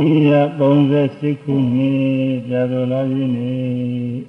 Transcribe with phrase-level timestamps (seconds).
[0.00, 0.32] ဒီရ
[0.84, 1.96] 38ခုနှစ်
[2.46, 4.20] ပြာတော်လာခြင်းနေ့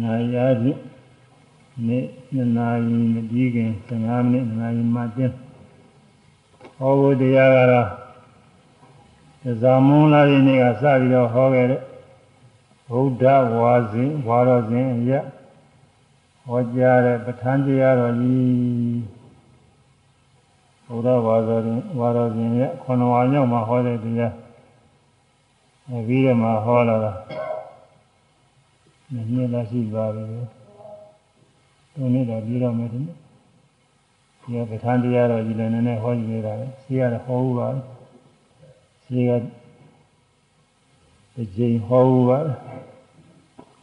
[0.00, 0.80] နာယာဖြင့်
[1.86, 5.32] နေ့2နာရီမပြီးခင်15မိနစ်2နာရီမှတင်
[6.76, 7.88] ဟောဖို့တရားကတော့
[9.62, 11.82] ဇာမွန်လာခြင်းနေ့ကစပြီးတော့ဟောခဲ့တဲ့
[12.90, 13.24] ဗုဒ္ဓ
[13.54, 15.12] ဝါစဉ်ဝါတော်စဉ်ရ
[16.46, 19.19] ဟောကြားတဲ့ပဋ္ဌာန်းတရားတော်ကြီး
[20.90, 24.32] ဘုရားဝါတော်ရင်ဝါတော်ရှင်ရဲ့ခုနဝါမြောက်မှာဟောတဲ့တရား
[25.96, 27.12] အပြီးတော့မှဟောလာတာ
[29.12, 30.22] နည်းနည်းလားရှိပါပြီ
[31.94, 33.16] တုံးနေတာပြီးတော့မယ်ဒီနေ့
[34.42, 37.68] ဒီကပဋ္ဌာန်းတရားတော်ကြီးလည်းနည်းနည်းဟောကြည့်နေတာပဲရှိရတော့ဟောဘူးပါ
[39.04, 39.30] ရှိက
[41.34, 42.38] တစ်ချိန်ဟောဘူးပါ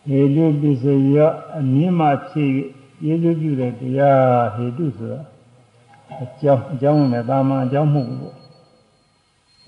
[0.07, 0.85] ဟေတုပစ္စ
[1.15, 1.17] ယ
[1.59, 2.51] အမြင့်မှဖြစ်
[3.05, 5.21] ယေရှုပြုတဲ့တရားဟေတုဆိုတာ
[6.23, 8.35] အကြောင်းအကြောင်းနဲ့တာမန်အကြောင်းမဟုတ်ဘူးပေါ့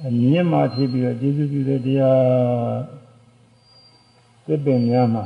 [0.06, 2.80] အမြင့်မှဖြစ်ပြီးတော့ကျေစုပြုတဲ့တရား
[4.46, 5.26] သစ်ပင်များမှာ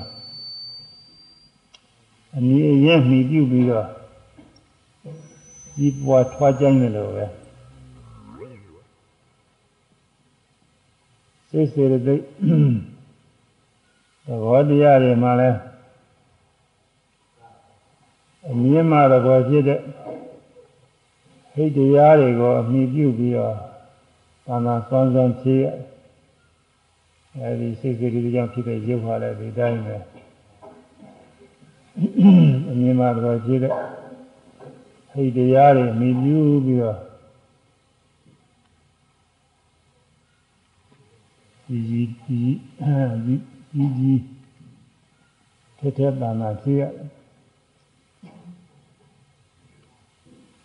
[2.35, 3.87] အနည်းအရင်မှီပြုပြီးတော့
[5.77, 7.25] ဒီပွားထွားကြိုင်းတယ်လို့ပဲ
[11.49, 12.23] စိတ်စေတသိက်
[14.25, 15.49] သဘောတရားတွေမှာလဲ
[18.49, 19.79] အမြင့်မှသဘောဖြစ်တဲ့
[21.53, 23.55] ဟိတ်တရားတွေကိုအမိပြုပြီးတော့
[24.45, 25.65] သာနာစွမ်းစွမ်းဖြည့်ရ
[27.39, 29.95] အဲဒီစိတ်စိတ်တွေကြောင့်ဖြစ်တဲ့ရုပ်ဟာလည်းဒီတိုင်းပဲ
[32.71, 33.73] အမြင်မှာတော့ဖြည့်တဲ့
[35.11, 36.97] ဟိတ်တရားတွေအမိပြုပြီးတော့
[41.67, 42.07] ဒီကြီး
[43.25, 43.35] ဒီ
[43.73, 44.21] ဒီကြီး
[45.77, 47.03] ထက်ထက်သာနာဖြည့်ရတယ်အဲ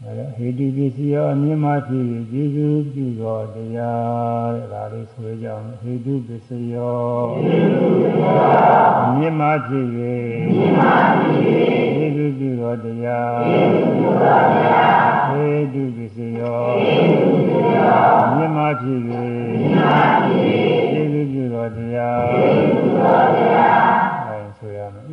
[0.01, 7.03] ဟေတုပစ္စည်းရောအမြင့်မှဖြစ်ယေရှုပြုတော်တရားတဲ့ဒါလေးဆိုကြအောင်ဟေတုပစ္စည်းရော
[9.05, 10.17] အမြင့်မှဖြစ်ယေ
[12.17, 13.33] ရှုပြုတော်တရား
[15.29, 16.63] ဟေတုပစ္စည်းရော
[18.25, 19.25] အမြင့်မှဖြစ်ယေ
[21.13, 22.21] ရှုပြုတော်တရား
[24.29, 25.07] အဲဆိုရမယ်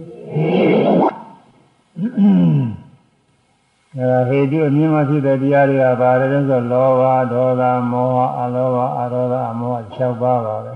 [3.98, 10.74] အဲဒါဟေတုအမြင်မှဖြစ်တဲ့တရားတွေကဘာလဲဆိုလောဘဒေါသမောဟအလောဘအရောဓအမောဟ6ပါးပါပဲ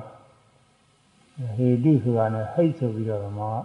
[1.56, 3.62] ဟေတုဆိုတာနဲ့ဟိတ်ဆိုပြီးတော့မောဟ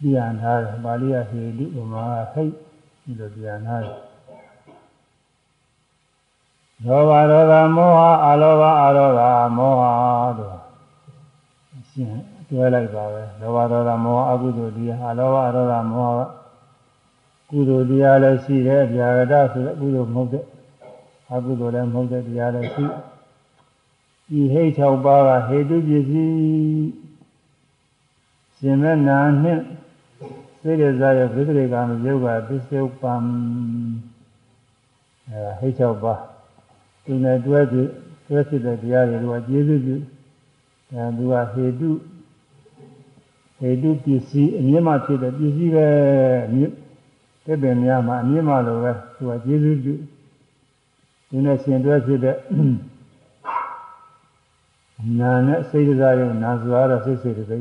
[0.00, 2.52] ပြန်ထားတယ်ပါဠိကဟေတုဗမာဟိတ်
[3.02, 3.98] ဒီလိုပြန်ထားတယ်
[6.84, 9.22] လောဘဒေါသမောဟအလောဘအရောဓ
[9.56, 9.82] မောဟ
[10.38, 10.56] တို့
[11.90, 16.43] ရှင်းတွဲလိုက်ပါပဲလောဘဒေါသမောဟအကုသိုလ်တရားအလောဘအရောဓမောဟ
[17.54, 20.44] ကုသိုလ်တရားလည်းရှိတယ်ဗျာဂတဆိုတဲ့ကုသိုလ်မဟုတ်တဲ့
[21.32, 22.84] အကုသိုလ်လည်းမဟုတ်တဲ့တရားလည်းရှိ
[24.28, 26.88] ဒီဟိတ်6ပါးကဟေတုပစ္စည်း
[28.56, 29.62] ရှင်မဲ့နာနှင့်
[30.60, 33.22] စေရဇာရဲ့ဝိသေကမယုတ်ကပစ္စုပန်
[35.28, 36.20] အဲဟိတ်6ပါး
[37.04, 37.90] သူနဲ့တွဲပြီး
[38.28, 39.96] တွဲဖြစ်တဲ့တရားတွေကကျေးဇူးပြု
[40.92, 41.90] အဲသူကဟေတု
[43.58, 45.86] ဟေတုပစ္စည်းအမြင့်မှဖြစ်တဲ့ပစ္စည်းပဲ
[46.46, 46.72] အမြင့်
[47.44, 49.94] တဲ့ပင်များမှာအမြင့်မှလိုပဲသူကကျေးဇူးပြု
[51.28, 52.36] ဒီနဲ့ရှင်တွဲဖြစ်တဲ့
[55.18, 57.58] နာနဲ့စိတ်စားရုံနာစွာတော့စိတ်စိတ်တွေ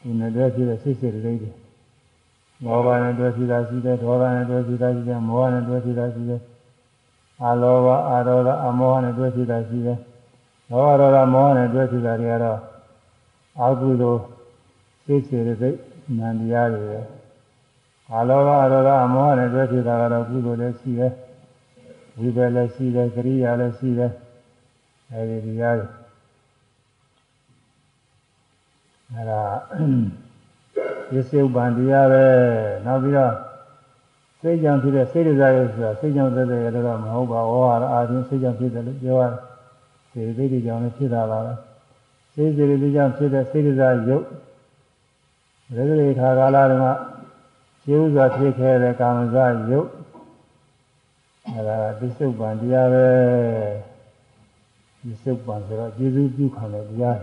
[0.00, 1.52] ဒီနဲ့တွဲဖြစ်တဲ့စိတ်စိတ်တွေတွေ
[2.64, 6.40] မောဘနဲ့တွဲဖြစ်တာရှိတယ်ဒေါသနဲ့တွဲဖြစ်တာရှိတယ်မောဟနဲ့တွဲဖြစ်တာရှိတယ်
[7.44, 9.98] အလောဘအရောဓအမောဟနဲ့တွဲဖြစ်တာရှိတယ်
[10.70, 12.58] လောဘရောဓမောဟနဲ့တွဲဖြစ်တာတွေကတော့
[13.60, 14.16] အာဟုသော
[15.04, 15.70] စိတ်စိတ်တွေ
[16.18, 17.17] နန္တရားတွေပဲ
[18.14, 21.12] အလောဘအရောဓအမောဟနဲ့တွဲဖြစ်တာကတော့ကုသိုလ်လည်းရှိတယ်
[22.18, 24.12] ဝိပယ်လည်းရှိတယ်ကရိယာလည်းရှိတယ်
[25.12, 25.86] အဲဒီတရားတွေ
[29.12, 29.40] အဲဒါ
[31.14, 32.24] ရစ္စုပ္ပန်တရားပဲ
[32.86, 33.32] နောက်ပြီးတော့
[34.40, 39.24] စိတ်ကြောင့်ဖြစ်တဲ့စိတ်ဒဇာရုပ်ဆိုတာစိတ်ကြောင့်သက်သက်ရတော့မဟုတ်ပါဘူးဟောတာအာရုံစိတ်ကြောင့်ဖြစ်တယ်လို့ပြောရ
[40.14, 41.54] တယ်စိတ်သိတိကြောင့်လည်းဖြစ်တာပါပဲ
[42.34, 44.24] စိတ်စိတ်သိကြောင့်ဖြစ်တဲ့စိတ်ဒဇာရုပ်
[45.76, 47.17] ရသရေခါကာလတုန်းက
[47.90, 49.88] ကျေဥစွာဖြစ်ခဲ့တဲ့ကာမဇာယုတ်
[51.48, 53.06] အဲဒါပစ္စုပန်တရားပဲ
[55.02, 57.18] ပစ္စုပန်ဆိုတော့ကျေစုပြုခံတဲ့တရား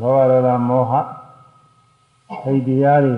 [0.00, 0.92] လောဘဒေါသမောဟ
[2.42, 3.14] ဟိတ်တရားတွေ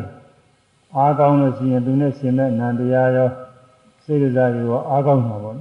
[0.96, 3.28] အားကောင်းလို့ရှိရင်သူနဲ့ရှင်တဲ့နံတရားရော
[4.04, 5.56] စိတ်ဒဇာရောအားကောင်းမှာပေါ့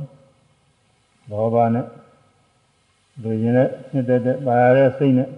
[1.29, 1.85] လောဘနဲ့
[3.21, 5.29] လူရင်နဲ့နှစ်သက်တဲ့ပါရတဲ့စိတ်နဲ့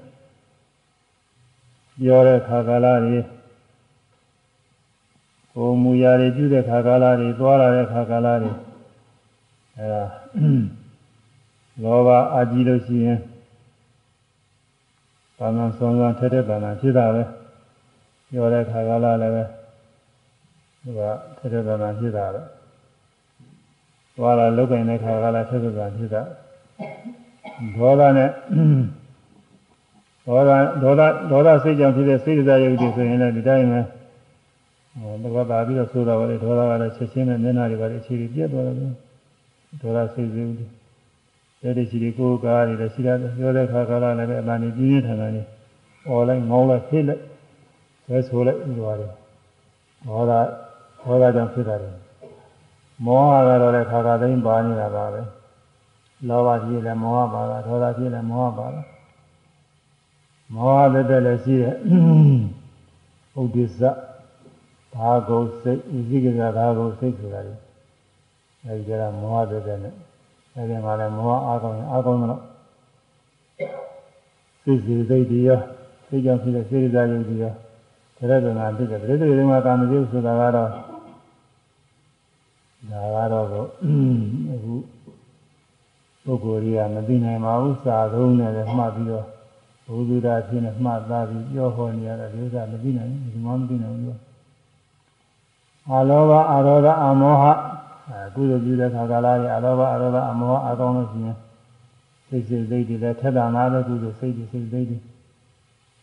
[2.00, 3.20] ပြောတဲ့ခါကာလတွေ
[5.56, 8.52] ကိုမူရာတွေပြုတဲ့ခါကာလတွေသွားလာတဲ့ခါကာလတွေ
[9.78, 10.04] အဲဒါ
[11.84, 13.20] လောဘအာကြည့်လို့ရှိရင်
[15.38, 17.24] ဘာမှဆွမ်းဆွမ်းထက်ထက်တန်တန်ဖြစ်တာပဲ
[18.30, 19.44] ပြောတဲ့ခါကလာလည်းပဲ
[20.84, 21.02] သူက
[21.38, 22.42] ထက်ထက်တန်တန်ဖြစ်တာပဲ
[24.16, 26.22] သွားလာလုတ်ကင်တဲ့ခါကလာထက်ထက်တန်ဖြစ်တာ
[27.78, 28.30] ဒေါသနဲ့
[30.26, 30.52] ဒေါသ
[30.84, 31.02] ဒေါသ
[31.32, 34.03] ဒေါသစိတ်ကြောင့်ဖြစ်တဲ့စိတ်ဒဇယုတ်တွေဆိုရင်လည်းဒီတိုင်းပဲဟောဘဂဝ
[35.52, 38.76] တာပြီးတော့ဆိုတာပါလေဒေါသကလည်းချက်ချင်းနဲ့မျက်နှာတွေပါလေအခြေတွေပြတ်သွားတယ်
[39.82, 40.66] ဒေါသစိတ်စိတ်တွေ
[41.62, 45.44] တဲ့ဒီရှိတွေကိုယ်ကားတွေလည်းရှိတာပြောတဲ့ခါကလာလည်းပဲအမှန်ကြီးပြင်းထန်ထန်နေ
[46.08, 47.22] អော်လိုက်ငေါလိုက်ဖိလိုက်
[48.06, 49.12] ဆဲဆိုလိုက်ပြီးသွားတယ်
[50.08, 50.32] ဒေါသ
[51.02, 51.96] ဒေါသကြောင့်ဖြစ်တာတယ်
[53.06, 55.22] မောဟကတော့လည်းခါခါသိမ်းပါနေတာပါပဲ
[56.28, 58.82] လောဘကြီးလည်းမောဟပါတာဒေါသကြီးလည်းမောဟပါတာ
[60.56, 61.76] မောဟတဲ့တဲ့လည်းရှိတယ်
[63.42, 63.82] ဥဒိစ္စ
[64.94, 67.54] ဘာဂုစိတ်ဥသိကကဘာဂုစိတ်ဆိုတာလေ
[68.66, 68.92] အဲဒီက
[69.22, 69.94] မောဟတဲ့တဲ့နဲ့
[70.56, 72.42] အဲဒီမှာလည်းမောဟအားကောင်းရင်အားကောင်းတော့
[74.64, 75.64] စိတ်စီစိတ်တရား
[76.08, 77.56] စိတ်ကြောင့်ဖြစ်တဲ့စေတသာယုတ်တရား
[78.18, 80.70] ဒါရဒနာဖြစ်တဲ့ပြိတ္တိတွေမှာကာမကျုပ်ဆိုတာကတော့
[82.92, 83.66] ဒါကတော့ကို
[84.52, 84.74] အခု
[86.26, 89.26] ပုဂ္ဂိုလ်ကြီးကမသိနိုင်ပါဘူးစာသုံးနဲ့လည်းမှတ်ပြီးတော့
[89.88, 94.33] ဘုသူဒ္ဓဖြစ်နေမှတ်သားပြီးပြောဟောနေရတဲ့ဒီဥစ္စာမသိနိုင်ဘူးဒီမှမသိနိုင်ဘူး
[95.92, 97.44] အာလောဘအာရောဓအမောဟ
[98.10, 101.38] အဲကုသိုလ်ပြုတဲ့ခါကာလကြီးအာလောဘအာရောဓအမောဟအကောင်းလို့ရှိရင်
[102.28, 104.98] စိတ်စိတ်စိတ်တွေလည်းထက်တာနာတဲ့ကုသိုလ်စိတ်တွေစိတ်စိတ်တွေ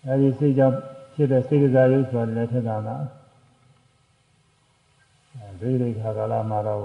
[0.06, 0.77] အဲဒီစိတ်ကြောင့်
[1.15, 2.97] ဖြစ်တဲ့စိတ်ကစားရုပ်ဆိုတာလည်းထက်တာနာ
[5.37, 6.81] အဲဒီဒီခါကာလမှာတော့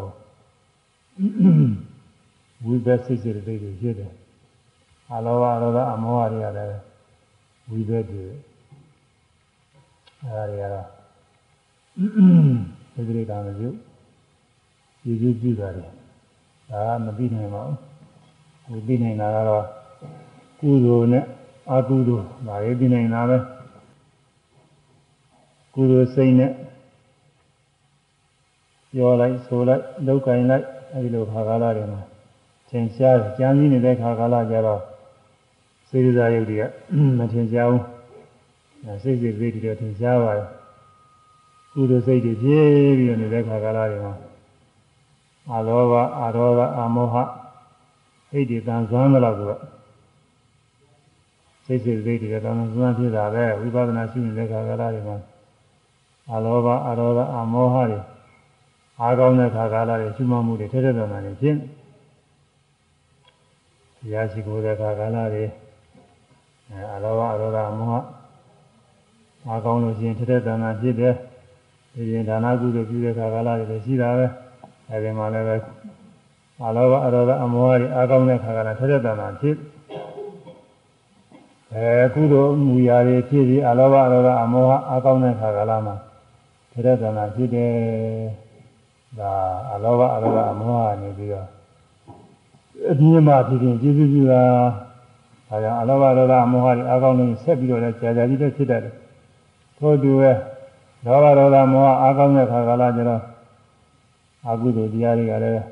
[2.65, 4.12] ဝိဘက်စိတ်စိတ်တွေဖြစ်တယ်
[5.12, 6.80] အာလောဘအာရောဓအမောဟတွေကလည်း
[7.69, 8.24] ဝိဘက်တွေ
[10.24, 10.88] အဲဒါတွေကတော့
[12.95, 13.69] ဒီကိရိတာမပြု
[15.06, 15.89] ရည်ရည်ကြည့်ပါတယ်
[16.71, 17.63] ဒါကမသိနိုင်ပါ
[18.68, 19.65] ဘူးဒီသိနိုင်တာကတော့
[20.59, 21.24] ကုသိုလ်နဲ့
[21.71, 23.38] အကုသိုလ်ဒါရေးသိနိုင်တာပဲ
[25.74, 26.51] ကုသိုလ်စိတ်နဲ့
[28.92, 32.01] ပြောလိုက်ဆိုလိုက်လောက်ကင်လိုက်အဲဒီလိုခါကာလတွေမှာ
[32.69, 34.81] သင်ရှားကြံစည်နေတဲ့ခါကာလကျတော့
[35.89, 36.63] စေတသာယုတ်တွေက
[37.18, 37.83] မထင်ရှားဘူး
[39.03, 40.48] စိတ်စိတ်စိတ်တွေထင်ရှားပါတယ်
[41.77, 44.13] ကုသိုလ်စိတ်တွေဖြည့်ပြီးတော့နေတဲ့ခါကာလတွေမှာ
[45.54, 47.16] အလောဘအရောဂအမောဟ
[48.30, 49.62] စိတ်တွေတန်ဆွမ်းသလောက်ဆိုတော့
[51.66, 55.18] စိတ်စိတ်စိတ်တွေတန်ဆွမ်းဖြစ်တာပဲဝိပဿနာရှိနေတဲ့ခါကာလတွေမှာ
[56.33, 58.00] အလောဘအရောဂအမောဟတွေ
[59.00, 61.57] အားကောင်းတဲ့ခါကာလတွေရှိမှမှုတွေထက်ထက်တော်တော်နေဖြင့်
[64.12, 65.45] ရာရှိကိုယ်တဲ့ခါကာလတွေ
[66.69, 67.94] အဲအလောဘအရောဂအမောဟ
[69.48, 71.16] အားကောင်းလို့ရှိရင်ထက်ထက်တော်တော်ဖြစ်တယ်
[71.95, 74.25] ဒီရင်ဒါနကုသိုလ်ပြုတဲ့ခါကာလတွေလည်းရှိတာပဲ
[74.92, 75.56] အဲဒီမှာလည်းပဲ
[76.65, 79.56] အလောဘအရောဂအမောဟတွေအားကောင်းတဲ့ခါကာလထက်ထက်တော်တော်ဖြစ်
[81.74, 85.95] အဲကုသိုလ်မူရာတွေဖြစ်ပြီးအလောဘအရောဂအမောဟအားကောင်းတဲ့ခါကာလမှာ
[86.71, 87.74] ထက်ထက်တော်တော်ဖြစ်တယ်
[89.19, 89.31] ဒါ
[89.74, 91.48] အလောဘအရောဂအမောဟနေပြီးတော့
[92.91, 94.44] အပြင်းမှဖြစ်ရင်ကျေးဇူးပြုတာ
[95.50, 98.94] ဒါကြောင့်အလောဘအရောဂအမောဟတွေအားကောင်းလို့ဆက်ပြီးတော့လည်းကြာကြာကြီးပဲဖြစ်တတ်တယ်
[99.77, 100.31] ထို့တူပဲ
[101.06, 103.22] လောဘဒေါသမောဟအားကောင်းတဲ့ခါကာလကျတော့
[104.50, 105.63] အကုသိုလ်တရားတွေကလည်း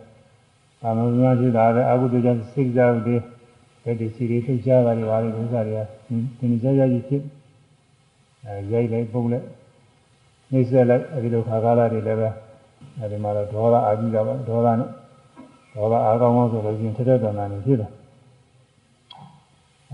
[0.81, 3.15] သာမန်များဖြစ်တာပဲအကုသိုလ်ကြောင့်စိတ်ကြောက်တွေ
[3.83, 5.79] ဘယ်ဒီစီတွေသိချတာတွေပါလေဥစ္စာတွေက
[6.37, 7.21] ဒီနေ့ကြာကြာကြီးဖြစ်
[8.45, 9.45] အဲရိုက်လိုက်ပုံလိုက်
[10.51, 12.29] နှိမ့်ဆက်လိုက်အဲဒီလိုခါကာလတွေလည်းပဲ
[12.99, 14.89] အဲဒီမှာတော့ဒေါသအာကြီးတာပါဒေါသနဲ့
[15.75, 17.91] ဒေါသအားကောင်းအောင်ဆိုလို့ရှိရင်ထက်တဲ့တဏ္ဍာနေဖြစ်တယ်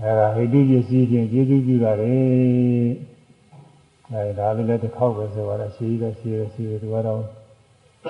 [0.00, 2.14] အဲဒါဟိတုပစ္စည်းချင်းကျေးဇူးပြုတာတွေ
[4.14, 7.22] အဲဒါလည်းလည်းတစ်ခေါက်ပဲဆိုတော့ရှိသေးရှိသေးရှိသေးသူကတော့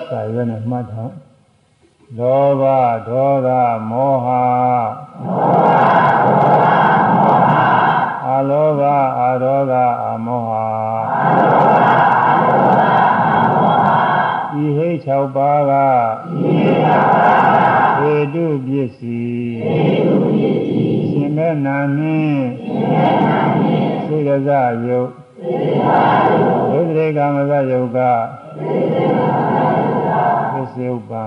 [0.09, 1.13] စာရွက်နဲ့မှတ်ထား
[2.17, 2.63] လောဘ
[3.07, 3.49] ဒေါသ
[3.89, 4.27] မောဟ
[8.29, 8.81] အလောဘ
[9.19, 9.73] အဒေါသ
[10.05, 10.51] အမောဟ
[14.63, 15.71] ဤဟိတ်6ပါးက
[17.99, 19.55] ဟေတုပစ္စည်း
[21.09, 22.43] ရှင်မဲ့နာနှင့်
[24.05, 24.49] စေရဇ
[24.87, 27.99] ယုတ် ဒုတိယကာမဇယုတ်က
[30.53, 31.23] ပစ္စယုပံ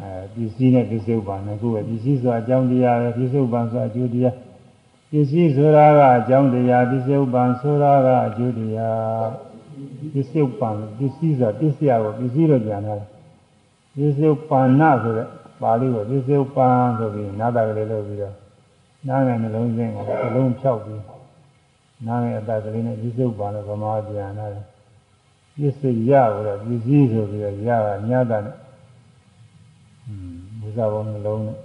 [0.00, 4.34] အဲပစ္စည်းနဲ့ပစ္စယုပံနဲ့ကိုယ်ပဲပစ္စည်းဆိုတာအကြောင်းတရားပဲပစ္စယုပံဆိုတာအကျိုးတရား
[5.10, 9.28] ပစ္စည်းဆိုတာကအကြောင်းတရားပစ္စယုပံဆိုတာကအကျိုးတရား
[10.12, 10.68] ပစ္စယုပံ
[10.98, 12.94] ပစ္စည်းဆိုတာပစ္စယကိုပစ္စည်းလို့ပြန်တာ
[13.96, 15.28] ပစ္စယုပန္နဆိုတဲ့
[15.62, 16.68] ပါဠိကိုပစ္စယုပံ
[16.98, 18.34] ဆိုပြီးနာတာကလေးလုပ်ပြီးတော့
[19.08, 21.13] နားငယ်နှလုံးသွင်းကိုအလုံးဖြောက်ပြီး
[22.06, 24.64] နားငယ်အတကလေးနဲ့ပစ္စယုပံလို့ဗမာပြန်လာတယ်
[25.60, 28.54] ပစ္စယကိုတော့ပစ္စည်းဆိုပြီးတော့ရတာညတာနဲ့
[30.74, 31.56] စ္စာဘုံနှလုံးနဲ့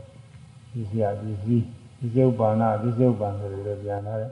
[0.72, 1.66] ပစ္စည်းပစ္စည်း
[2.00, 4.32] ပစ္စုပ္ပန္နပစ္စုပ္ပန်ဆိုလိုပြန်လာတယ်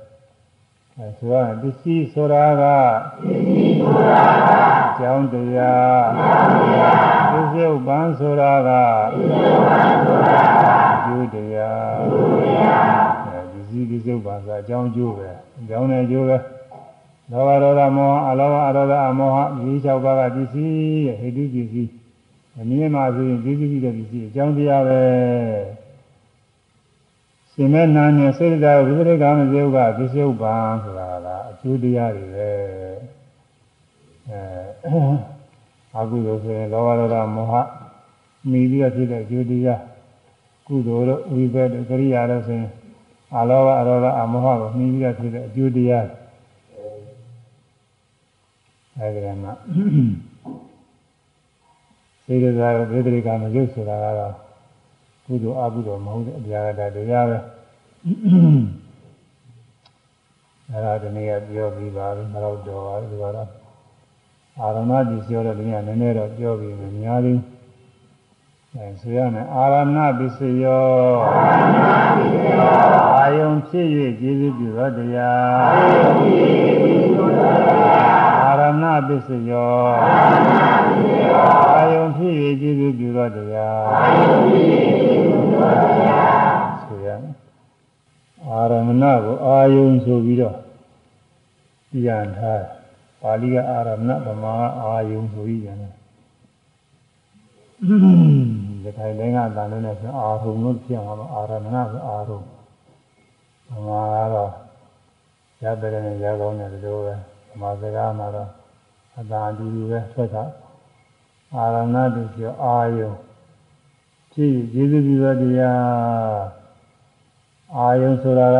[0.97, 4.51] အဲဆိုရရင်ပစ္စည်းဆိုတာကပစ္စည်းဆိုတာက
[4.87, 6.05] အကြောင်းတရား
[7.31, 16.37] ပစ္စုပ္ပန်ဆိုတာကပစ္စုပ္ပန်ဆိုတာကအကျိုးတရားကျိုးတရားအဲပစ္စည်းပစ္စုပ္ပန်ဆိုတာအကြောင်းကျိုးပဲအ ကြောင်းနဲ့ကျိုးပဲ
[17.31, 21.91] လောဘဒေါသမောဟအလောဘအရောဓအမောဟဒီ၆ပါးကပစ္စည်းရဲ့ဟိတုပစ္စည်း
[22.59, 25.01] အနည်းမှဆိုရင်ပစ္စည်းတဲ့ပစ္စည်းအကြောင်းတရားပဲ
[27.51, 32.49] ရှင်မဲ့နာနဲ့စေတသာဝိပရိကမစေဥကပစ္စုပန်ဆိုတာကအကျိုးတရားတွေပဲ
[34.29, 34.99] အဲ
[35.99, 37.53] အကုသိုလ်ဆိုရင်လောဘဒေါသမောဟ
[38.49, 39.81] မိပြီးတော့ဖြစ်တဲ့အကျိုးတရား
[40.67, 42.69] ကုသိုလ်တို့ဝိဘက်တို့ကရိယာတို့ဆိုရင်
[43.35, 46.07] အလောဘအရောဓအမောဟကိုမိပြီးတော့ဖြစ်တဲ့အကျိုးတရား
[48.97, 49.53] အဲဒီကမှာ
[52.25, 54.33] စေတသာဝိပရိကမစေဥဆိုတာကတော့
[55.25, 57.37] ကုသိုလ်အကုသိုလ်မဟုတ်တဲ့အပြာကတရားပဲ
[60.71, 63.49] အဲ့ဒါဒီနေ့ကပြောပြီးပါပြီမတော့တော်ပါဘူးဒီကတော့
[64.59, 67.56] အာရမတိပြောတော့ဒီနေ့ကနည်းနည်းတော့ပြောပြီးမယ်များသေးအဲ
[69.01, 70.87] ဆိုရမယ်အာရမပစ္စယော
[71.25, 71.77] အာရမ
[72.15, 72.69] ပစ္စယော
[73.17, 73.85] အာယုံဖြစ်၍
[74.19, 76.51] ကျေးဇူးပြုသောတရားအာယုံဖြစ်၍
[76.83, 78.09] ကျေးဇူးပြုသောတရား
[78.43, 79.71] အာရမပစ္စယော
[80.03, 80.51] အာရမ
[80.85, 81.41] ပစ္စယော
[81.75, 84.65] အာယုံဖြစ်၍ကျေးဇူးပြုသောတရားအာယုံဖြစ်၍
[85.01, 87.33] ကျေးဇူးပြုသောတရားဆိုရမယ်
[88.47, 90.55] အာရမဏကိုအာယုံဆိုပြီးတော့
[91.91, 92.63] ပြန်ထား
[93.21, 95.93] ပါဠိကအာရမဏဗမာကအာယုံဆိုပြီးပြန်တယ်
[98.83, 102.39] ဒီထိုင်တိုင်းကတန်လို့နဲ့ဆိုအာရုံလို့ပြန်မှာအာရမဏဆိုအာရုံ
[103.69, 104.51] ဗမာကတော့
[105.63, 107.13] ရတယ်နဲ့ရကောင်းတယ်ဒီလိုပဲ
[107.49, 108.49] ဗမာစကားမှာတော့
[109.19, 110.43] အသာအတူတူပဲထွက်တာ
[111.55, 113.11] အာရမဏတူပြောအာယုံ
[114.33, 116.41] ကြည့်ကျေးဇူးပြုသောတရား
[117.75, 118.57] အာယုံဆိုတာက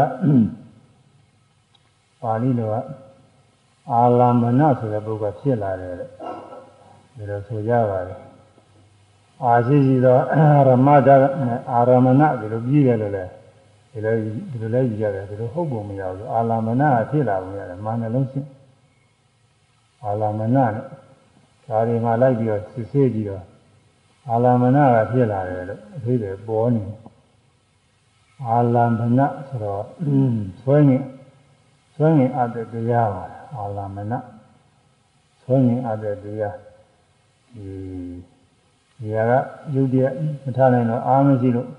[2.21, 2.75] ပါဠိလိုက
[3.91, 8.26] အာလမဏဆိုတဲ့ပုဂ္ဂိုလ်ဖြစ်လာတယ်တဲ့ဒါလိုဆိုကြပါတယ်
[9.44, 10.17] အာရှိရှိသော
[10.67, 11.10] ရမတ
[11.72, 13.25] အာရမဏဒီလိုပြီးတယ်လို့လဲ
[13.91, 14.13] ဒီလို
[14.51, 18.50] ဒီလိုလဲယူရတယ်ဒီလိုဟုတ်ပုံမရဘူးအာလမဏကဖြစ်လာပုံရတယ်မာနလုံးရှင်း
[20.03, 23.44] အာလမဏနဲ့ဒါတွေမှလိုက်ပြီးတော့စစ်ဆေးကြည့်တော့
[24.29, 26.84] အာလမဏကဖြစ်လာတယ်လို့အသေးသေးပေါ်နေ
[28.48, 29.84] အာလမဏဆိုတော့
[30.62, 30.98] ဆွဲနေ
[31.96, 33.24] ဆွဲနေအပ်တဲ့တရားပါ
[33.58, 34.13] အာလမဏ
[35.41, 36.58] ဆွဲနေအပ်တဲ့တရား
[37.56, 37.70] ဒီ
[39.01, 39.17] ဒီက
[39.73, 40.13] ရုပ်တရက်
[40.45, 41.69] မထားနိုင်တော့အားမရှိလို့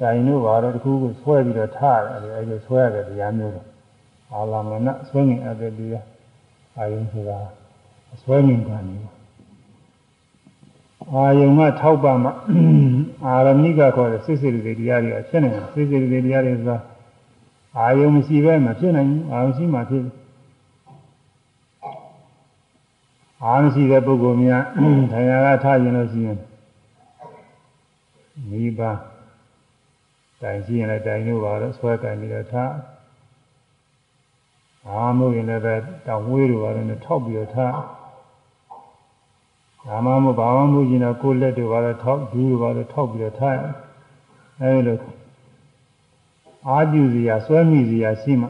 [0.00, 3.66] တိုင်တို့ဘာတော့တခုခုဆွဲပြီးတော့ထားတယ်အဲဒီဆွဲရတဲ့တရားမျိုးတော့
[4.32, 6.04] အာလမဏဆွဲနေအပ်တဲ့တရား
[6.76, 7.38] အာယုံဆိုတာ
[8.22, 8.96] ဆွဲနေကံနေ
[11.12, 12.30] အာယုံကထောက်ပါမှ
[13.24, 16.78] အာရမိကခေါ်တဲ့စိတ်စိတ်တွေတရားတွေဖြစ်နေတာစိတ်စိတ်တွေတရားတွေဆိုတာ
[17.78, 20.02] အာယုံမရှိပဲမဖြစ်နိုင်ဘူးအာယုံရှိမှဖြစ်
[23.44, 24.64] အာမရှိတဲ့ပုဂ္ဂိုလ်များ
[25.12, 26.38] ထိုင်ရာကထားရင်လို့ရှိရင်
[28.50, 28.80] မိဘ
[30.40, 32.72] တိုင်ရှိရင်လည်းတိုင်လို့ပါတော့ဆွဲတိုင်ပြီးတော့ထား
[34.88, 35.74] အာမို့ရင်လည်းပဲ
[36.06, 37.74] တောင်ဝေးတို့ပါတော့ထောက်ပြီးတော့ထား
[39.86, 43.56] ဒါမှမဟုတ်ဘာမှမဟုတ်ရင်တော့ကိုယ်လက်တွေပါတော့ထောက်ဒူးတွေပါတော့ထောက်ပြီးတော့ထား
[44.60, 44.96] အဲဒီလို
[46.68, 48.48] အာကျူစီရာဆွဲမိစီရာရှိမှ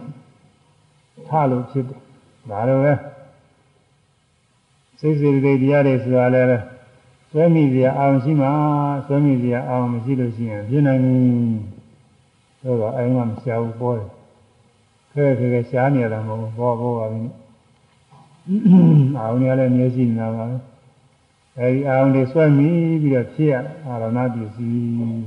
[1.28, 1.98] ထားလို့ဖြစ်တယ်
[2.50, 2.92] ဒါလိုပဲ
[5.00, 6.64] စိတ်စိတ်တွေတရားတွေဆိုတာလည်း
[7.30, 8.48] ဆွဲမိစီရာအောင်ရှိမှ
[9.06, 11.20] ဆွဲမိစီရာအောင်မရှိလို့ရှိရင်ပြင်းနိုင်ဘူး
[12.60, 14.08] ဆိုတော့အိမ်ကမရှားဘူးပေါ်တယ်
[15.12, 17.22] ခဲခဲခဲရှားနေရတာမဟုတ်ဘူးပေါ်ပေါ်ပါပြီ
[19.18, 20.56] အောင်ရလည်းမျက်စိနေတာပါပဲ
[21.58, 22.68] အဲဒီအောင်တွေဆွဲမိ
[23.02, 23.54] ပြီးတော့ဖြစ်ရ
[23.86, 25.24] အာရဏပစ္စည်း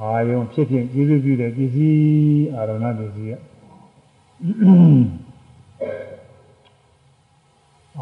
[0.00, 3.34] အာယုံဖြစ်ဖြစ်ကျေးဇူးပြုတဲ့ပစ္စည်းအာရဏပစ္စည်းက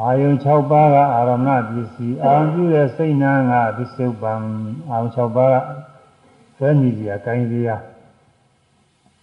[0.00, 4.40] အာယုံ6ပါးကအာရမဏပစ္စည်းအာယုံပြုတဲ့စိတ်နာကပစ္စုပန်
[4.90, 5.56] အာယုံ6ပါးက
[6.58, 7.76] သွဲမြည်စရာကိုင်းစရာ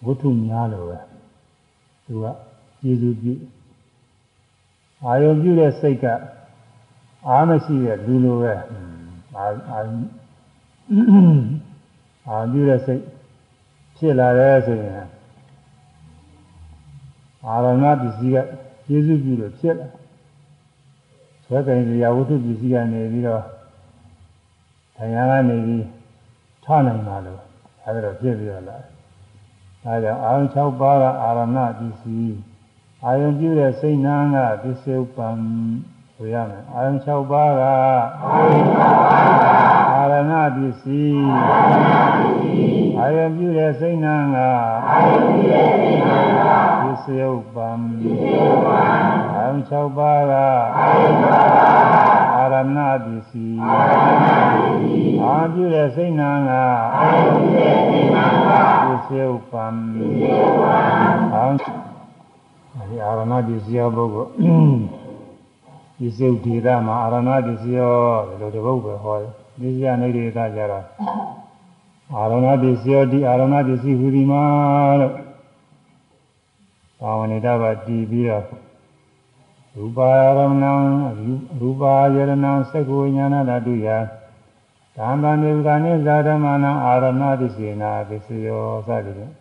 [0.05, 0.99] ဝတ္ထုများလို့ပဲ
[2.05, 2.25] သူက
[2.81, 3.33] ကျေစုပြု
[5.05, 6.05] အာယုံပြုတဲ့စိတ်က
[7.27, 8.53] အာမရှိတဲ့လူလိုပဲ
[9.35, 9.79] အာအာ
[12.27, 13.03] အာပြုတဲ့စိတ်
[13.97, 15.07] ဖြစ်လာတယ်ဆိုရင်
[17.45, 18.37] အာရဏပစ္စည်းက
[18.87, 19.98] ကျေစုပြုလို့ဖြစ်လာ
[21.51, 23.43] ဆွဲကင်စရာဝတ္ထုပစ္စည်းကနေပြီးတော့
[24.95, 25.85] တရားကနေပြီး
[26.63, 27.41] ထနိုင်ပါလို့
[27.85, 28.77] အဲဒါတော့ဖြစ်ပြီးတော့လာ
[29.85, 32.37] အဲဒါအာရုံ6ပါးကအာရဏပစ္စည်း
[33.05, 35.37] အာယုံပြုတဲ့စိတ်နာကပစ္စုပန်
[36.15, 37.61] ဆိုရမယ်အာယုံ6ပါးက
[39.93, 41.23] အာရဏပစ္စည်း
[42.99, 44.37] အာယုံပြုတဲ့စိတ်နာက
[46.81, 47.69] ပစ္စယုပ္ပံ
[49.49, 50.33] အာယုံ6ပါးက
[50.77, 53.57] အာရဏပစ္စည်း
[55.23, 56.51] အာပြုတဲ့စိတ်နာက
[58.85, 59.65] ပစ္စယုပ္ပံ
[61.35, 61.45] အာ
[62.89, 64.29] ဒီအာရဏပစ္စည်းပုဂ္ဂိုလ်
[65.97, 67.95] ဒီစုဒေသမှာအာရဏတစ္စယော
[68.27, 70.85] ဒီလိုတပုတ်ပဲဟောတယ်ဒီစရနေဒေသကြတော့
[72.15, 74.43] အာရဏတစ္စယောဒီအာရဏတစ္စည်းဟူဒီမှာ
[74.99, 75.13] လို့
[77.01, 78.68] ဘာဝနေတာပါတည်ပြီးတော့
[79.77, 80.71] ရူပါရမဏံ
[81.59, 82.45] ရူပါယရဏံသ
[82.77, 83.87] က္ကဝိညာဏဓာတုယ
[84.95, 89.33] သံဃာနေကနိဇာဓမ္မနာအာရဏတစ္ဆေနာတစ္စယောစသည်ဖြင့်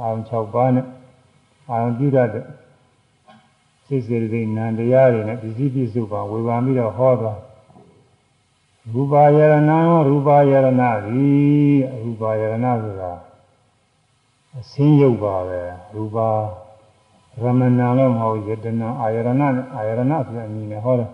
[0.00, 0.86] အောင်6ပါးနဲ့
[1.70, 2.44] အောင်ပြုတတ်တဲ့
[3.86, 7.40] စိတ်စေတိနံတရားတွေနဲ့ပစ္စည်းပစ္စုပန်ဝေဘာပြီးတော့ဟောသွား
[8.92, 9.78] ရူပါယရဏံ
[10.08, 10.68] ရူပါယရဏ
[11.06, 13.12] သည်ရူပါယရဏဆိုတာ
[14.58, 15.60] အစင်းရုပ်ပါပဲ
[15.94, 16.30] ရူပါ
[17.42, 21.10] ရမဏံလို့မဟုတ်ယတနာအာယရဏနဲ့အာယရဏဆိုတဲ့အမည်နဲ့ဟောတယ်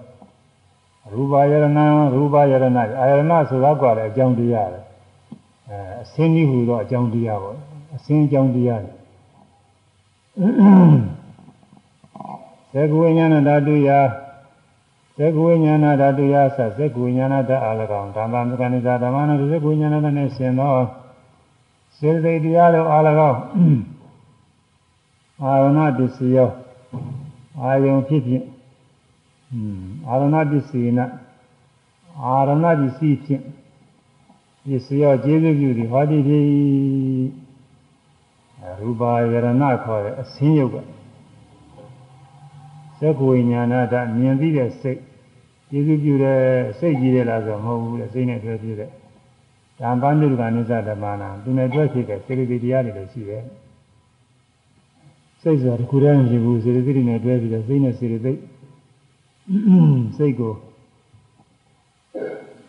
[1.13, 2.65] ရူပါယရဏံရူပါယရဏ
[3.01, 4.81] အာယရဏဆိုတာကလည်းအကြောင်းတရားပဲ
[5.69, 7.57] အဲအစင်းကြီးဟူသောအကြောင်းတရားပေါ့
[7.97, 8.93] အစင်းအကြောင်းတရားတွေ
[12.75, 13.91] သက္ကဝိညာဏဓာတုယ
[15.19, 20.77] သက္ကဝိညာဏဓာတုယသသက္ကဝိညာဏဓာအလကောင်ဓမ္မမကနိဇာဓမ္မနာသက္ကဝိညာဏဓာနဲ့ရှင်သော
[21.99, 23.37] စေတသိက်တရားတို့အလကောင်
[25.43, 26.51] အာရဏပစ္စယော
[27.61, 28.45] အာယုံဖြစ်ဖြစ်
[30.09, 31.07] အာရဏပစ္စည်းနာ
[32.23, 33.43] အာရဏပစ္စည်းဖြင့်
[34.65, 36.45] ပစ္စယောကျေးဇူးပြုသည်ဟောတိဖြစ်
[38.81, 39.49] ရူပါယရဏ
[39.85, 40.77] ခေါ်တဲ့အစင်းယုတ်က
[42.99, 45.01] သက္ကဝိညာဏတမြင်သိတဲ့စိတ်
[45.71, 46.39] ကျေစုပြုတဲ့
[46.79, 48.91] စိတ်ကြီးတယ်လားဆိုမဟုတ်ဘူးလေစိတ်နဲ့တွဲဖြစ်တဲ့
[49.79, 53.43] ဓမ္မနုဒ္ဒကနိစ္စဓမ္မနာသူနဲ့တွဲဖြစ်တဲ့စေတသိက်တရားတွေလည်းရှိတယ်
[55.43, 58.41] စိတ်ဆိုတာတစ်ခုတည်းမရှိဘူးစေတသိက်တွေနဲ့တွဲပြီးတော့စိတ်နဲ့စေတသိက်
[60.17, 60.55] စိတ်ကို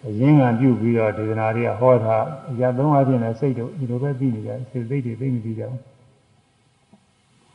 [0.07, 2.15] အရင်ကပြုပြီးတော့ဒေသနာတွေကဟောတာ
[2.51, 5.79] အရာသုံးအချင်းနဲ့စိတ်တို့ဒီလိုပဲပြီးနေကြစေတသိက်တွေသိမပြီးကြဘူး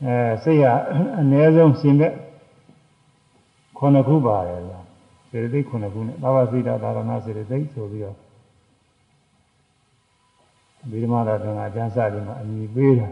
[0.04, 0.64] အဲစိတ်က
[1.20, 2.12] အ ਨੇ ဆုံးရှင်တဲ့
[3.78, 4.84] ခုနှစ်ခုပါတယ်လား
[5.30, 8.16] စေတသိက်ခုနှစ်ခုနဲ့သာဝစိတသာရဏစေတသိက်ဆိုပြီးတော့
[10.90, 13.08] ဗိဓမာရတနာကျမ်းစာတွေမှာအမည်ပေးတာ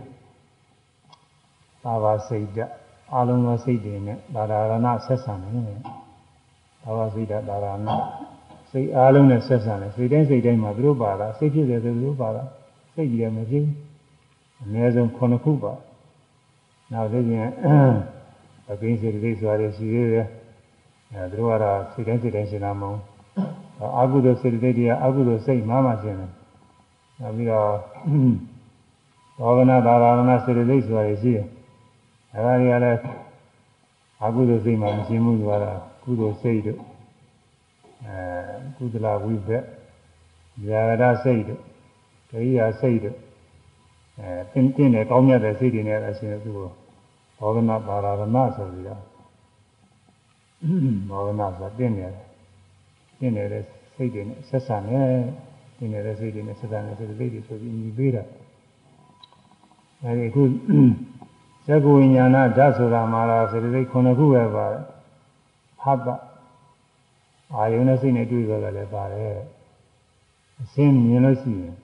[1.87, 2.68] သာဝစိတ်
[3.14, 5.53] အလုံးစုံစိတ်တွေနဲ့သာရဏဆက်ဆံတယ်
[6.83, 7.88] သာဝစိတသာရဏ
[8.70, 12.42] စိတ်အားလုံးနဲ့ဆက်ဆံတယ်စိတ်တိုင်းစိတ်တိုင်းမှာသူတို့ပါတာစိတ်ဖြစ်တယ်ဆိုသူတို့ပါတာ
[12.94, 13.75] စိတ်ကြီးတယ်မဖြစ်ဘူး
[14.62, 15.72] အနည်းဆုံးခုနှစ်ခုပါ
[16.92, 17.51] နောက်သိရင်
[18.70, 20.27] အကင်းစေတသိက်ဆိုတာရှိသေးတယ်
[21.12, 22.99] အဲသူတို့ကတော့စိတ်တိုင်းစိတ်တိုင်းရှင်းတာမဟုတ်
[23.96, 26.31] အာဟုသောစေတသိက်တွေအာဟုသောစိတ်မှမှရှင်းတယ်
[27.20, 27.68] နောက်ပြီးတော့
[29.38, 31.46] သောကနာသာရဏစေတသိက်ဆိုတာရှိတယ်
[32.37, 33.01] အဲဒါတွေကလည်း
[34.20, 35.72] အာဟုသောစိတ်မှမရှင်းဘူးဆိုတာ
[36.03, 36.79] ကုသိုလ်စိတ်တို့
[38.07, 38.18] အဲ
[38.77, 39.64] ကုသလဝိဘက်
[40.66, 41.61] ဇာရစိတ်တို့
[42.31, 43.16] ကရိယာစိတ်တို့
[44.18, 46.68] အဲတင်းတင်းနဲ့ကောင်းမြတ်တဲ့စိတ်တွေနဲ့အရှင်သူ့ကို
[47.38, 48.22] ဘောဂနာပါရဏ
[48.57, 49.03] ဆိုပြီးတော့
[51.09, 52.25] မောဟနာဆိုတင်းနေတယ်
[53.18, 53.62] တင်းနေတဲ့
[53.94, 54.99] စိတ်တွေနဲ့ဆက်ဆံနေ
[55.77, 58.22] တင်းနေတဲ့စိတ်တွေနဲ့ဆက်ဆံနေတဲ့စိတ်တွေဆိုပြီးညီပေးတာ
[60.03, 60.42] အဲဒီအခု
[61.67, 64.83] သက္ကဝိညာဏဓာတ်ဆိုတာမှာတော့စေတသိက်ခုနှစ်ခုပဲပါတယ်
[65.83, 66.09] ဟပ်ပ
[67.55, 69.37] အာယုန်နဲ့စိတ်နဲ့တွေ့ကြတယ်လည်းပါတယ်
[70.61, 71.75] အစင်းမြင်လို့ရှိရင်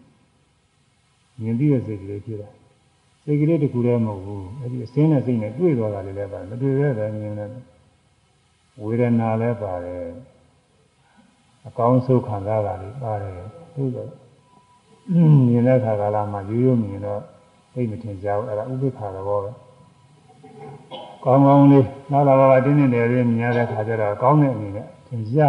[1.41, 2.51] မြင်ပြီးတဲ့စိတ်ကလေးဖြစ်တာ
[3.25, 7.51] စိတ်ကလေးတစ်ခုတည်းမဟုတ်ဘူးအဲဒီအစင်းနဲ့စိတ်နဲ့တွေ့သွားတာလည်းလည်းပါတယ်မတွေ့ရတဲ့မြင်တယ်
[8.83, 10.05] ဝေဒနာလည်းပါတယ်
[11.67, 13.33] အကောင်းဆုံးခံစားတာလည်းပါတယ်
[13.75, 14.11] သို့တော့
[15.49, 17.21] မြင်တဲ့ခါကာလမှာရိုးရိုးမြင်တော့
[17.73, 19.51] သိမထင်ကြဘူးအဲ့ဒါဥပိ္ပခါသဘောပဲ
[21.25, 25.41] ကောင်းကောင်းလေးနောက်လာပါတင်းတင်းတယ်လေးမြင်ရတဲ့ခါကျတော့ကောင်းတဲ့အနေနဲ့သင်ကြ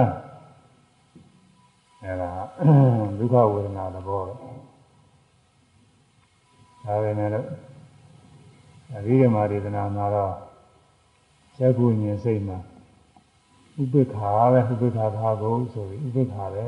[2.02, 2.32] အဲ့ဒါ
[3.20, 4.34] ဒုက္ခဝေဒနာသဘောပဲ
[6.84, 7.48] ဒါပဲနဲ့တော့
[8.96, 10.34] အဘိဓမ္မာဒေသနာမှာတော့
[11.58, 12.58] သက္ကုဉ္စိတ်မှာ
[13.82, 16.66] ဥပိ္ပခာပဲဥပိ္ပခာသာကိုဆိုပြီးဥပိ္ပခာပဲ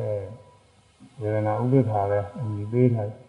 [1.21, 3.19] ဝေဒနာဥပိ္ပခာပဲအမိပေးထားတယ်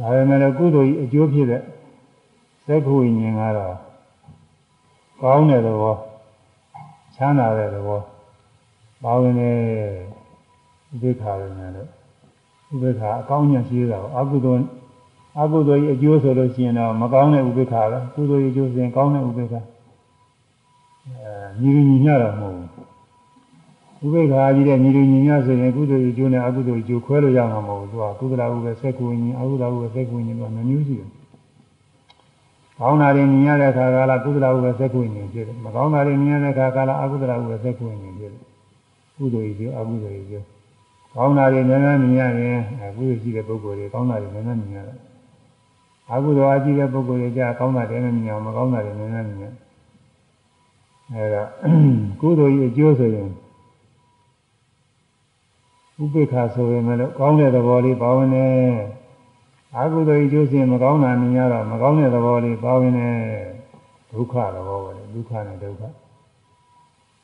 [0.00, 1.62] ဒါပေမဲ့ကုသိုလ်ကြီးအကျိုးဖြစ်တဲ့
[2.68, 3.76] သက္ကဝိညာဉ်ကတော့
[5.22, 5.94] ကောင်းတဲ့သဘော
[7.14, 8.00] ချမ်းသာတဲ့သဘော
[9.02, 9.54] ပါဝင်တဲ့
[10.92, 11.88] ဥပိ္ပခာပဲနဲ့တော့
[12.72, 14.64] ဥပိ္ပခာအကောင်းညံ့ရှိတာကိုအကုသိုလ်
[15.40, 19.60] အကုသိုလ်ကြီးအကျိုးဆိုလို့ရှိရင်တော့မကောင်းတဲ့ဥပိ္ပခာပဲကုသိုလ်ကြီးအကျိုးဆိုရင်ကောင်းတဲ့ဥပိ္ပခာ
[21.06, 22.56] အဲညီလူညီမျှတော့မဟုတ်
[24.00, 31.10] ဘူးဥပိ္ပခာကြီးတဲ့ညီလူညီမျှဆိုရင်ကုသိုလ်ကျိုးနဲ့အကုသိုလ်ကျိုးခွဲလို့ရမှာမဟုတ်ဘူးသူကကုသလဟုပဲဆက်ကူညီအကုသလဟုပဲဆက်ကူညီတော့နှမျိုးရှိတယ်
[32.78, 38.42] ကောင်းတာတွေမြင်ရတဲ့အခါကလာကုသလဟုပဲဆက်ကူညီဖြစ်တယ်မကောင်းတာတွေမြင်ရတဲ့အခါကလာအကုသလဟုပဲဆက်ကူညီဖြစ်တယ်
[39.16, 40.44] ကုသိုလ်ကြီးကျိုးအကုသိုလ်ကြီးကျိုး
[41.14, 44.98] ကောင်းတာတွေများများမြင်ရရင်အကုသိုလ်ရှိတဲ့ပုဂ္ဂိုလ်တွေကောင်းတာတွေများများမြင်ရတယ်
[46.10, 49.52] အကုသိုလ်အကြီးတဲ့ပုဂ္ဂိုလ်တွေကြကောင်းတာတွေနဲ့မြင်အောင်မကောင်းတာတွေများများမြင်ရတယ်
[51.12, 51.42] အဲဒါ
[52.20, 53.28] ကုသိုလ်ကြီးအကျိုးဆိုရင်
[56.02, 58.95] ဥပိ္ပခာဆိုရင်လည်းကောင်းတဲ့သဘောလေးပါဝင်တယ်
[59.74, 63.16] အကုသိုလ်ကြီးကျိုးစဉ်မကောင်းတာမြင်ရတော့မကောင်းတဲ့သဘောလေးပါဝင်တယ်
[64.12, 65.82] ဒုက္ခသဘောပဲဒုက္ခနဲ့ဒုက္ခ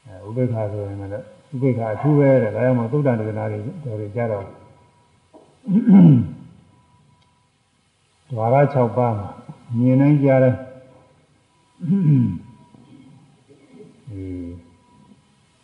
[0.06, 1.24] အဲဥပိ္ပခာဆိုရင်လည်း
[1.54, 4.44] ဥပိ္ပခာအထူးပဲတဲ့ဒါကြောင့်မို့သုတ္တန်တက္ကနာတွေတော်တွေကြတော့
[8.28, 9.28] ဓဝါရ6ပါးမှာ
[9.78, 10.54] မြင်နိုင်ကြတယ်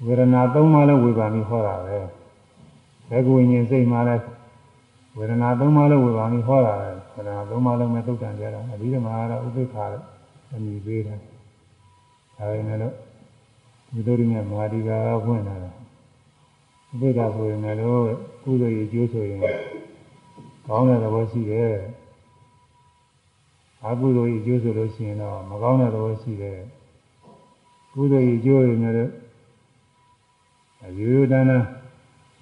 [0.05, 1.97] ဝေဒနာသုံးပါးလည်းဝေဘာမိဟောတာပဲ
[3.09, 4.23] ဘယ်ကိုဝိညာဉ်စိတ်မှလည်း
[5.19, 10.05] ဝေဒနာသုံးပါးလည်းဝေဘာမိဟောတာပဲဝေဒနာသုံးပါးလုံးမဲ့သုတ်တန်ကြတာအပြီးတော့မှတော့ဥပိ္ပခါလည်း
[10.55, 11.19] အမိပေးတယ်
[12.37, 12.95] ဒါပေမဲ့လို့
[13.93, 15.75] ဒီလိုရင်းမာဒီကာကဖွင့်လာတယ်
[16.93, 17.79] ဥပိ္ပခါဆိုရင်လည်း
[18.43, 19.41] ကုသိုလ်ရည်ကျိုးဆိုရင်
[20.67, 21.73] ကောင်းတဲ့သဘောရှိတယ်
[23.85, 26.59] အကုသိုလ်ရည်ကျိုးဆိုလို့ရှိရင်တော့မကောင်းတဲ့သဘောရှိတယ်
[27.95, 31.67] ကုသိုလ်ရည်ကျိုးရင်လည်းရိုးရိုးတန်းတန်း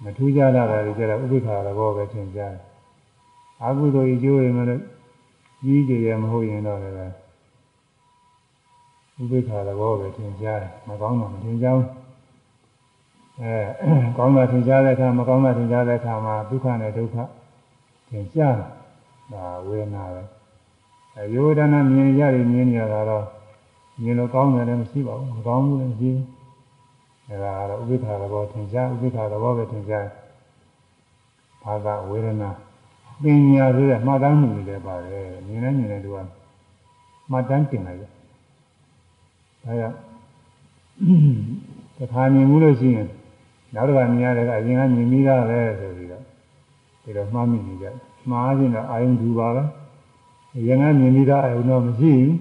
[0.03, 2.63] မထူးခြားတာတွေကြတော့ဥပိ္ပခာသဘောပဲသင်ကြားတယ်။
[3.63, 4.83] အကုသိုလ်ကြီးရင်လည်း
[5.63, 6.95] ကြီးကြရမဟုတ်ရင်တော့လည်း
[9.21, 11.87] ဥပိ္ပခာသဘောပဲသင်ကြားတယ်။မကောင်းတော့မသင်ကြားဘူး။
[13.41, 13.53] အဲ
[14.17, 17.15] ကောင်းတာသင်ကြားတဲ့အခါမကောင်းတာသင်ကြားတဲ့အခါမှာဒုက္ခနဲ့ဒုက္ခ
[18.09, 18.67] သင်ကြားတာ
[19.33, 20.23] ဒါဝေဒနာပဲ။
[21.15, 23.25] အဲရိုးဒနာမြင်ရတယ်မြင်နေရတာတော့
[24.01, 26.25] မြင်လို့ကောင်းတယ်လည်းမရှိပါဘူးမကောင်းဘူးလည်းမရှိဘူး
[27.27, 30.05] အဲဒါကတော့ဥပိ္ပခာသဘောသင်ကြားဥပိ္ပခာသဘောပဲသင်ကြား
[31.63, 32.49] ဘာသာဝေဒနာ
[33.23, 36.17] ပညာဆိုတဲ့မှတ်တမ်းမှုတွေလည်းပါတယ်မြင်နေမြင်နေသူက
[37.31, 38.11] မှတ်တမ်းတင်လိုက်တယ်
[39.63, 39.95] ဒါကြောင့်
[41.97, 43.07] တစ်ခါမြင်မှုလို့ရှိရင်
[43.73, 46.23] နောက်တစ်ခါမြင်ရတဲ့ကအရင်ကမြင်ပြီးသားပဲဆိုပြီးတော့
[47.03, 47.85] ဒီလိုမှားမိနေကြ
[48.29, 49.63] မှားခြင်းတော့အာယုံဒူပါပဲ
[50.57, 52.35] အရင်ကမြင်ပြီးသားအာယုံတော့မရှိဘူး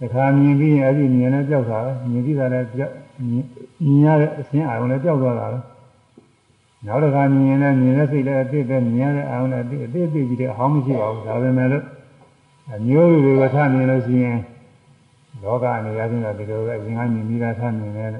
[0.00, 2.94] တခါမြင်ပြီးရင်အဲ့ဒီမြင်နဲ့ကြောက်တာပဲမြင်ပြီးတာလည်းကြောက်
[3.28, 3.34] မြ
[3.92, 5.58] င်ရတဲ့အဆင်းအာရုံလည်းကြောက်သွားတာပဲ
[6.86, 11.84] နောက်တစ်ခါမြင်ရင်လည်းမြင်တဲ့စိတ်လည်းအတိတ်ပဲမြင်ရတဲ့အာရုံလည်းအတိတ်အတိတ်ကြီးတဲ့အဟောင်းမရှိပါဘူးဒါပဲမဲ့လို့
[12.74, 14.38] အမျိုးလူတွေကထမြင်လို့ရှိရင်
[15.42, 18.10] လောကအနေအချင်းတော့ဒီလိုပဲရင်ကမြင်ပြီးသားထမြင်တယ်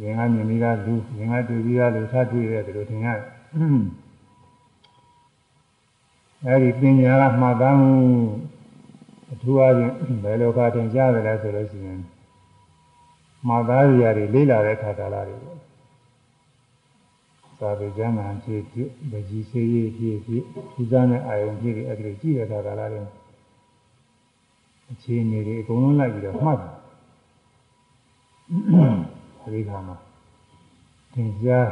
[0.00, 3.22] ရင်ကမြင်ပြီးသားလူရင်ကတွေ့ပြီးသားလူထတွေ့တယ်ဒီလိုထင်ရတယ်
[6.46, 7.92] အဲဒီပညာကမှတ်သားမှု
[9.32, 12.00] အထူးအားဖြင့်ဘယ်လိုခါတင်ကြတယ်လဲဆိုလို့ရှိရင်
[13.48, 15.55] မှာသားရည်တွေလေးလာတဲ့ခါကာလတွေပေါ့
[17.60, 20.42] သာဝေကျမ်းဂန်ဖြစ်ဖြစ်ဗကြီးစေးရည်ဖြစ်ဖြစ်
[20.74, 23.02] သူစားတဲ့အာယုံဖြစ်ဖြစ်အဲ့ဒီကြည့်တဲ့ခါကာလတွေ
[24.90, 26.72] အခြေအနေတွေအကုန်လုံးလိုက်ပြီးတော့မှတ်တယ်
[29.42, 29.96] အဲဒီခါမှာ
[31.12, 31.70] သင်ကြား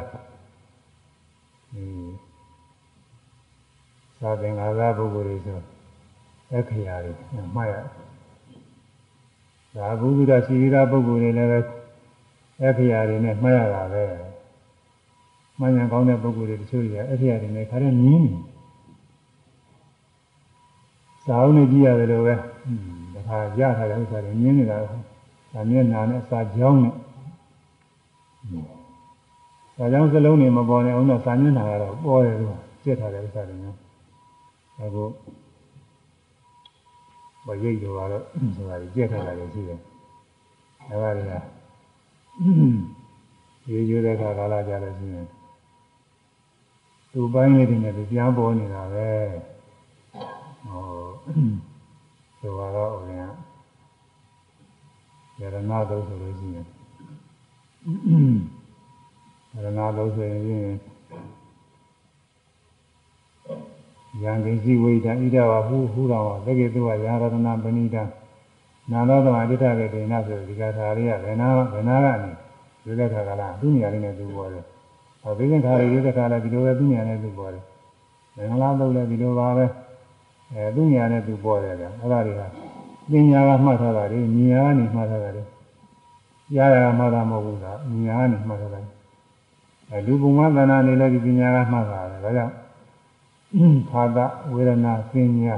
[1.73, 2.14] အင်း
[4.20, 5.59] သာသင်္ဃာသာပုဂ္ဂိုလ်တွေဆို
[6.55, 7.12] အခရာတွေ
[7.55, 7.87] မှတ်ရတယ်
[9.77, 11.68] ဒါဘုဒ္ဓရှိသေးတာပုဂ္ဂိုလ်တွေလည်း
[12.64, 14.05] အခရာတွေနဲ့မှတ်ရတာပဲ
[15.60, 18.34] မှန်ရင်ကောင်းတဲ့ပုဂ္ဂိုလ်တွေတချို့တွေကအခရာတွေနဲ့ခါတဲ့မြင်းနေ
[21.24, 22.34] စာအုပ်နဲ့ကြည့်ရတယ်လို့ပဲ
[23.14, 26.94] တခါရထားတဲ့ဥစ္စာတွေမြင်းနေတာဒါမျက်နာနဲ့စာကြောင်းနဲ့
[29.76, 33.76] စာကြောင်းစလုံးတွေမပေါ်နေအောင်တော့စာမျက်နာကတော့ပေါ်တယ်လို့ပြစ်ထားတဲ့ဥစ္စာတွေနော်
[34.80, 35.04] အခု
[37.46, 38.24] မရိတ်တော့ကတော့
[38.56, 39.80] ဆိုတာကြက်ထားတာလည်းရှိတယ်။
[40.90, 41.32] အဲဒါတွေက
[43.70, 45.26] ရေရွတဲ့ခါကာလကြလို့ရှိရင်
[47.16, 49.11] သူ့ပိုင်းလေးတွေနဲ့ပြန်ပေါ်နေတာပဲ။
[50.66, 50.87] ဟော
[52.38, 53.31] ဆိုတော့ဦးရင်
[55.40, 56.66] ရတနာတော့ဆိုလို့ရှိရင်
[59.53, 60.40] ရတနာတော့ဆိုရင်
[64.22, 68.03] ယံကိစီဝိဒံဣဒဝဟုဟုတော်သကေတုဝယရတနာပဏိတံ
[68.90, 72.31] နာသောတမအဋ္ဌကေတေနဆိုဒီကထာလေးကဘယ်နာဘယ်နာကနေ
[72.85, 74.64] ဒီလက်ခါကလားသူနေရာလေးနဲ့သူပေါ်တယ်။
[75.24, 77.64] ဟောဒီကထာလေးဒီကထာလေးဒီလိုပဲသူနေရာနဲ့သူပေါ်တယ်။
[78.37, 79.66] မင်္ဂလာတော့လည်းဒီလိုပါပဲ။
[80.52, 82.42] အဲသူနေရာနဲ့သူပေါ်တယ်ကအဲ့ဒါတွေက
[83.10, 85.42] ပညာကမှတ်ထားတာတွေဉာဏ်ကနေမှတ်ထားတာတွေ
[86.56, 88.80] ရရမှတ်တာမဟုတ်ဘူးလားဉာဏ်ကနေမှတ်ထားတာ။
[89.90, 92.54] အဲလူပုံမှန်သဏ္ဍာန်နေလည်းဒီပညာကမှတ်တာပဲ။ဒါကြောင့်
[93.88, 94.18] ဖာဒ
[94.54, 95.56] ဝေဒနာပညာ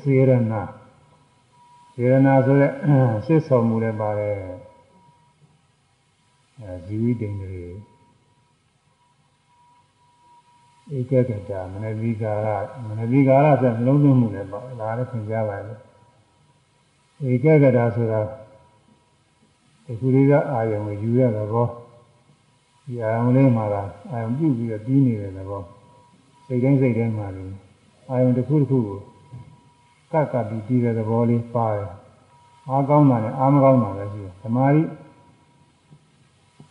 [0.00, 0.62] စေရနာ
[1.98, 2.72] ဝေဒနာဆိုတဲ့
[3.26, 4.73] စစ်ဆောင်မှုလည်းပါတယ်အဲ
[6.86, 7.64] ဇီဝိတ္တိန်တွေ
[10.92, 12.48] ဧကကတာမနတိကာရ
[12.86, 15.74] မနတိကာရဆိုနှလုံးသွင်းမှုလည်းပါဒါလည်းသင်ကြားပါလေ
[17.32, 18.20] ဧကကတာဆိုတာ
[19.84, 21.66] ဒီခုလေးကအာယုံကိုယူရတဲ့ဘော
[22.84, 23.74] ဒီအာယုံလေးမှာက
[24.10, 25.62] အာယုံပြုတ်ပြီးတော့ပြီးနေတဲ့သဘော
[26.46, 27.44] စိတ်တိုင်းစိတ်တိုင်းမှာလေ
[28.10, 28.98] အာယုံတစ်ခုတစ်ခုကို
[30.12, 31.90] ကပ်ကပ်ပြီးပြီးတဲ့သဘောလေးပါတယ်
[32.68, 34.82] အားကောင်းတာနဲ့အားမကောင်းတာလည်းရှိတယ်သမာဓိ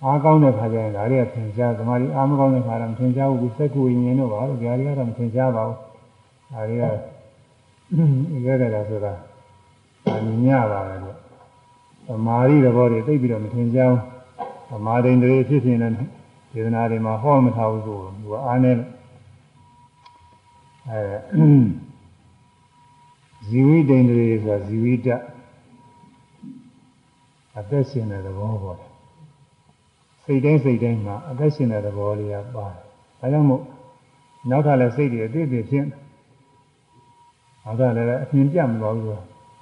[0.04, 5.78] အားကောင်းတဲ့ခါကျရင်ဒါတွေကသင်ရှားသမာဓိအားမကောင်းတဲ့ခါတော့မသင်ရှားဘူးစက်ကူဝိညာဉ်တို့ပါလို့ဒါတွေကတော့မသင်ရှားပါဘူး
[6.52, 6.84] ဒါတွေက
[8.46, 9.14] ရဲကြတာဆိုတာ
[10.16, 11.18] အမြင်ရပါတယ်လို့
[12.08, 14.02] သမာဓိသဘောတွေသိပြီးတော့မထင်ရှားဘူး
[14.70, 15.90] သမာဓိတွေဖြစ်ဖြစ်နေ
[16.54, 18.76] ဒေသနာတွေမှာဟောမထားဘူးဆိုသူကအားနဲ့
[20.90, 21.00] အဲ
[23.48, 25.08] ဇီဝိတ္တိတွေဆိုတာဇီဝိတ္တ
[27.58, 28.93] အသက်ရှင်တဲ့သဘောပေါ့
[30.26, 32.66] စိတ်တိုင်းစိတ်တိုင်းမှာအသက်ရှင်တဲ့သဘောလေးကပါ
[33.22, 33.62] တယ်ဒါကြောင့်မို့
[34.50, 35.86] နောက်ထပ်လည်းစိတ်တွေအသေးသေးဖြစ်
[37.64, 39.08] နောက်ထပ်လည်းအမြင်ပြတ်မသွားဘူး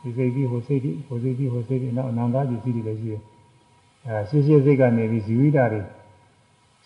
[0.02, 3.22] ဒီစိတ်ကြီးဟိုစိတ်ကြီးဟိုစိတ်ကြီးဟိုစိတ်ကြီးနောက်အနန္တကြီးစိတ်တွေလည်းရှိတယ်
[4.06, 5.82] အဲရှင်းရှင်းစိတ်ကနေပြီးဇီဝိတတွေ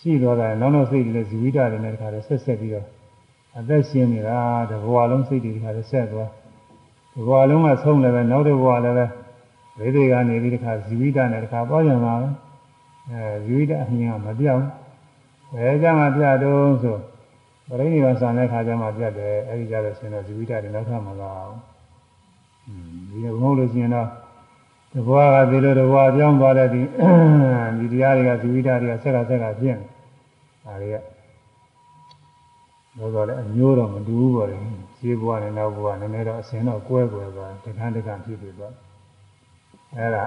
[0.01, 2.87] ရှိသွားတယ်နောက်နောက်စိတ်တွေလည်းဇီဝိတတွေနဲ့တခါတည်းဆက်ဆက်ပြီးတော့
[3.59, 4.37] အသက်ရှင်နေတာ
[4.69, 6.29] တဘဝလုံးစိတ်တွေတခါတည်းဆက်သွား
[7.13, 9.05] ဒီဘဝလုံးကဆုံးလည်းပဲနောက်တစ်ဘဝလည်းပဲ
[9.79, 12.29] ဝိသေကနေပြီးတခါဇီဝိတနဲ့တခါပေါ်ကြမှာပဲ
[13.11, 14.65] အဲဇီဝိတအမြင်ကမပြောင်း
[15.53, 16.97] ဘယ်ကြမှာပြတော့ဆို
[17.67, 21.59] ပရိနိဗ္ဗာန်ဆံတဲ့ခါကျမှပြတယ်အဲဒီကြတော့ရှင်တော့ဇီဝိတတွေနောက်ထပ်မလာဘူး
[22.67, 24.07] อืมဒီလိုမဟုတ်လို့ရှိရင်တော့
[24.93, 26.81] တဘွားကဒီလိုတဘွားပြောင်းသွားတဲ့ဒီ
[27.79, 29.79] ဒီတရားတွေကဇီဝိတတွေကဆက်ကဆက်ကပြင်း
[30.65, 30.97] ဒါတွေက
[32.97, 34.57] တော့တော့လည်းအမျိုးတော့မတူဘူးပေါ့လေ
[34.97, 38.73] ဈေးဘွားနဲ့နောက်ဘွားနည်းနည်းတော့အစင်တော့ကွဲကွဲသွားတခန်းတခန်းဖြစ်ပြီးသွား
[39.97, 40.23] အဲ့ဒါ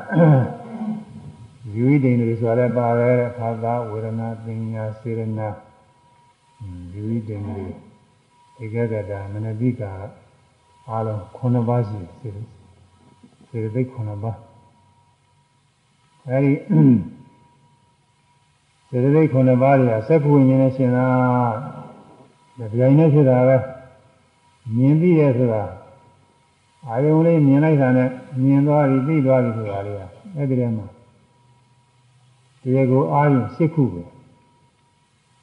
[1.75, 5.49] ယူဝိတိန်တွေဆိုလည်းပါတယ်ခါသာဝေဒနာပညာစေရနာ
[6.93, 7.65] ယူဝိတိန်တွေ
[8.63, 9.91] ဧကဂတမနတိကာ
[10.89, 12.47] အားလုံး9ပါးရှိစေတယ်
[13.49, 14.39] စေတသိက်9ပါး
[16.29, 16.53] အဲဒီ
[18.89, 21.07] စေတသိက်9ပါးတွေကစက္ခုဝိညာဉ်နဲ့ရှင်တာ
[22.59, 23.57] ဒါကြိုင်နဲ့ဖြစ်တာပဲ
[24.77, 25.63] မြင်ပြီးရဆိုတာ
[26.87, 28.09] အာယုံလေးမြင်လိုက်တာနဲ့
[28.43, 30.01] မြင်သွားပြီသိသွားပြီဆိုတာလေးက
[30.37, 30.87] အဲ့ဒီထဲမှာ
[32.69, 34.03] တရားကိုအာယုံ၈ခုပဲ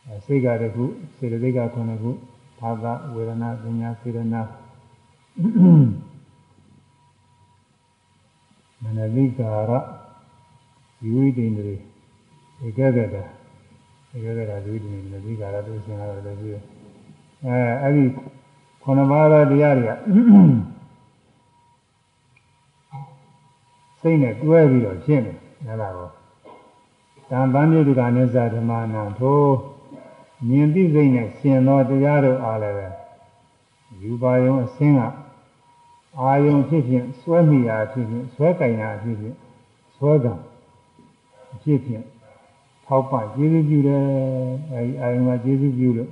[0.06, 0.84] အဲစိတ်ကတခု
[1.16, 2.12] စေတသိက်က9ခု
[2.60, 4.42] ဘာသာဝေဒနာပညာစေရနာ
[8.82, 9.72] မနတိကာရ
[11.04, 11.74] ယူဝိတိန်တွေ
[12.66, 13.16] ဧကဂတ
[14.14, 16.54] ဧကဂတယူဝိတိန်တွေမနတိကာရတို့ရှင်လာတယ်ပြီး
[17.46, 18.04] အဲအဲ့ဒီ
[18.84, 19.92] ခုနပါးသောတရားတွေက
[24.00, 26.10] စိတ်နဲ့တွဲပြီးတော့ရှင်းတယ်ဟုတ်လားကော
[27.30, 29.44] တံပန်းမြုဒ္ဒကနိစ္စဓမ္မနာထို
[30.48, 32.88] မြင်သိစိတ်နဲ့ရှင်သောတရားတို့အားလည်းပဲ
[34.02, 35.02] ယူပါယုံအစင်းက
[36.20, 39.36] အာယုံဖြစ်ဖြင့်စွဲမိရာဖြစ်ဖြင့်စွဲကင်ရာဖြစ်ဖြင့်
[39.96, 40.34] စွဲကံ
[41.62, 42.04] ဖြစ်ဖြင့်
[42.86, 44.04] ထောက်ပကျေးဇူးပြုတယ်
[44.72, 46.12] အဲဒီအာယုံကကျေးဇူးပြုလို့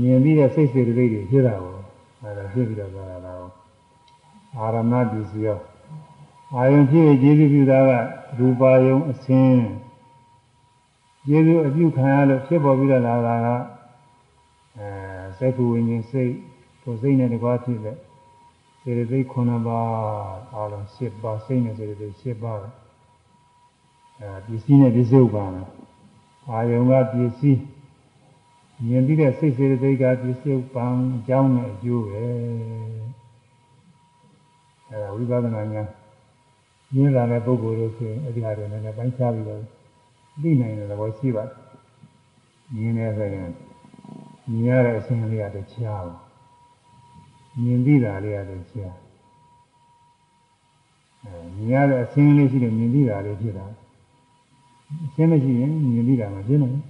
[0.00, 1.76] မြင်ပြီးတဲ့စိတ်စေတသိက်တွေဖြစ်တာကို
[2.22, 3.46] အဲဒါဖြစ်ပြီးတော့သွားတာတော့
[4.56, 5.58] အာရမပစ္စည်းရော
[6.54, 7.90] အာယုံဖြစ်ရဲ့ကျေးဇူးပြုတာက
[8.38, 9.66] ရူပါယုံအစင်း
[11.26, 13.48] ကျေးဇူးအပြုခံရလို့ဖြစ်ပေါ်ပြီးတော့လာတာက
[14.78, 14.88] အဲ
[15.38, 16.32] စက္ခုဝိညာဉ်စိတ်
[16.82, 17.96] ကိုစိတ်နဲ့တကွာဖြစ်တဲ့
[18.80, 19.88] စေတသိက်9ပါး
[20.54, 22.68] အားလုံး10ပါးစိတ်နဲ့စေတသိက်10ပါးအဲ
[24.46, 25.50] ပစ္စည်းနဲ့ပစ္စုပန်
[26.48, 27.60] အာယုံကပစ္စည်း
[28.86, 32.24] မြင်ပြီးတဲ့စိတ်စေတသိက်ကပစ္စုပန်အကြောင်းနဲ့အကျိုးပဲ
[34.88, 35.88] အဲဒါဝိပဿနာဉာဏ်
[36.94, 39.62] ညင်းလာတဲ့ပုဂ္ဂိုလ်တို့ဆိုရင်အဲ့ဒီဟာတွေလည်းပိုင်းခြားပြီးတော့
[40.42, 41.54] သိနိုင်တဲ့သဘောရှိပါတယ်။
[42.76, 43.48] မြင်နေဆိုရင်
[44.50, 46.16] မြင်ရတဲ့အခြင်းလေးကတခြားဘူး။
[47.62, 48.94] မြင်သိတာလေးကတခြား။
[51.24, 53.66] အဲမြင်ရတဲ့အခြင်းလေးရှိတယ်မြင်သိတာလေးဖြစ်တာ။
[55.04, 56.82] အခြင်းမရှိရင်မြင်သိတာမဖြစ်နိုင်ဘူး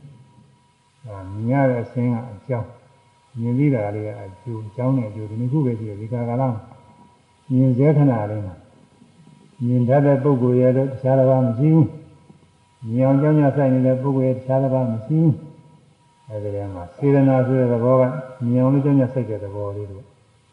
[1.06, 2.68] ။အဲမြင်ရတဲ့အခြင်းကအကြောင်း
[3.40, 6.48] မြင်သိတာလေးကအကျိုးအကြောင်းနဲ့အကျိုးဒီနှစ်ခုပဲရှိတယ်ဒီကာကလာ
[7.52, 8.54] မြင်စေခဏလေးမှာ
[9.66, 11.87] မြင်တတ်တဲ့ပုဂ္ဂိုလ်ရဲ့တော့တခြားတစ်ပါးမရှိဘူး။
[12.92, 15.35] မြင်အောင်ကြောင်းကြဆိုင်နေတဲ့ပုဂ္ဂိုလ်ရဲ့တခြားတစ်ပါးမရှိဘူး။
[16.31, 18.03] အဲဒီထဲမှာစေရနာဆိုတဲ့သဘောက
[18.51, 20.05] မြင်အောင်ကြောင်းကြဆိုင်တဲ့သဘောလေးတို့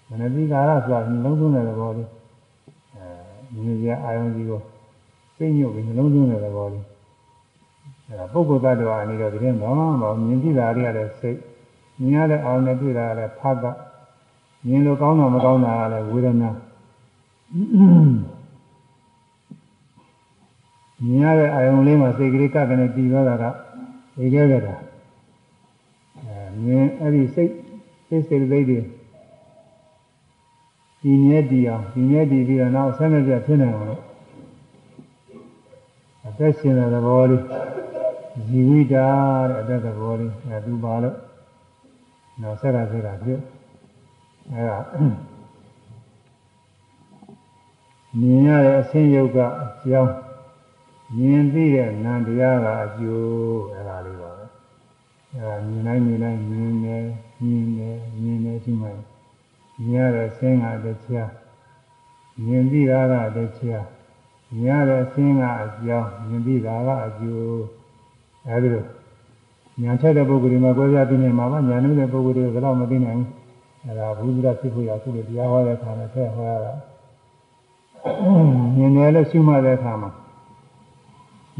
[0.10, 2.10] မနတိကာရဆိုတာနှလုံးသွင်းတဲ့သဘောလေး
[2.96, 4.62] အဲမြင်ကြအာယုံကြီးကို
[5.36, 6.86] စိတ်ညွတ်ပြီးနှလုံးသွင်းတဲ့သဘောလေး
[8.08, 9.70] အဲဒါပုဂ္ဂိုလ်တ attva အနေတော့ဒီထဲမှာ
[10.02, 11.39] ဘာမြင်ကြည့်တာလေးရတဲ့စိတ်
[12.00, 13.65] မြင်ရတဲ့အာရုံနဲ့တွေ့တာလည်းဖတ်က
[14.68, 16.50] မြင်လို့ကောင်းတာမကောင်းတာကလည်းဝေဒနာ
[21.03, 23.43] မြင်ရတဲ့အာယုံလေးမှာစိတ်ကလေးကကနေပြီးသွားတာက
[24.17, 24.75] ဒီခဲ့ကြတာ
[26.21, 27.51] အဲမြင်အဲ့ဒီစိတ်
[28.08, 28.79] စိတ်စိတ်စိတ်တွေ
[31.01, 34.01] ဒီမြဲတည်အောင်ဒီမြဲတည်ပြီးတော့နောက်ဆက်နေပြဖြစ်နေအောင်လို့
[36.27, 37.41] အသက်ရှင်တဲ့သဘောလေး
[38.47, 39.08] ဇီဝိတာ
[39.49, 41.15] တဲ့အသက်သဘောလေးအဲသူပါလို့
[42.41, 43.36] နောက်ဆက်တာဆက်တာပြု
[44.51, 44.79] အဲဒါ
[48.19, 50.13] မြင်ရတဲ့အဆင်းယုတ်ကအကြောင်း
[51.13, 54.46] မြင်သိတဲ့နံတရားကအကျိုးအဲဒါလေးပါပဲ
[55.32, 57.04] အဲဒါမြင်တိုင်းမြင်တိုင်းမြင်တယ်
[57.41, 58.91] မြင်တယ်မြင်တယ်ဒီမှာ
[59.78, 61.32] မြင်ရတဲ့အဆင်းကတရား
[62.46, 63.38] မြင်သိတာကတ
[63.72, 63.86] ရား
[64.60, 67.63] မြင်ရတဲ့အဆင်းကအကြောင်းမြင်သိတာကအကျိုး
[68.48, 68.84] အဲဒီလို
[69.82, 73.30] ညာချက်တဲ့ပုဂ္ဂိုလ်တွေမှာကြွယ်ပြသိနေမှာပါညာနေတဲ့ပုဂ္ဂိုလ်တွေကတော့မသိနိုင်ဘူး
[73.86, 76.74] အဲဒါဘုရားဖြစ်ဖို့ရခုလိုတရားဟောတဲ့အခါမှာဆက်ဟောရတာ
[78.76, 80.12] မြင်တယ်လို့ရှုမှတ်တဲ့အခါမှာ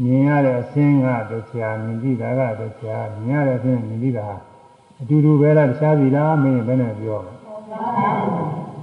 [0.02, 4.26] မြင်ရတဲ့အဆင်းကတရားမြင်ကြည့်တာကတရားမြင်ရတဲ့အဆင်းမြင်ကြည့်တာ
[5.00, 7.38] အတူတူပဲလားတခြားစီလားမင်းဘယ်နဲ့ပြောလဲတ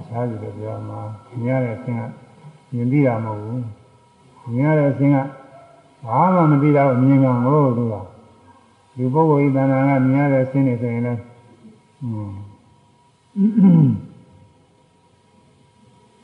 [0.08, 1.00] ခြားစီလည်းပြောမှာ
[1.42, 2.02] မြင်ရတဲ့အဆင်းက
[2.72, 3.62] မြင်ကြည့်တာမဟုတ်ဘူး
[4.54, 5.18] မြင်ရတဲ့အဆင်းက
[6.06, 7.94] ဘာမှမသိတာကိုမြင်ကံကိုသူက
[8.96, 11.20] ဒီပုဂ္ဂိုလ်ဤတဏ္ဍာကမြင်ရတဲ့အဆင်းနေဆိုရင်လည်း
[12.02, 12.32] อืม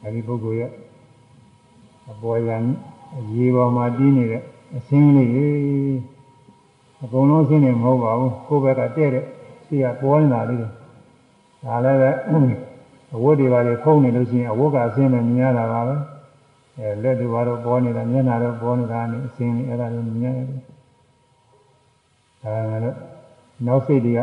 [0.02, 0.70] အဲဒီပုဂ္ဂိုလ်ရဲ့
[2.10, 2.62] အပေါ်ရန်
[3.34, 4.42] ရေပေါ်မှာတည်နေတဲ့
[4.76, 5.30] အစင်းလေး
[7.02, 9.24] အကုန်လုံးဆင်းနေမဟုတ်ပါဘူးကိုယ့်ဘက်ကတဲ့တဲ့
[9.66, 10.68] ရှိကပေါ်နေတာလေးတွေ
[11.64, 12.10] ဒါလည်းပဲ
[13.14, 15.96] အဝတ်တွေပါလေဖုံးနေလို့ရှိရင်အဝတ်ကအစင်းနဲ့မြင်ရတာပါပဲ
[16.78, 20.54] အဲလက်တွေပါတော့ပေါ်နေတာမျက်နှာတော့ပေါ်နေတာနဲ့အစင်းလေးအဲ့ဒါလည်းမြင်ရတယ်ဒါ
[22.70, 22.96] ကလည်း
[23.66, 24.20] နောက်စိတ်တွေက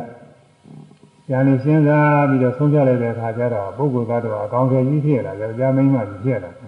[1.30, 6.68] ညာနေစဉ်းစားပြီးတော့ဆုံးဖြတ်လိုက်တဲ့အခါကျတော့ပုဂ္ဂိုလ်ကတော့အကောင်းဆုံးကြီးဖြစ်လာတယ်ကြာမင်းမှကြီးဖြစ်လာတယ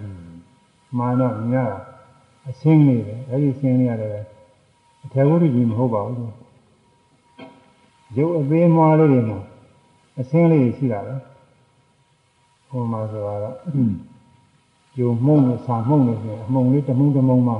[0.98, 1.78] မှန်တော့မြင်ရတာ
[2.48, 4.24] အရှင်းလေးပဲအဲဒီရှင်းလေးရတယ်
[5.04, 6.18] အထေဝုဒ္ဓကြီးမဟုတ်ပါဘူး
[8.16, 9.38] ရုပ်အသေးမွားလေးတွေမှာ
[10.20, 11.14] အရှင်းလေးရှိတာပဲ
[12.68, 13.40] ဟိုမှာဆိုတော့
[14.98, 17.54] ယုံမှုန့်နဲ့ဆာမှုန့်နဲ့ဆိုအမှုံလေးတမှုန့်တမှုန့်မှ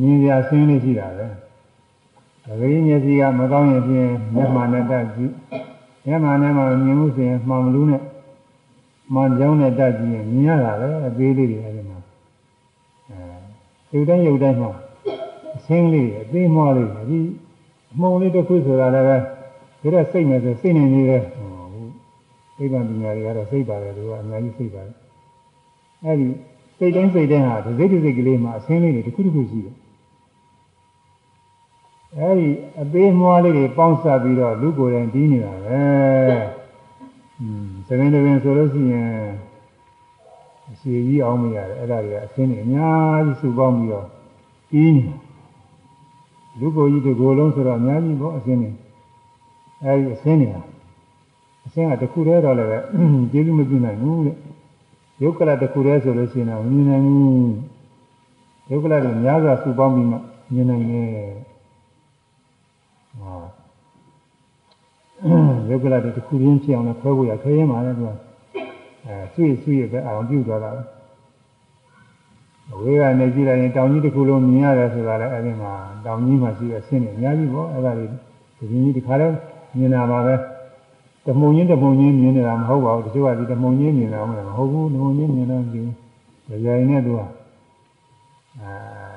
[0.00, 1.26] မြင်ရရှင်းလေးရှိတာပဲ
[2.48, 5.32] အဂိမျက်စိကမကောင်းရင်ဖြင့်မျက်မှန်နဲ့တက်ကြည့်
[6.06, 8.02] မျက်မှန်နဲ့မှမြင်မှုဆိုရင်မှန်မလို့နဲ့
[9.14, 11.83] မှန်ကြောင်းနဲ့တက်ကြည့်ရင်မြင်ရတာပဲအသေးလေးတွေအဲဒီမှာ
[13.94, 14.70] ရုပ်တိုင်းရုပ်တိုင်းမှာ
[15.56, 17.20] အဆင်းလေးအသေးမွားလေးဒီ
[17.92, 21.90] အမှုံလေးတစ်ခုဆိုတာလည်းပဲဒါကစိတ်နဲ့ဆိုစိတ်နဲ့နေတယ်ဟုတ်
[22.56, 24.94] သိပ္ပံပညာတွေကတော့စိတ်ပါတယ်သူကအများကြီးစိတ်ပါတယ်
[26.04, 26.28] အဲဒီ
[26.78, 29.76] စိတ်တိုင်းစိတ်တိုင်းဟာဒီစိတ်ဒီစိတ်ကလေးမှာအဆင်းလေးတွေတစ်ခုတစ်ခုရှိတယ်
[32.18, 32.48] အဲဒီ
[32.80, 35.82] အသေးမွားလေးတွေပေါင်းစပ်ပြီးတော့လူကိုယ်တိုင်ပြီးနေတာပဲ
[37.40, 39.10] อืมသဘင်တပင်ဆိုလို့ရှိရင်
[40.84, 44.06] အစီကြီးအောင်မရတယ်အဲ့ဒါတွေကအဆင်းတွေအများကြီးစုပေါင်းပြီးတော့
[44.70, 45.04] ပြီးနေ
[46.58, 48.70] လူကိုယ်ကြီးတစ်ကိုယ်လုံးဆိုတော့အများကြီးပေါ့အဆင်းတွေ
[49.84, 50.62] အဲ့ဒီအဆင်းတွေဟာ
[51.66, 52.78] အဆင်းကတစ်ခုတည်းတော့လည်းပဲ
[53.32, 54.36] ကျေးဇူးမပြုနိုင်ဘူးတဲ့
[55.22, 57.52] ယုတ်ကလတစ်ခုတည်းဆိုလို့ရှိရင်တော့မမြင်နိုင်ဘူး
[58.70, 60.16] ယုတ်ကလတွေများစွာစုပေါင်းပြီးမှ
[60.52, 61.08] မြင်နိုင်တယ်
[63.20, 63.34] ဟာ
[65.68, 68.10] ယုတ်ကလတွေတစ်ခုချင်းဖြစ်အောင်လည်းခွဲဖို့ရခဲရင်ပါလေသူက
[69.06, 70.70] အဲဆွေ့ဆွေ့ပဲအောင်ပြုသွားတာ
[72.72, 75.72] အဝေးကနေကြည့်လိုက်ရင်တောင်ကြီးတစ်ခုလုံးမြင်ရတယ်ဆိုတာလည်းအဲဒီမှာ
[76.04, 78.16] တောင်ကြီးမှာရှိတဲ့ဆင်းနေအများကြီးပေါ့အဲဒါတွေဒီ
[78.70, 79.28] ကြီးဒီခါလဲ
[79.78, 80.34] မြင်တာပါပဲ
[81.26, 85.82] တမုံချင်းတမုံချင်းမြင်နေတာမဟုတ်ပါဘူးတချို့ကဒီတမုံချင်းမြင်တာမဟုတ်ဘူးတမုံချင်းမြင်တော့ဒီ
[86.64, 87.20] ကြိုင်နဲ့သူက
[88.60, 88.72] အာ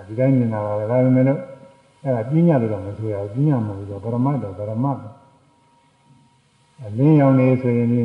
[0.08, 1.40] ဒီတိုင်းမြင်တာပါပဲဒါပေမဲ့လို့
[2.04, 5.00] အဲဒါပြညာလို့တော့မဆိုရဘူးပြညာမဟုတ်ဘူးပရမတ်တော့ပရမတ်
[6.86, 8.04] အလင်းရောင်နေဆိုရင်လျှ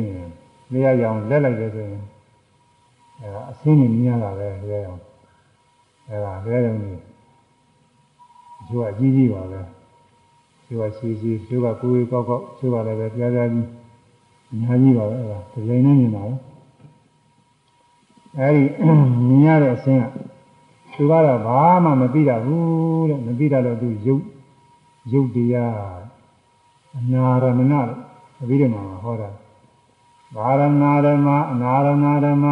[0.71, 2.03] က်ရောင်လက်လိုက်တယ်ဆိုရင်
[3.19, 5.01] အဲဒါအဆင်းနေမြင်ရတာပဲလျှက်ရောင်
[6.09, 6.93] အဲဒါလျှက်ရောင်နေ
[8.67, 9.61] သူကအကြီးကြီးပါပဲ
[10.65, 13.67] သူကရှိရှိသူကကိုယ်ကောက်ကောက်သူကလည်းပဲပြားပြားကြီး
[14.51, 16.33] အများကြီးပါပဲအဲဒါဒီလိုနဲ့မြင်တာပဲ
[18.39, 18.63] အဲဒီ
[19.27, 20.05] မြင်ရတဲ့အဆင်းက
[20.93, 24.23] သူကတော့ဘာမှမသိတာဘူးတဲ့မသိတာတော့သူရုပ်
[25.11, 25.73] ရုပ်တရား
[26.97, 27.89] အနာရမဏလို့
[28.41, 29.29] အဘိဓမ္မာမှာဟောတာ
[30.35, 30.63] ဘာရဏ
[31.05, 31.89] ဓမ္မအနာရဏ
[32.25, 32.45] ဓမ္မ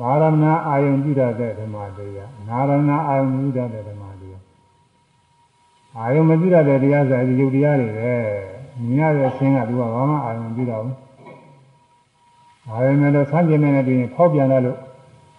[0.00, 4.42] ဘာရဏအာယုံပြုတတ်တဲ့ဓမ္မတရားအနာရဏအာယုံပြုတတ်တဲ့ဓမ္မတရား
[5.96, 8.14] အာယုံမပြုတတ်တဲ့တရားဆိုဒီယုတ်တရားတွေပဲ
[8.86, 10.96] မြင်ရတဲ့အခြင်းကသူကဘာမှအာယုံပြုတာဘူး
[12.68, 14.78] အာယုံနဲ့တော့ဆန်းကျင်နေတဲ့တွင်ဖောက်ပြန်လာလို့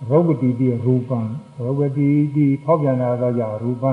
[0.09, 1.19] ရုပ်ပတိတိရူပံ
[1.65, 3.91] ရုပ်ပတိတိဖောက်ပြန်လာတော့ကြောင့်ရူပံ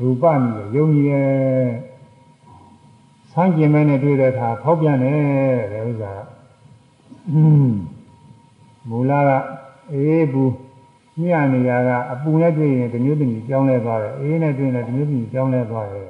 [0.00, 1.68] ရူပနိယုံကြီးရဲ့
[3.32, 5.20] ဆန်းကျင်မဲ့နဲ့တွေ့တဲ့အခါဖောက်ပြန်တယ်
[5.72, 6.14] တဲ့ဥစ္စာ
[8.88, 9.30] မူလက
[9.92, 10.54] အေးဘူး
[11.20, 11.22] ည
[11.52, 16.08] နေရကအပူနဲ့တွေ့ရင်ဒီမျိုးတည်းကြောင်းလဲသွားတယ်အေးနဲ့တွေ့ရင်ဒီမျိုးတည်းကြောင်းလဲသွားတယ်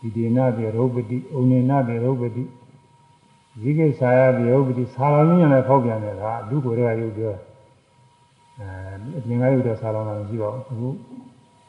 [0.00, 2.44] ဒီဒေနာပြေရုပ်ပတိဩနေနာပြေရုပ်ပတိ
[3.60, 7.34] ဇိကိသာယပြေရုပ်ပတိဆာလောင်းညံနဲ့ဖောက်ပြန်တယ်ကလူကိုယ်တွေကရုပ်ပြော
[8.58, 8.66] အဲ
[9.18, 10.88] အပြင်ကရုပ်တော့ဆာလောင်းတာမရှိပါဘူးအခု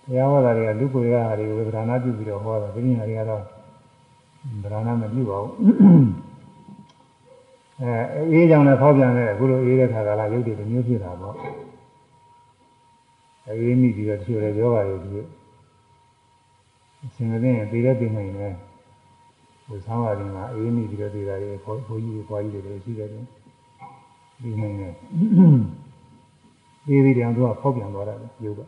[0.08, 3.44] ဘုရားဟောတာတွေကလူကိုယ်တွေကဟာတွေကိုဗဒနာပြုပြီးတော့ဟောတာဒီနေ့ဟာတွေကတော့
[4.64, 6.29] ဗဒနာမပြုပါဘူး
[7.82, 7.92] အဲ
[8.32, 11.36] အေးကြောင့်လည်းဖောက်ပြန်တယ်အခုလိုအေးတဲ့ခါကလာရုပ်တွေမျိုးဖြစ်တာပေါ့
[13.48, 15.12] အေးမိပြီးတော့တချို့လည်းယောဂါတွေဒီ
[17.04, 18.54] အစဉ်မသိရင်သိတဲ့သိနိုင်တယ်
[19.66, 24.94] ဟိုဆောင်းရတယ်မှာအေးမိပြီးတော့သိတာတွေဘိုးဘိုးကြီးတွေဘွားကြီးတွေလည်းရှိတယ်သိနိုင်တယ်
[26.88, 28.14] အေးပြီးတယ်သူကဖောက်ပြန်သွားတာ
[28.44, 28.62] ရုပ်က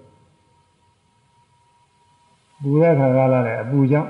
[2.62, 4.09] ပူတဲ့ခါကလာလည်းအပူကြောင့်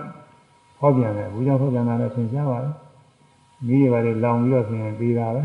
[0.79, 2.73] ဖောက်ပြန်တယ်အပူကြောင့်ဖောက်ပြန်တာလည်းသင်ရှားပါတယ်
[3.65, 5.43] မိတွေပါလေလောင်ပြီးတော့ဆိုရင်ပြီးတာပဲ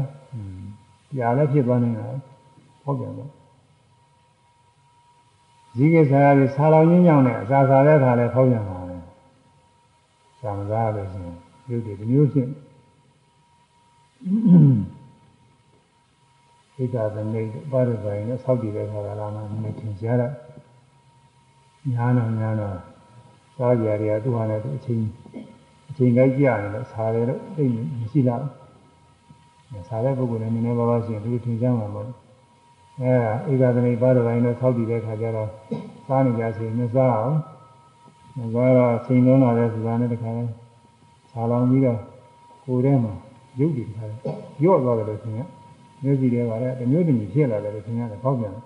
[1.18, 2.06] ။ကြာလည်းဖြစ်သွားနေတာ
[2.82, 3.30] ဖောက်ပြန်တော့
[5.74, 8.96] ဇီးကိစ္စရာကြီးဆာလောင်ရင်းကြောင်းနဲ့အစာစားတဲ့ခါလဲဖောက်ပြန်တာပဲ။
[10.40, 11.36] သာမစားလို့ရှိရင်
[11.70, 12.48] ရုပ်တွေဒီမျိုးဖြစ်
[16.76, 20.32] ဣဒ္ဓသမိတ်ပါရဇိုင်နဲ့ဆောက်တည်တဲ့ခါကလာမှနည်းထင်ရှားတော့
[21.92, 22.76] ညာတော့ညာတော့
[23.56, 25.06] စားကြရတဲ့သူဟာလည်းအချင်း
[25.54, 25.55] အ
[25.96, 27.64] ချိန်ကြိုက်ကြရတယ်လို့စားတယ်လို့သိ
[28.00, 28.42] မရှိလား
[29.88, 32.08] စားတဲ့ပုဂ္ဂိုလ်လည်းနည်းနည်းပါးပါးရှိရင်သူထင်ရှားမှာပေါ့
[33.02, 35.48] အဲဒါဧကသမိပါဒပိုင်းတော့ဆောက်တည်တဲ့ခါကျတော့
[36.06, 37.36] စားနေကြစီမစားအောင်
[38.38, 40.44] မစားတော့ချိန်လုံးလာတဲ့စကားနဲ့တခါလဲ
[41.30, 41.98] စားလောင်ပြီးတော့
[42.64, 43.12] ကိုယ်ထဲမှာ
[43.60, 44.18] ရုပ်တည်ထားတယ်
[44.64, 45.40] ရော့သွားတယ်လို့ထင်ရ
[46.02, 48.64] မျိုးစီတွေကလည်းတမျိုးတမျိုးဖြစ်လာတယ်လို့ထင်ရတယ်ပေါက်ပြန်တယ်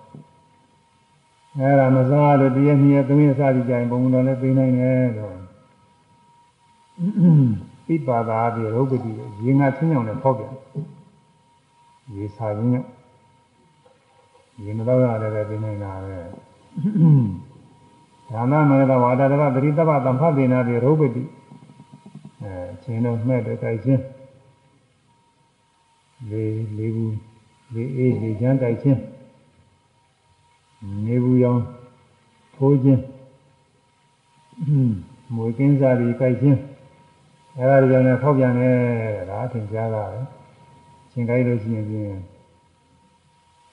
[1.57, 5.40] အဲဒါမစားလို့တရက်နှစ်ရက်သုံးရက်စားကြည့်ကြရင်ပုံမှန်တော့လည်းသိနိုင်တယ်လို့
[7.85, 9.11] ပိပါဒာပြေရုပ်ပတိ
[9.43, 10.53] ရေငါချင်းအောင်လည်းဖောက်ပြန်
[12.15, 12.85] ရေစာရင်းနဲ့
[14.63, 16.17] ရေမတော့ရတယ်ပဲသိနေတာပဲ
[18.33, 21.23] ဒါနမေတဝါဒတဘပရိသဘသံဖတ်ဒေနာပြေရုပ်ပတိ
[22.41, 24.03] အဲချင်းတော့မှဲ့တဲ့တိုက်ချင်း
[26.29, 26.43] လေ
[26.77, 27.15] လေဘူး
[27.73, 28.99] လေအေးလေချမ်းတိုက်ချင်း
[31.05, 31.61] နေဘူးရောင်
[32.55, 33.01] ထိုးခြင်း
[35.35, 36.59] မွေကင်းစားပြီးကြိုက်ခြင်း
[37.57, 38.77] အဲဒါကြောင့်လည်းဖောက်ပြန်တယ်
[39.29, 40.19] ဒါအထင်ရှားတာပဲ
[41.11, 42.19] ရှင်ကြိုက်လို့ရှိရင်ဖြင့်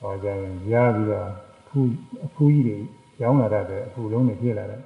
[0.00, 1.28] ဟောကြရင်ကြားပြီးတော့
[1.68, 1.92] ဖူး
[2.24, 2.78] အဖူးကြီးတွေ
[3.22, 4.82] ရောင်းလာတတ်တယ်အဖူးလုံးတွေပြည့်လာတယ်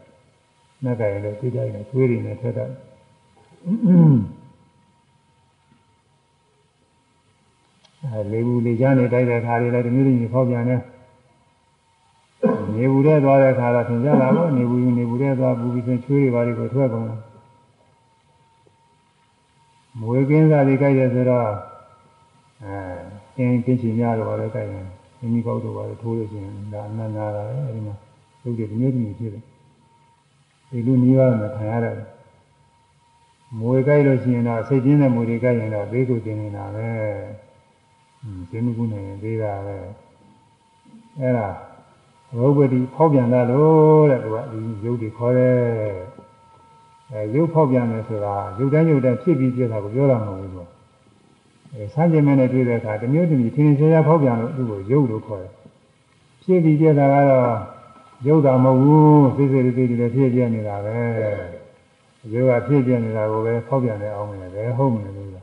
[0.84, 2.70] နှက်ကရင်လည်းသိကြရင်သွေးတွေနဲ့ထက်တတ်
[8.04, 10.80] အဲလေးဘူးလေးချမ်းနေတိုက်တဲ့ခါတွေလည်းဒီမျိုးတွေဖောက်ပြန်တယ်
[12.74, 17.31] နေဘူးတဲ့သွားတဲ့ခါတော့သင်ကြတာပေါ့နေဘူးနေဘူးတဲ့သွားဘူးပြီးဆိုချွေးတွေပါတွေကိုထွက်ကုန်တယ်
[20.00, 21.48] မွေကင်းစားတွေကြိုက်တယ်ဆိုတော့
[22.64, 22.76] အဲ
[23.36, 24.86] ကင်းကင်းချင်များတော့လည်းကြိုက်တယ်
[25.18, 27.94] မိမိကောက်တော့ပါလေထိုးလို့ရှိရင်ဒါအနန္နာတာပဲအဲဒီမှာ
[28.42, 29.42] ရုပ်တွေဒီမျိုးမျိုးဖြစ်တယ်
[30.70, 31.96] ဒီလိုနည်းပါးနဲ့ခံရတယ်
[33.58, 36.88] မွေကြိုက်လို့ရှိရင်တော့စိတ်ပြင်းတဲ့မွေတွေကြိုက်ရင်တော့ဘေးကိုတင်နေတာပဲ
[38.50, 39.76] ဟင်းဒီမှုကုနေရင်သေးတာပဲ
[41.20, 41.48] အဲ့ဒါ
[42.38, 45.56] ရုပ်ပတိဖောက်ပြန်တာလို့တဲ့သူကဒီရုပ်တွေခေါ်တယ်
[47.12, 50.66] အဲရုပ်ဖောက်ပြန်တယ်ဆိုတာရုပ်တိုင်းရုပ်တိုင်းဖြစ်ပြီးပြတာကိုပြောတာမဟုတ်ဘူးသူက
[51.74, 55.52] အဲစမ်းကြင်မဲ့နဲ့တွေ့တဲ့အခါတမျိုးတမျိုးထင်ထင်ရှားရှားဖောက်ပြန်လို့သူ့ကိုရုပ်လို့ခေါ်တယ်
[56.42, 57.50] ဖြစ်ပြီးပြတာကတော့
[58.26, 60.96] ရုပ်တာမဟုတ်ဘူးစိတ်စိတ်လေးတွေလည်းဖြစ်ပြနေတာပဲ
[62.32, 65.40] ရုပ်ကဖြစ်ပြနေတာကိုပဲဖောက်ပြန်တယ်အောင်မယ်ပဲဟုတ်မယ်လို့ဆို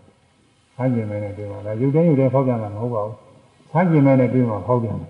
[0.76, 3.16] စမ်းကြင်မဲ့နဲ့တွေ့မှာဒါရုပ်တိုင်းရုပ်တိုင်းဖောက်ပြန်တာမဟုတ်ပါဘူး
[3.72, 5.10] စမ်းကြင်မဲ့နဲ့တွေ့မှာဖောက်ပြန်တယ်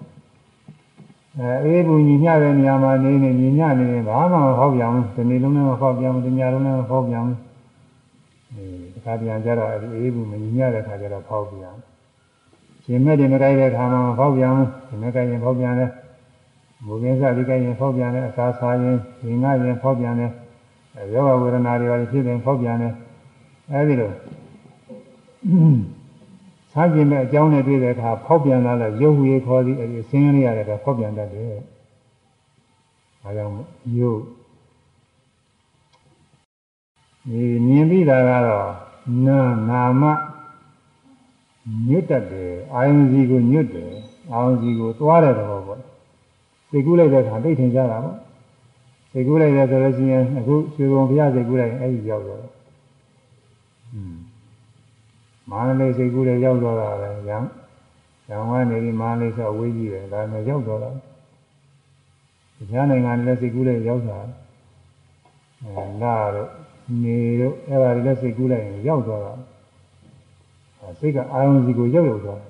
[1.40, 7.38] အဲအေးဘူးညီညတဲ့နေရာမှာနေနေညီညနေရင်ဘာမှမဖောက်ပြန်ဘူးဒီနေ့လုံးနဲ့မဖောက်ပြန်ဘူးဒီညလုံးနဲ့မဖောက်ပြန်ဘူး
[8.54, 11.74] အဲတခါပြန်ကြတော့အေးဘူးမညီညတဲ့ခါကျတော့ဖောက်ပြန်
[12.84, 15.92] ရှင်မဲ့တွေမကိုက်တဲ့ခါမှာမဖောက်ပြန်ဘူးရှင်မဲ့ကိုက်ရင်ဖောက်ပြန်တယ်
[16.86, 20.32] မူရင်းစားဒီကိုက်ရင်ဖောက်ပြန်တယ်အစာစားရင်ဒီငါရင်ဖောက်ပြန်တယ်
[21.14, 22.94] ယောဂဝေဒနာတွေပါဖြစ်တယ်ဖောက်ပြန်တယ်
[23.72, 24.12] အဲဒီလို
[26.80, 31.54] စားကျင်မဲ့အကြောင်းနဲ့တွေ့တဲ့အခါဖောက်ပြန်လာလို့ရုပ်ဝေခေါ်သည်အဲဒီဆင်းရဲရတဲ့အခါဖောက်ပြန်တတ်တယ်။
[33.22, 33.54] ဒါကြောင့်
[33.98, 34.22] ရုပ်
[37.30, 38.70] ဒီမြင်ပြီးတာကတော့
[39.26, 40.04] နာနာမ
[41.88, 43.94] ညွတ်တတ်တယ်အာယုံစီကိုညွတ်တယ်
[44.32, 45.82] အာယုံစီကိုသွားတဲ့သဘောပေါ့။
[46.70, 48.18] စိတ်ကူးလိုက်တဲ့အခါသိထင်ကြတာပေါ့။
[49.12, 52.59] စိတ်ကူးလိုက်တဲ့ဆိုလို့ရှိရင်အခုရွှေဘုံဘုရားစိတ်ကူးလိုက်ရင်အဲဒီရောက်တော့။ဟွန်း
[55.52, 57.38] မန္တလေးစိတ်ကူးလည်းရောက်သွားတာပဲရံ
[58.30, 60.92] ရံကနေပြီးမန္တလေးဆိုအဝေးကြီးပဲဒါနဲ့ရောက်သွားတာ
[62.58, 64.18] တခြားနိုင်ငံတွေလည်းစိတ်ကူးလည်းရောက်တာ
[65.64, 66.50] အဲလာတော့
[67.04, 69.34] နေတော့အဲ့ဒါတွေလည်းစိတ်ကူးလိုက်ရင်ရောက်သွားတာ
[71.00, 72.42] စိတ်ကအာရုံစီကိုရောက်ရောက်သွား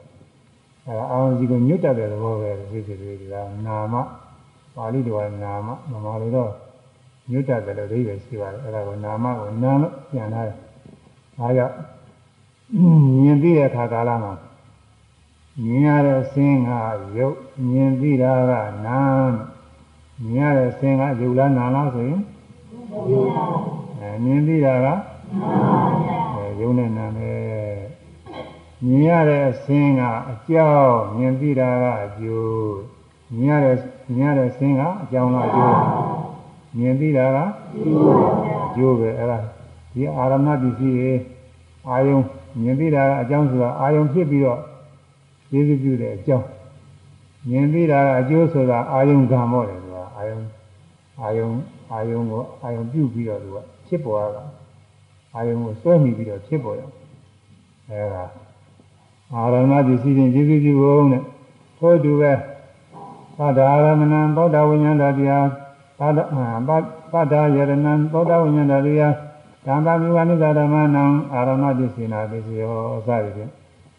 [0.87, 3.35] အဲအဲအာရုံစီကိုညွတ်တတ်တဲ့သဘောပဲဖြစ်ဖြစ်လေးက
[3.65, 3.95] နာမ
[4.75, 6.51] ပါဠိတော်ကနာမမမာလိုတော့
[7.31, 10.55] ညွတ်တတ်တယ်လို့အဓိပ္ပာယ်ရှိပါတယ်အဲ့ဒါကိုနာမကိုနာလို့ပြန်လာတယ်
[11.37, 11.75] ဒါကြောင့်
[12.71, 14.33] မြင်ပြီးတဲ့အခါကာလမှာ
[15.63, 16.71] မြင်ရတဲ့အစင်းက
[17.17, 17.37] ရုပ်
[17.69, 18.51] မြင်ပြီးတာက
[18.85, 19.01] နာ
[20.23, 22.21] မြင်ရတဲ့အစင်းကရုပ်လားနာလားဆိုရင်
[23.99, 24.87] အဲမြင်ပြီးတာက
[26.35, 27.77] အဲရုပ်နဲ့နာမယ်
[28.85, 30.01] မြင်ရတဲ့အစင်းက
[30.31, 32.77] အကြောင်းမြင်ပြီးတာကအကျိုး
[33.37, 33.75] မြင်ရတဲ့
[34.15, 35.75] မြင်ရတဲ့အစင်းကအကြောင်းလားအကျိုး
[36.77, 37.37] မြင်ပြီးတာက
[38.65, 39.39] အကျိုးပဲအဲ့ဒါ
[39.93, 41.17] ဒီအာရမပစ္စည်းရဲ့
[41.89, 42.19] အာယုံ
[42.61, 44.59] မြင်ပြီးတာကအကြောင်းဆိုတာအာယုံဖြစ်ပြီးတော့
[45.49, 46.47] ကျေးဇူးပြုတဲ့အကြောင်း
[47.49, 50.39] မြင်ပြီးတာကအကျိုးဆိုတာအာယုံကံပေါ့လေသူကအာယုံ
[51.21, 51.49] အာယုံ
[51.91, 54.43] အာယုံကိုအာယုံပြုပြီးတော့သူကဖြစ်ပေါ်ရတာ
[55.35, 56.81] အာယုံကိုစွဲမိပြီးတော့ဖြစ်ပေါ်ရ
[57.89, 58.25] အဲဒါ
[59.33, 61.23] အာရမပစ္စည်းချင်းကျေးဇူးပြုဖို့နဲ့
[61.77, 62.33] ထို့တူပဲ
[63.37, 65.45] သဒ္ဒါရမဏံသောတာဝိညာဏတရား
[65.99, 66.19] သဒ္ဒ
[67.13, 69.13] သဒ္ဒါယရဏံသောတာဝိညာဏတရား
[69.65, 71.03] ကံပါမိဝနိသဓမ္မနံ
[71.33, 73.51] အာရမပစ္စည်းနာပစ္စည်းရောအစရဖြင့်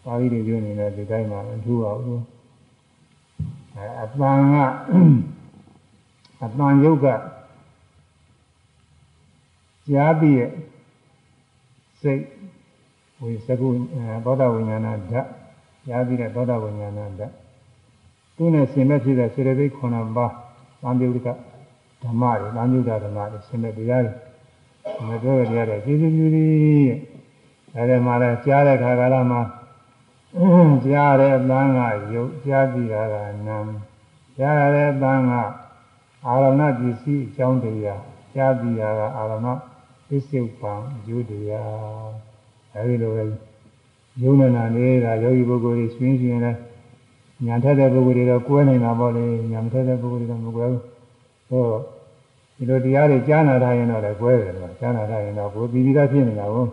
[0.03, 2.21] ပါဠိတွေပြောနေတဲ့ဒီတိုင်းမှာအထူးပါဘူး
[3.75, 4.55] အဲအပန်က
[6.43, 7.05] အပန်ယုတ်က
[9.87, 10.51] ကြားပြီးရဲ့
[12.01, 12.21] စိတ်
[13.21, 13.69] ဝိသကု
[14.25, 17.31] သောတာဝိညာဏဓာတ်ကြားပြီးတဲ့သောတာဝိညာဏဓာတ်
[18.35, 20.33] သူနဲ့ရှင်မဲ့ဖြစ်တဲ့စေတသိက်9ပါး
[20.81, 21.29] သံယုတ်က
[22.03, 24.30] ဓမ္မတွေသံယုတ်ဓမ္မတွေရှင်မဲ့တရားတွေ
[25.07, 26.89] မပြောရတရားတွေကျေးဇူးပြုသည်
[27.75, 29.41] အဲဒီမှာလဲကြားတဲ့ခါကာလမှာ
[30.85, 31.79] ကြားတဲ့အပန်းက
[32.13, 33.15] ယုတ်ကြားပြီးတာက
[33.47, 33.67] နာမ်
[34.37, 35.31] ကြားတဲ့အပန်းက
[36.25, 38.01] အာရဏပစ္စည်းအကြောင်းတရား
[38.33, 39.47] ကြားပြီးတာကအာရဏ
[40.07, 42.11] ပစ္စုပန်ယူတရား
[42.73, 43.23] အဲဒီလိုပဲ
[44.21, 46.51] ယုံနာနေတာယောဂီပုဂ္ဂိုလ်တွေဆွင်းဆွင်းလဲ
[47.45, 50.81] ညာထက်တဲ့ပုဂ္ဂိုလ်တွေတော့ကွဲနေတာပေါ့လေညာမထက်တဲ့ပုဂ္ဂိုလ်တွေတော့မကွဲဘူး
[51.49, 51.65] ဟော
[52.61, 56.65] ဒီလိုတရားတွေကြားနာထားရင်တော့လည်းကွဲတယ်ကွာကြားနာထားရင်တော့ကိုယ်ပြီးပြီးသားဖြစ်နေတာကို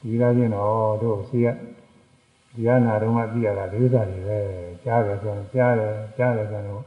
[0.00, 1.46] ပြီးပြီးသားဖြစ်တော့တို့ရှိရ
[2.54, 4.38] တရားနာတော့မှသိရတာလေးစားတွေပဲ
[4.84, 6.82] ကြားတယ်ဆိုရင်ကြားတယ်ကြားတယ်ဆိုတော့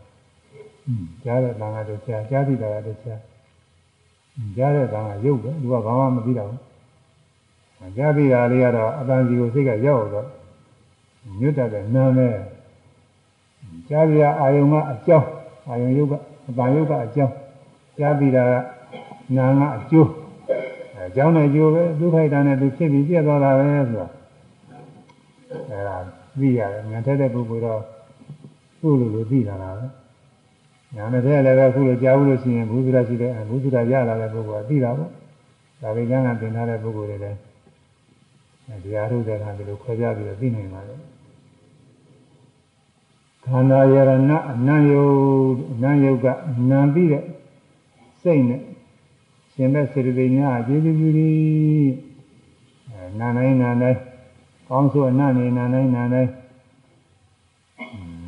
[1.24, 3.20] ကြားတဲ့တန်ခါတော့ကြားကြားသိတာတော့ကြား
[4.56, 10.28] ကြားတဲ့တန်ခါရုပ်ပဲသူကဘာမှမသိတော့ဘူးကြားသိတာလေးကတော့အတန်စီကိုစိတ်ကရောက်တော့
[11.40, 12.36] ညွတ်တတ်တဲ့နာနဲ့
[13.90, 15.30] ကြားပြအာယုံကအကြောင်း
[15.70, 16.14] အာယုံယုတ်က
[16.48, 17.36] အတန်ယုတ်ကအကြောင်း
[17.98, 18.54] ကြားသိတာက
[19.38, 20.10] နာကအကျိုး
[21.08, 24.08] အကြောင်းနဲ့အကျိုးပဲဒုက္ခိတနဲ့သူဖြစ်ပြီးပြည့်သွားတာပဲဆိုတာ
[25.70, 25.98] အဲဒါ
[26.40, 27.82] သိရတယ်ညာထက်တဲ့ပုဂ္ဂိုလ်တော့
[28.82, 29.86] သူ့လိုလိုသိလာတာပဲ
[30.96, 35.12] ညာနဲ့တဲ့လည်းပဲအခုလိုကြားဘူးလို့ရှိရင်ဘုရားရှိတဲ့ဘုရားရလာတဲ့ပုဂ္ဂိုလ်ကသိတာပေါ့
[35.82, 37.38] ဒါပေကံကသင်ထားတဲ့ပုဂ္ဂိုလ်တွေလည်း
[38.84, 40.96] တရားထုတ်တဲ့အခါဒီလိုခွဲပြပြီးတော့သိနိုင်ပါလေ
[43.46, 44.12] ခန္ဓာယရဏ
[44.52, 45.12] အနံယုတ်
[45.74, 46.26] အနံယုတ်က
[46.70, 47.24] နံပြီးတဲ့
[48.28, 48.62] စိတ်နဲ့
[49.54, 51.90] ရှင်တဲ့စေတသိက်များအကျေးဇူးပြုသည်
[52.90, 53.98] အဲနာနိုင်နာနိုင်
[54.68, 56.30] ကောင်းဆိုအနတ်နေနာနိုင်နာနိုင်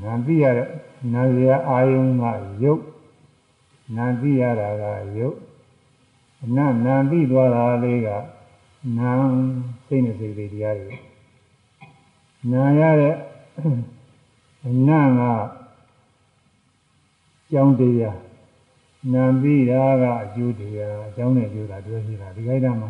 [0.04, 0.68] နာသိရတဲ့
[1.14, 2.24] နာစရာအာယုံက
[2.64, 2.84] ယုတ်
[3.96, 4.84] နာသိရတာက
[5.18, 5.36] ယုတ်
[6.44, 8.10] အနတ်နာသိသွားတာလေးက
[8.98, 9.10] နာ
[9.88, 10.96] စိတ်နဲ့စေတသိက်တရားတွေ
[12.52, 13.16] နာရတဲ့
[14.66, 15.22] အနတ်က
[17.52, 18.18] ကြောင်းတရား
[19.14, 22.90] နာပြီးတာကအကျိုးတရားအကြောင်းနဲ့အကျိုးတာပြောရှိတာဒီခိုက်တာမှာ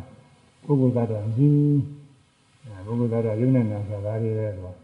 [0.64, 1.82] ပုဂ္ဂိုလ်သားတော်မရှိဘူး
[2.86, 4.76] ပုဂ္ဂိုလ်သားတော်ယုံနဲ့နာဆိုတာလေးပဲတော့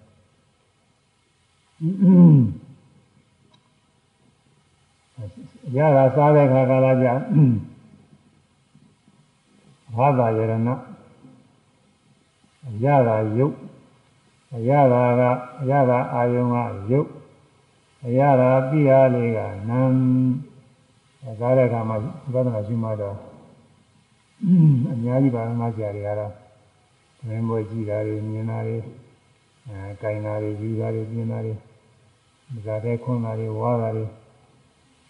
[5.76, 7.08] ရတာစားတဲ့ခါကလာကြ
[9.96, 10.54] ဘာသာယရဏ
[12.84, 13.56] ရတာယုတ်
[14.70, 15.22] ရတာက
[15.70, 16.58] ရတာအာယုံက
[16.92, 17.10] ယုတ်
[18.18, 19.82] ရတာပြရလေးကနာ
[21.30, 23.16] မ်ဒါတဲ့အခါမှာဝိပဿနာရှိမှတော့
[24.92, 26.34] အများကြီးပါမှကြာတွေကတော့
[27.28, 28.78] မင်းဘွယ်ကြည့်တာတွေမြင်တာတွေ
[29.68, 31.54] အဲကြိုင်တာတွေယူတာတွေပြင်တာတွေ
[32.68, 34.06] ဒါတဲ့ခွန်းတာတွေဝါတာတွေ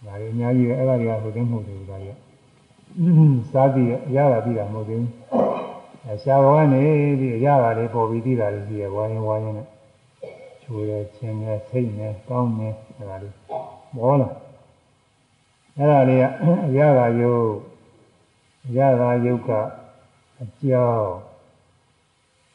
[0.06, 2.16] ဒါတွေအများကြီးပဲအဲ့ဒါတွေကဟိုတင်းမဟုတ်ဘူးဒါတွေက
[3.52, 5.04] စားပြီးရတာပြီးတာမဟုတ်ဘူး
[6.04, 6.82] အဲရှားဘဝနေ
[7.20, 9.66] ပြီးရတာတွေပေါ်ပြီးပြီးတာတွေရှိရဝိုင်းဝိုင်းနဲ့
[10.62, 13.30] ချိုးရဲချင်းနဲ့စိတ်နဲ့ကောင်းနဲ့အဲ့ဒါတွေ
[13.96, 14.28] ပေါ်လာ
[15.78, 16.24] အဲ့ဒါလေးက
[16.66, 17.48] အရသာယုတ်
[18.76, 19.50] ရသာယုတ်က
[20.42, 21.14] အကြောင်း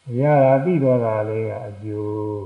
[0.10, 2.44] အရသာသိတော်တာလေးကအကျိုး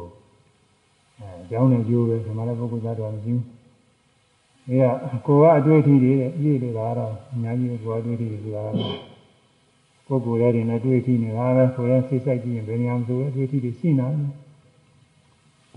[1.19, 3.43] အဲအကြောင်းနဲ့အကျိုးပဲဒီမှာလည်းပုဂ္ဂိုလ်သားတော်မရှိဘူး
[4.67, 4.83] ဒီက
[5.27, 8.63] ကိုကအတွေ့အထိတွေပြည့်နေတာတော့အများကြီးကိုကအတွေ့အထိတွေဆိုတာ
[10.07, 14.17] ပုဂ္ဂိုလ်ရဲ့တွေနဲ့တွေ့အထိနေတာပဲကိုယ်ရဲ့စိတ်ဆိုင်ကြည့်ရင်ဘယ်နေရာမှာဆိုအတွေ့အထိတွေရှိနေတယ်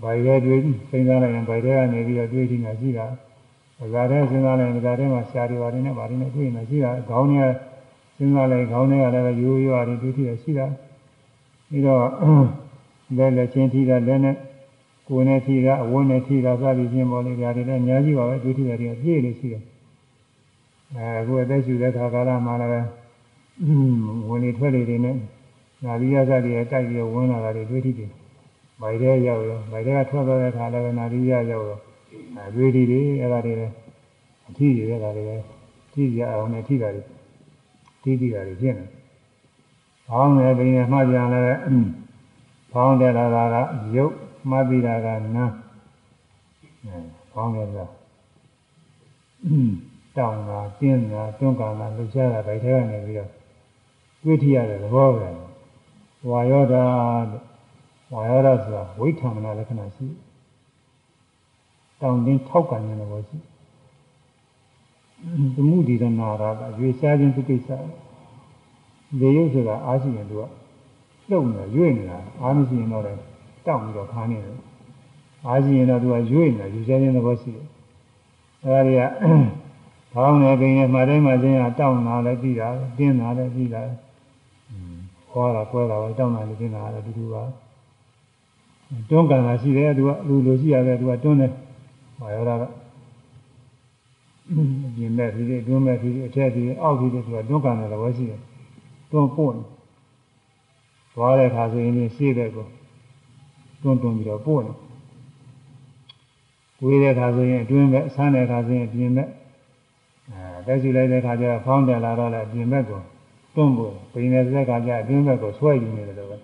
[0.01, 0.65] ဗိုက်ရဲတွေးစ
[0.97, 3.07] ဉ်းစားလိုက်ရင်ဗိုက်ရဲကနေပြီးတော့တွေးကြည့်နေရှိတာ။
[3.93, 7.45] ဒါတဲ့စဉ်းစားလိုက်ရင်ဒါတဲ့မှာရှားတွေပါတယ်နဲ့ပါတယ်နဲ့တွေးနေရှိတာ။ခေါင်းထဲ
[8.17, 10.65] စဉ်းစားလိုက်ခေါင်းထဲကလည်းရိုးရိုးအရတွေတွေးကြည့်ရှိတာ။
[11.69, 12.03] ပြီးတော့
[13.17, 14.35] လက်လက်ချင်းထိတာလက်နဲ့
[15.07, 19.63] ကိုယ်နဲ့ထိတာအဝတ်နဲ့ထိတာစသည်ဖြင့်ပေါ်လေကြတယ်လည်းအများကြီးပါပဲတွေးထိတာတွေကပြည့်နေရှိတယ်။
[20.95, 22.87] အဲအခုအသက်ရှူတဲ့ခါကာလမှာလည်း
[24.27, 25.15] ဝင်လေထွက်လေတွေနဲ့
[25.83, 28.09] နာရီရစတွေတိုက်ပြီးဝင်လာတာတွေတွေးထိတယ်။
[28.81, 31.79] ဗိုက်ထဲရောက်ရောဗိုက်ထဲကထွက်သွားတဲ့ခါလည်းနာရီရရောက်ရော
[32.37, 33.73] အဲတွေးထိတယ်အဲ့ဒါတွေလည်း
[34.47, 35.45] အထီးတွေအဲ့ဒါတွေလည်း
[35.93, 37.03] ထိကြအောင်နဲ့ထိတာတွေ
[38.03, 38.85] ထိထိတာတွေဖြစ်နေ။
[40.09, 41.59] ဘောင်းနဲ့ဘင်းနဲ့မှပြန်လည်း
[42.71, 44.13] ဘောင်းတက်လာတာကရုပ်
[44.49, 45.07] မှတ်ပြီးတာက
[45.37, 45.45] နာ
[46.85, 46.97] အဲ
[47.33, 47.91] ဘောင်းလည်းလား
[50.17, 53.29] တောင်းတာကျင်းတာတွန်းကန်တာလှုပ်ရှားတာဗိုက်ထဲကနေပြီးတော့
[54.21, 55.29] တွေးထိရတဲ့သဘောပဲ
[56.29, 56.75] ဝါယောဒ
[58.13, 60.28] ဝါယောဒဆိုတာဝိဋ္ဌာမနာလက္ခဏာရှိတော
[62.07, 63.37] င်းတင်းထောက်ကန်နေတဲ့ဘောရှိ
[65.55, 67.69] သမုဒိရနာရာကရွေရှားခြင်းသူကိစ္စ
[69.19, 70.43] လေရုပ်ဆိုတာအားရှိရင်သူက
[71.29, 73.19] လှုပ်နေရွေ့နေတာအားမရှိရင်တော့လည်း
[73.65, 74.57] တောက်ပြီးတော့ခါနေတယ်
[75.47, 77.65] အားရှိရင်တော့သူကရွေ့နေတာရွေရှားခြင်းသဘောရှိတယ်
[78.63, 79.03] အဲဒါတွေက
[80.13, 83.81] ဘောင်းနဲ့ပင်နဲ့မှတိုင်းမှချင်းကတောင်းလာလည်းပြီးတာတင်းလာလည်းပြီးတာ
[85.31, 87.43] ခေါ်တာကွဲတာပဲတောင်းလာလည်းတင်းလာလည်းတူတူပါ
[89.09, 91.51] တွန်းကန်တာရှိတယ်သူကလူလိုရှိရတယ်သူကတွန်းတယ်
[92.19, 92.63] ဟောရတာက
[94.95, 98.41] ပြင်မဲ့ဒီတွန်းမဲ့ဒီအထက်ဒီအောက်ဒီသူကတွန်းကန်တယ်လည်းရှိတယ်
[99.11, 99.53] တွန်းပို့
[101.13, 102.65] သွားတဲ့ခါဆိုရင်ရှေ့တဲ့ကို
[103.81, 104.75] တွန်းတွန်းပြီးတော့ပို့တယ်
[106.79, 109.27] ကိုယ်တဲ့ခါဆိုရင်အတွင်းမဲ့ဆန်းတဲ့ခါဆိုရင်ပြင်မဲ့
[110.31, 113.01] အဲတက်ရှိလိုက်တဲ့ခါကျတော့ဖောင်းတယ်လာတော့လည်းပြင်ဘက်ကို
[113.55, 116.37] တွန်းဖို့ပိန်နေတဲ့ခါကျအတွင်းဘက်ကိုဆွဲယူနေတယ်လို့ပဲ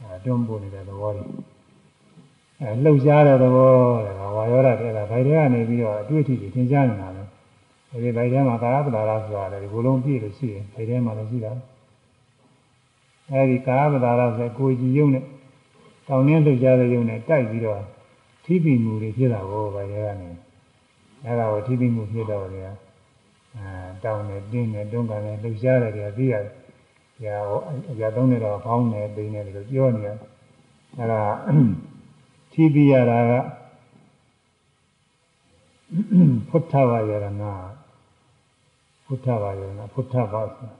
[0.00, 1.24] အဲတွန်းဖို့နေတဲ့သဘောတွေ
[2.62, 3.72] အဲလှုပ်ရှားတဲ့သဘော
[4.04, 7.22] တဲ့ဝါယောဓာတဲ့ကဗိုက်ထဲကနေပြီးတော့အတွေ့အထိတွေသင်ကြားနေတာလေ
[7.90, 11.52] အဲဒီဗိုက်ထဲမှာကာယပဒါရဆိုတာလေဒီဘလုံးပြည့်လို့ရှိတယ်ဗိုက်ထဲမှာလည်းရှိတာ
[13.30, 15.24] အဲဒီကာယပဒါရဆိုကိုကြည်ယုံနဲ့
[16.08, 17.80] တောင်းနှင်းလှုပ်ရှားတဲ့ယုံနဲ့တိုက်ပြီးတော့
[18.44, 20.28] ထိပိမှုတွေဖြစ်တာကိုဗိုက်ထဲကနေ
[21.24, 22.70] အဲဒါကိုထိပိမှုဖြစ်တော့လေအဲ
[24.04, 26.44] တောင်းနေတင်းနေတွန်းကန်နေလှုပ်ရှားတယ်ကြသိရတယ်။
[27.22, 30.08] ကြာဟောအကြာသုံးနေတော့ဖောင်းနေပိနေတယ်လို့ပြောနေရ။
[30.98, 31.20] အဲဒါ
[32.52, 33.32] ထိပြီးရတာက
[36.48, 37.26] ဖုထဘာယရဏ
[39.04, 40.70] ဖုထဘာယရဏဖုထဘာဆို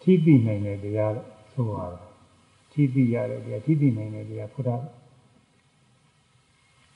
[0.00, 2.02] ထိပြီးနိုင်တဲ့တရားလို့ဆိုရတယ်။
[2.72, 4.70] ထိပြီးရတယ်တရားထိပြီးနိုင်တဲ့တရားဖုထ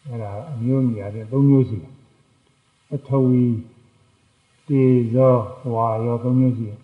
[0.07, 1.95] အဲဒါအမျိုးမျိုးရတယ်၃မျိုးရှိတယ်။
[2.95, 3.45] အထဝီ
[4.69, 4.83] တေ
[5.15, 5.37] ဇော
[5.75, 6.81] ဝါရောသုံးမျိုးရှိတယ်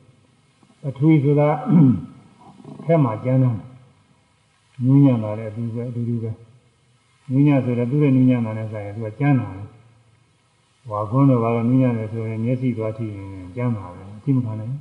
[0.88, 1.48] အထွေဆိုတာ
[2.84, 3.54] ခက်မှကျမ်းတယ်
[4.82, 6.30] နူးညံ့လာတဲ့အတူပဲအတူတူပဲ
[7.30, 9.64] နူးညံ့ဆိုတော့သူ့ရဲ့နူးညံ့လာတဲ့ဆိုင်ကသူကကျမ်းတာလေ
[10.90, 14.74] ဝါခွန်းတော့ဘာလို့နူးညံ့လဲဆိုရင်မျက်စိသွားထိရင်ကျမ်းတာပဲအတိမခံနိုင်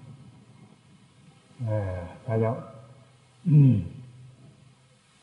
[1.64, 1.80] အဲ
[2.26, 2.62] ဒါကြောင့်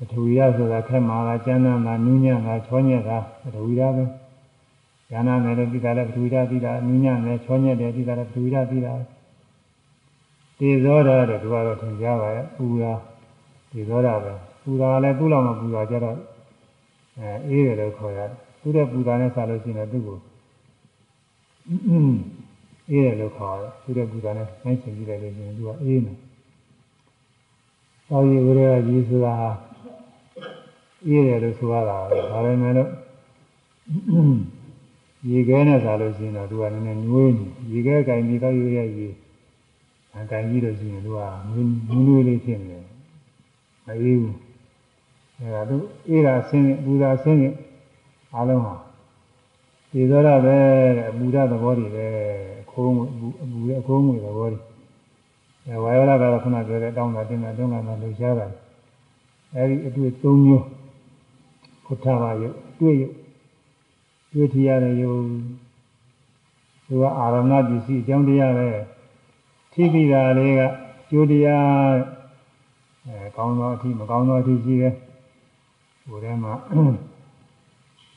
[0.02, 4.04] အထူရဆိုတာခက်မှလာကျမ်းတာနူးညံ့တာချောညက်တာအထူရပဲ
[5.12, 8.94] ဉာဏ်နဲ့လည်းပြီးတာလည်းပထဝီဓာတ်ပြီးတာနုညံ့နဲ့ချောညက်တယ်ပြီးတာလည်းပထဝီဓာတ်ပြီးတာ
[10.58, 12.92] တေဇောဓာတ်တဲ့သူကတော့သင်ကြားပါရဲ့ပူတာ
[13.72, 14.32] တေဇောဓာတ်ပဲ
[14.62, 16.16] ပူတာလည်းသူ့လောက်မပူတာကြတော့
[17.18, 18.30] အဲအေးတယ်လို့ခေါ်ရတယ်
[18.61, 20.18] သူ့တဲ့ပူတာနဲ့ဆက်လို့ရှိရင်သူ့ကို
[22.90, 26.12] အေးတယ်လို့ခေါ်ရတယ်သူ့တဲ့ပူတာနဲ့နိုင်ချင်ကြည့်လိုက်လို့ရှိရင်သူကအေးနေ
[28.08, 29.34] သောရီဝရကြီးဆိုတာ
[31.06, 31.96] အေးတယ်လို့ဆိုရတာ
[32.30, 32.90] ဒါလည်းမဲ့လို့
[35.30, 39.08] ရေခဲနဲ့စားလို့ရှိရင်တော့သူကနည်းနည်းညွေးနေရေခဲကင်ပြီးတော့ရွရရေ
[40.16, 42.84] အကင်ကြီးလို့ရှိရင်သူကနူးနူးလေးဖြစ်နေတယ်
[43.86, 44.49] မအေးဘူး
[45.41, 45.76] အဲဒါသူ
[46.09, 47.41] အေးတာဆင်းပူတာဆင်း
[48.34, 48.74] အားလုံးဟာ
[49.91, 50.57] ဒီသောရပဲ
[50.97, 52.07] တဲ့အပူရသဘောတွေပဲ
[52.62, 52.93] အခိုး
[53.43, 54.61] အပူရဲ့အခိုးငွေသဘောတွေ
[55.66, 58.47] အဲဝါယောဓာတ်ကတော့ခုနပြောတဲ့တောင်းတာတင်းတာတွန်းတာလှူရှားတာ
[59.55, 60.64] အဲဒီအတွေ့၃မျိုး
[61.84, 63.14] ဖုထဘာယုတ်တွေ့ယုတ်
[64.32, 65.14] တွေ့ထရတဲ့ယုံ
[66.86, 68.68] သူကအာရမဏပစ္စည်းအကြောင်းတရားပဲ
[69.72, 70.61] ထိပြီးတာလေးက
[71.11, 71.93] ကျိုးတရား
[73.07, 74.95] အဲကောင်းသောအထိမကောင်းသောအထိရှိတယ်
[76.09, 76.55] ဟိုထဲမှာ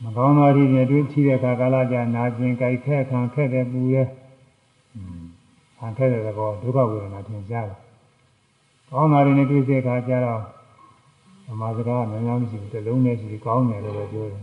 [0.04, 4.08] မကောင်းသောအထိနဲ့တွေ့ထိတဲ့အခါကာလကြာနာကျင်ကြိုက်ခဲခံခက်တဲ့ပူရဲ့
[5.78, 7.80] ခံခက်တဲ့ကောဒုက္ခဝေဒနာထင်ရှားတယ်
[8.90, 10.42] ကောင်းတာတွေနဲ့တွေ့တဲ့အခါကျတော့
[11.46, 14.42] ဓမ္မစကားများများမရှိဘူးတလုံးနဲ့ရှိကောင်းတယ်လို့ပဲပြောတယ်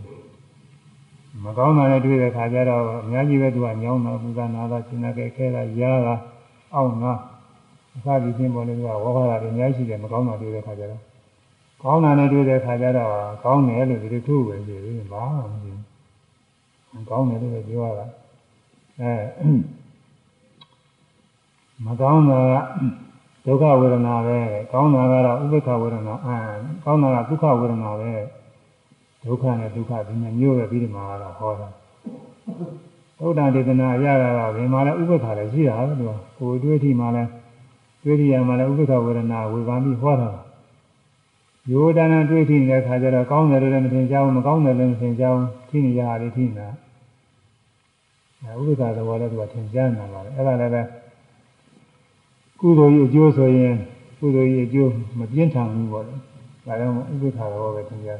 [1.43, 6.15] မကောင်းတာနဲ့တွေ့တဲ့ခါကျတော့အများကြီးပဲသူကညောင်းတာပူဇာနာတာရှင်းတာခဲတာရားတာ
[6.75, 7.13] အောင့်တာ
[7.95, 11.01] အခါကြီးချင်းပေါ်နေသူကဝါဘာတာတွေအများကြီးရှိတယ်မကောင်းတာတွေ့တဲ့ခါကျတော့
[11.83, 13.11] ကောင်းတာနဲ့တွေ့တဲ့ခါကျတော့
[13.43, 15.79] ကောင်းတယ်လို့ဒီလိုထုပဲကြည့်ပြီးဘာမှမကြည့်
[16.89, 18.05] ဘူးကောင်းတယ်လို့ပြောရတာ
[19.01, 19.13] အဲ
[21.85, 24.39] မကောင်းတာကဒုက္ခဝေဒနာပဲ
[24.71, 26.37] ကောင်းတာကတော့ဥပ္ပခဝေဒနာအဲ
[26.83, 28.13] ကောင်းတာကဒုက္ခဝေဒနာပဲ
[29.23, 31.67] ဒုက္ခနဲ့ဒုက္ခဒီနှစ်မျိုးပဲပြီးဒီမှာတော့ဟောတာ
[33.19, 37.29] သုဒ္ဓဒေသနာရတာကဘယ်မှာလဲဥပ္ပခါလည်းရှိတာပဲသူကကိုယ်တွေးထိမှလည်း
[38.03, 40.29] တွေးထိရမှလည်းဥပ္ပခဝေဒနာဝေဘာပြီးဟောတာ
[41.69, 46.67] ယောဒနာတွေးထိနေတဲ့ခါကျတော့ကောင်းတယ်လို့လည်းမထင်ကြဘူးမကောင်းတယ်လည်းမထင်ကြဘူးထိနေရတာလေးထိနေတာ
[48.41, 50.81] အဲဥပ္ပခါသဘောလည်းသူကထင်ကြနေတာပါလေအဲ့ဒါလည်းပဲ
[52.59, 53.75] ကုသိုလ်ကြီးအကျိုးဆိုရင်
[54.19, 56.13] ကုသိုလ်ကြီးအကျိုးမပြင်းထန်ဘူးပေါ့လေ
[56.65, 58.19] ဒါကြောင့်ဥပ္ပခါသဘောပဲထင်ကြတယ်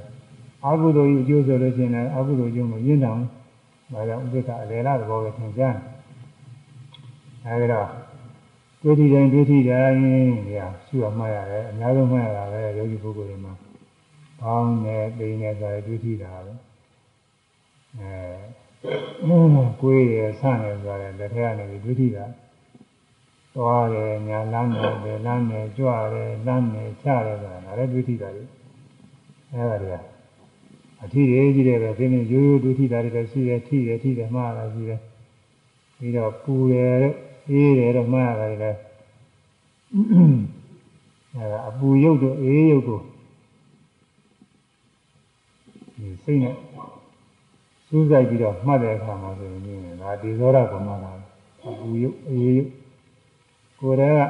[0.66, 3.28] အကုသိုလ်ကြီးအကျိုးဆိုလို့ရှိရင်လည်းအကုသိုလ်ကျိုးမပြင်းထန်ဘူး
[3.94, 5.76] ဒါကြောင့်ဥပ္ပခါအလေလာသဘောပဲထင်ကြတယ်
[7.46, 7.88] အဲဒီတော့
[8.84, 13.54] တွေ့ထိတိုင်းတွေ့ထိတိုင်းဒီဟာရှိရမှရတယ်အများဆုံးမှရတာပဲယောဂီပုဂ္ဂိုလ်တွေမှာ
[14.42, 16.54] ဘောင်းနဲ့ပိန်နဲ့ဆိုရတွေ့ထိတာပဲ
[17.98, 19.34] အဲ
[19.82, 22.26] ကိုယ်ရဆန့်နေဆိုရတယ်လက်ထက်ကနေပြီးတွေ့ထိတာ
[23.56, 28.44] သွားတယ်ညာလမ်းတယ်ဘယ်လမ်းတယ်ကြွတယ်လမ်းတယ်ချတယ်ဆိုတာလည်းတွေ့ထိတာလေ
[29.54, 29.98] အဲဒါတွေက
[31.04, 35.00] အထီးရေးကြီးတယ်ပဲပြင်းပြင်းရိုးရိုးတွေ့ထိတာတွေလည်းရှိတယ်ထိတယ်ထိတယ်မှားတာရှိတယ်
[35.98, 37.14] ပြီးတော့ပူတယ်တဲ့
[37.50, 38.72] အေးတယ်တော့မှားရတယ်လေ
[41.36, 43.02] အဲဒါအပူရုပ်တို့အေးရုပ်တို့
[45.98, 46.56] ဒီစိတ်နဲ့
[47.88, 49.62] စူးစိုက်ပြီးတော့မှတ်တဲ့အခါမှာဆိုရင်
[50.02, 51.12] ဒါဒီဇောရကမှလာ
[51.68, 52.70] အပူရုပ်အေးရုပ်
[53.80, 54.22] ကိုယ်တည်းက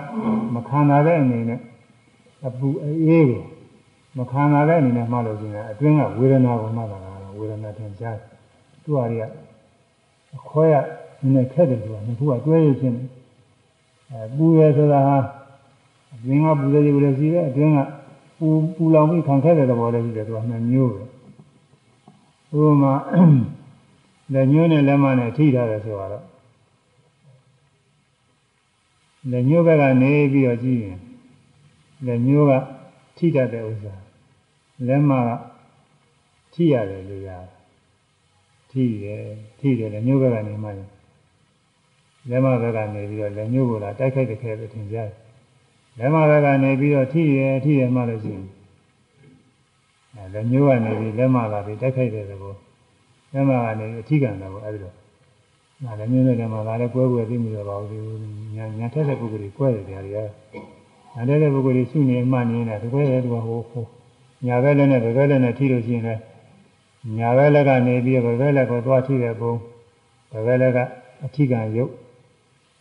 [0.55, 1.59] မခံနိုင်တဲ့အနေနဲ့
[2.47, 3.43] အပူအေးကို
[4.17, 8.17] မခံနိုင်တဲ့အနေနဲ့မှလို့ရှိရင်အတွင်းကဝေဒနာကိုမှတ်လာတာဝေဒနာထင်ရှား
[8.83, 9.25] သူ့ဟာတွေက
[10.37, 10.75] အခွဲရ
[11.21, 13.03] နည်းနည်းခက်တယ်သူကငခုကတွဲရဖြစ်နေ
[14.11, 15.17] အဲပူရဆိုတာဟာ
[16.13, 17.79] အတွင်းကပူတယ်ပူတယ်ရှိတယ်အတွင်းက
[18.37, 21.03] ပူပူလောင်ပြီးခံခဲ့တဲ့သဘောလေးရှိတယ်သူကနှစ်မျိုးပဲ
[22.59, 22.93] ဥပမာ
[24.33, 26.23] လက်ညှိုးနဲ့လက်မနဲ့ထိထားတယ်ဆိုတော့
[29.31, 30.99] လက်ညှိုးဘက်ကနေပြီးတော့ကြည့်ရင်
[32.05, 32.53] လက်ညှိုးက
[33.17, 33.95] ထိတတ်တဲ့ဥစ္စာ
[34.87, 35.29] လက်မက
[36.53, 37.47] ထိရတယ်လို့ရတယ်
[38.71, 39.23] ထိတယ်
[39.59, 40.69] ထိတယ်လက်ညှိုးဘက်ကနေမှ
[42.29, 45.09] လက်မဘက်ကနေပြီးတော့လက်ညှိုးကိုလာတိုက်ခိုက်တဲ့ခဲလို့ထင်ကြတယ်
[45.97, 48.45] လက်မဘက်ကနေပြီးတော့ထိရထိရမှလို့ရှိရင်
[50.15, 52.53] အဲလက်ညှိုးကနေပြီးလက်မလာပြီးတိုက်ခိုက်တဲ့သဘော
[53.33, 54.95] လက်မကနေအထိကန်တယ်ပေါ့အဲဒီတော့
[55.83, 58.05] နာလည်းမျိုးနဲ့တည်းမှာဒါလည်းကွဲကွဲသိမိတော့ပါဘူး
[58.55, 60.19] ညာညာထက်တဲ့ပုဂ္ဂိုလ်ကြီးကွဲတယ်တရားတွေက
[61.13, 63.85] ညာထက်တဲ့ပုဂ္ဂိုလ်ကြီးရှုနေမှနေတယ်ဒီကွဲတယ်သူကဟိုဟို
[64.45, 66.21] ညာဘက်လည်းနဲ့ဘယ်ဘက်လည်းနဲ့ထိလို့ရှိရင်လည်း
[67.17, 69.53] ညာဘက်လက်ကနေပြီးဘယ်ဘက်လက်ကိုသွားထိတဲ့ပုံ
[70.31, 70.79] ဘယ်ဘက်လက်က
[71.25, 71.91] အထိကံရုပ်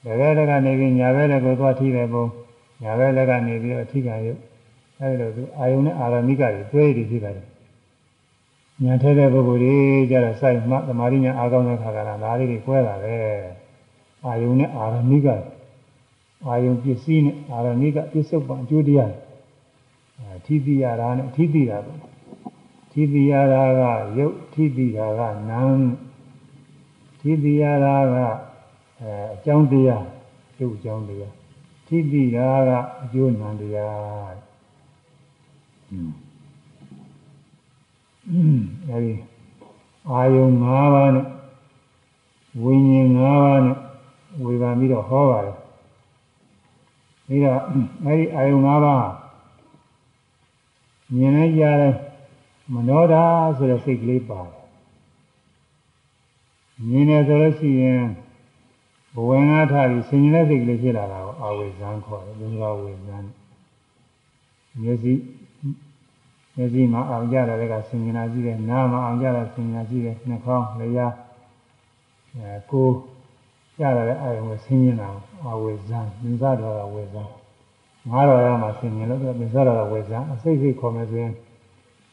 [0.04, 2.24] ဘယ်ဘက်လက်ကနေပြီးညာဘက်လက်ကိုသွားထိတဲ့ပုံ
[2.82, 4.40] ညာဘက်လက်ကနေပြီးအထိကံရုပ်
[4.98, 7.46] အဲဒီလိုသူအာယုန်နဲ့အာရမိကတွေတွဲရည်ဖြစ်ပါတယ်
[8.84, 9.76] ညာထဲတဲ့ပုဂ္ဂိုလ်တွေ
[10.10, 13.16] ကြတော့စိုက်မှသမာဓိညာအားကောင်းတဲ့ခါကလာဒါလေးတွေကွဲတာပဲ
[14.26, 15.28] အာယုန်နဲ့အာရမိက
[16.46, 19.12] အာယုန်ပစ္စည်းနဲ့အာရမိကပစ္စုပန်အကျိုးတရား
[20.36, 21.92] အထိတိရတာနဲ့အထိတိတာပဲ
[22.92, 23.82] ထိတိရတာက
[24.18, 25.20] ရုပ်ထိတိတာက
[25.50, 25.82] နာမ်
[27.20, 28.16] ထိတိရတာက
[29.00, 29.06] အ
[29.44, 30.04] ကြောင်းတရား
[30.58, 31.34] ရုပ်အကြောင်းတရား
[31.86, 32.70] ထိတိတာက
[33.02, 34.36] အကျိုးနံတရား
[35.90, 36.10] อืม
[38.88, 39.14] အဲဒီ
[40.10, 41.26] အာယုံ၅ပါးနဲ့
[42.62, 43.76] ဝိညာဉ်၅ပါးနဲ့
[44.42, 45.56] ဝေဘာပြီးတော့ဟောပါတယ်
[47.26, 47.58] ပြီးတော့
[48.04, 49.10] အဲဒီအာယုံ၅ပါး
[51.14, 51.94] မြင်လိုက်ကြတယ်
[52.72, 53.24] မနောဓာ
[53.56, 54.54] ဆိုတဲ့စိတ်ကလေးပါတယ်
[56.88, 58.02] မြင်တယ်ဆိုလို့ရှိရင်
[59.15, 63.17] ဘဝင်ငါထားပြီးဆင်ញင်တဲ့စိတ်ကလေးဖြစ်လာတာကိုအာဝေဇံခေါ်တယ်ဘုရားဝေဇံ
[64.81, 65.13] မျက်စိ
[66.55, 71.07] မျက်စိမှာအောင်ကြတယ်ကဆင်ញင်တာရှိတယ်နားမှာအောင်ကြတာဆင်ញင်တာရှိတယ်နှာခေါင်းလျှာ
[72.35, 72.93] အဲကိုယ်
[73.79, 75.09] ကြတယ်အာယုံကိုဆင်ញင်တာ
[75.45, 77.23] အာဝေဇံမြင်စားတော်ကဝေဇံ
[78.11, 81.33] ငါးတော်ရမှာဆင်ញင်လို့မြင်စားတော်ကဝေဇံအစိတ်စိတ်ခေါ်မယ်ဆိုရင်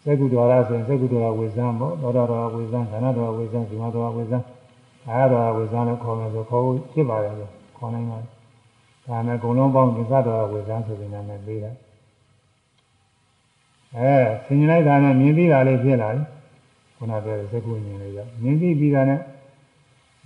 [0.02, 4.38] စေကုတော်ရဆိုရင်စေကုတော်ကဝေဇံပေါ့တော်တော်တော်ဝေဇံခန္ဓာတော်ဝေဇံဇီဝတော်ဝေဇံ
[5.09, 8.27] အာတော်ဝေဇံလို့ခေါ်မယ်ဆိုခေါ်ဖို့ဖြစ်ပါတယ်ဆိုခေါ်နိုင်ပါတယ်
[9.07, 11.75] ဒါနဲ့အကုန်လုံးပေါင်းမြင်စားတော်ကဝေဇံဆိုပြီးနာမည်ပေးတယ်
[13.97, 14.13] အဲ
[14.45, 16.25] ဆင်ញလိုက်တာနဲ့မြင်ပြီးတာလေးဖြစ်လာတယ်
[16.97, 19.19] ခုနပြောတဲ့သကုဉ္ဉ္လေးကြောင့်မြင်ပြီးပြီးတာနဲ့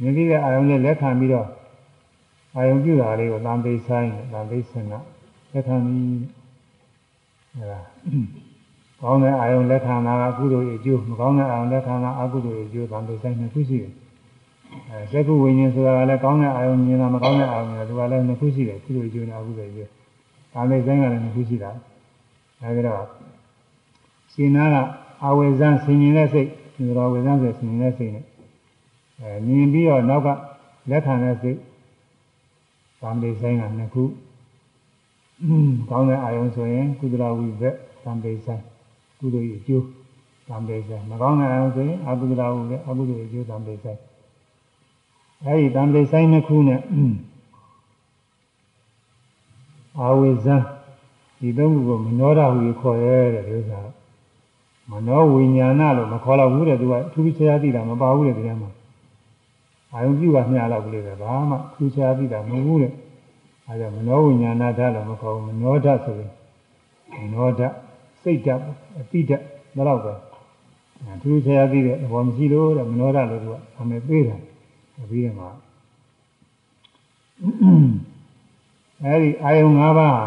[0.02, 1.48] မြင်ပြီးတဲ့အာယုံလေးလက်ခံပြီးတော့
[2.56, 4.94] အာယုံပြုတာလေးကိုသံသိဆိုင်သံသိဆင်က
[5.54, 6.06] လက်ခံပြီး
[7.56, 7.80] အဲဒါ
[9.02, 14.01] ကောင်းတဲ့အာယုံလက်ခံတာကကုသိုလ်ရဲ့အကျိုးမကောင်းတဲ့အာယုံလက်ခံတာအကုသိုလ်ရဲ့အကျိုးသံသိဆိုင်နှစ်ခုရှိတယ်အဲ
[15.12, 19.90] သကုဝိညာဉ်ဆိုတာကလည်းကောင်းတဲ့အာယုံမြင်တာမကောင်းတဲ့အာယုံမြင်တာသူကလည်းနှစ်ခုရှိတယ်ကုသိုလ်အကျိုးနဲ့အကုသိုလ်အကျိုး
[20.54, 21.72] သံသိဆိုင်ကလည်းနှစ်ခုရှိတာ
[22.62, 23.04] အဲဒီတော့
[24.34, 24.76] ရှင်နာက
[25.24, 28.26] အာဝေဇန်ဆင်ញင်တဲ့စိတ်ဒီလိုဝေဇန်ဆိုဆင်ញင်တဲ့စိတ်နဲ့
[29.20, 30.28] အဲမြင်ပြီးတော့နောက်က
[30.90, 31.58] လက်ခံတဲ့စိတ်
[33.02, 34.04] ဗာမတိဆိုင်ကနှစ်ခု
[35.90, 38.62] ကောင်းတဲ့အာယုံဆိုရင်ကုသလဝိဘက်ဗာမတိဆိုင်
[39.20, 39.86] ကုသိုလ်ရဲ့အကျိုး
[40.50, 44.00] ဗာမတိဆိုင်မကောင်းတဲ့အာယုံဆိုရင်အကုသလဝိဘက်အကုသိုလ်ရဲ့အကျိုးဗာမတိဆိုင်
[45.46, 46.80] အဲဒီဗာမတိဆိုင်နှစ်ခုနဲ့
[50.00, 50.62] အာဝေဇန်
[51.40, 53.80] ဒီသုံးခုကိုမနောဒဟုခေါ်ရဲတဲ့ဒီဥစ္စာ
[54.92, 58.70] မနောဝိညာဏလို့မခေါ်တော့ဘူးတဲ့သူကအထူးခြားသိတာမပါဘူးတဲ့ဒီထဲမှာ
[59.94, 62.92] အာယုံပြုပါမျှတော့ဘူးလေဘာမှထူးခြားသိတာမဟုတ်ဘူးတဲ့
[63.68, 66.32] အဲဒါမနောဝိညာဏဓာတ်လို့မခေါ်ဘူးမနောဓာတ်ဆိုရင်
[67.22, 67.74] မနောဓာတ်
[68.22, 68.62] စိတ်ဓာတ်
[69.00, 69.44] အတိဓာတ်
[69.78, 70.14] ဒါတော့ပဲ
[71.24, 74.38] ထူးခြားသိတဲ့ဘောမရှိလို့တဲ့မနောဓာတ်လို့သူကအမေပေးတာ
[75.10, 75.50] ပြီးတယ်မှာ
[79.04, 80.20] အဲဒီအာယုံ၅ပါး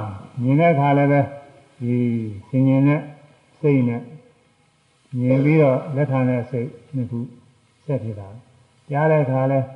[0.43, 1.21] မြင်တဲ့အခါလည်းပဲ
[1.81, 1.97] ဒီ
[2.49, 3.01] ဆင်ញင်တဲ့
[3.61, 4.03] စိတ်နဲ့
[5.19, 7.19] မြင်ပြီးတော့လက်ခံတဲ့စိတ်နှစ်ခု
[7.87, 8.29] ဆက်ဖြစ်တာ
[8.91, 9.67] ကြားတဲ့အခါလည်း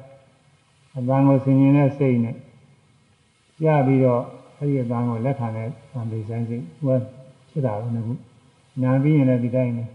[0.96, 2.36] အတန်ကိုဆင်ញင်တဲ့စိတ်နဲ့
[3.62, 4.22] ကြားပြီးတော့
[4.58, 6.98] အဲဒီအတန်ကိုလက်ခံတဲ့သံပိဆိုင်စိတ်ဟော
[7.50, 8.14] ဖြစ်တာလို့နှစ်ခု
[8.82, 9.88] နာပြီးရင်လည်းဒီတိုင်းနဲ့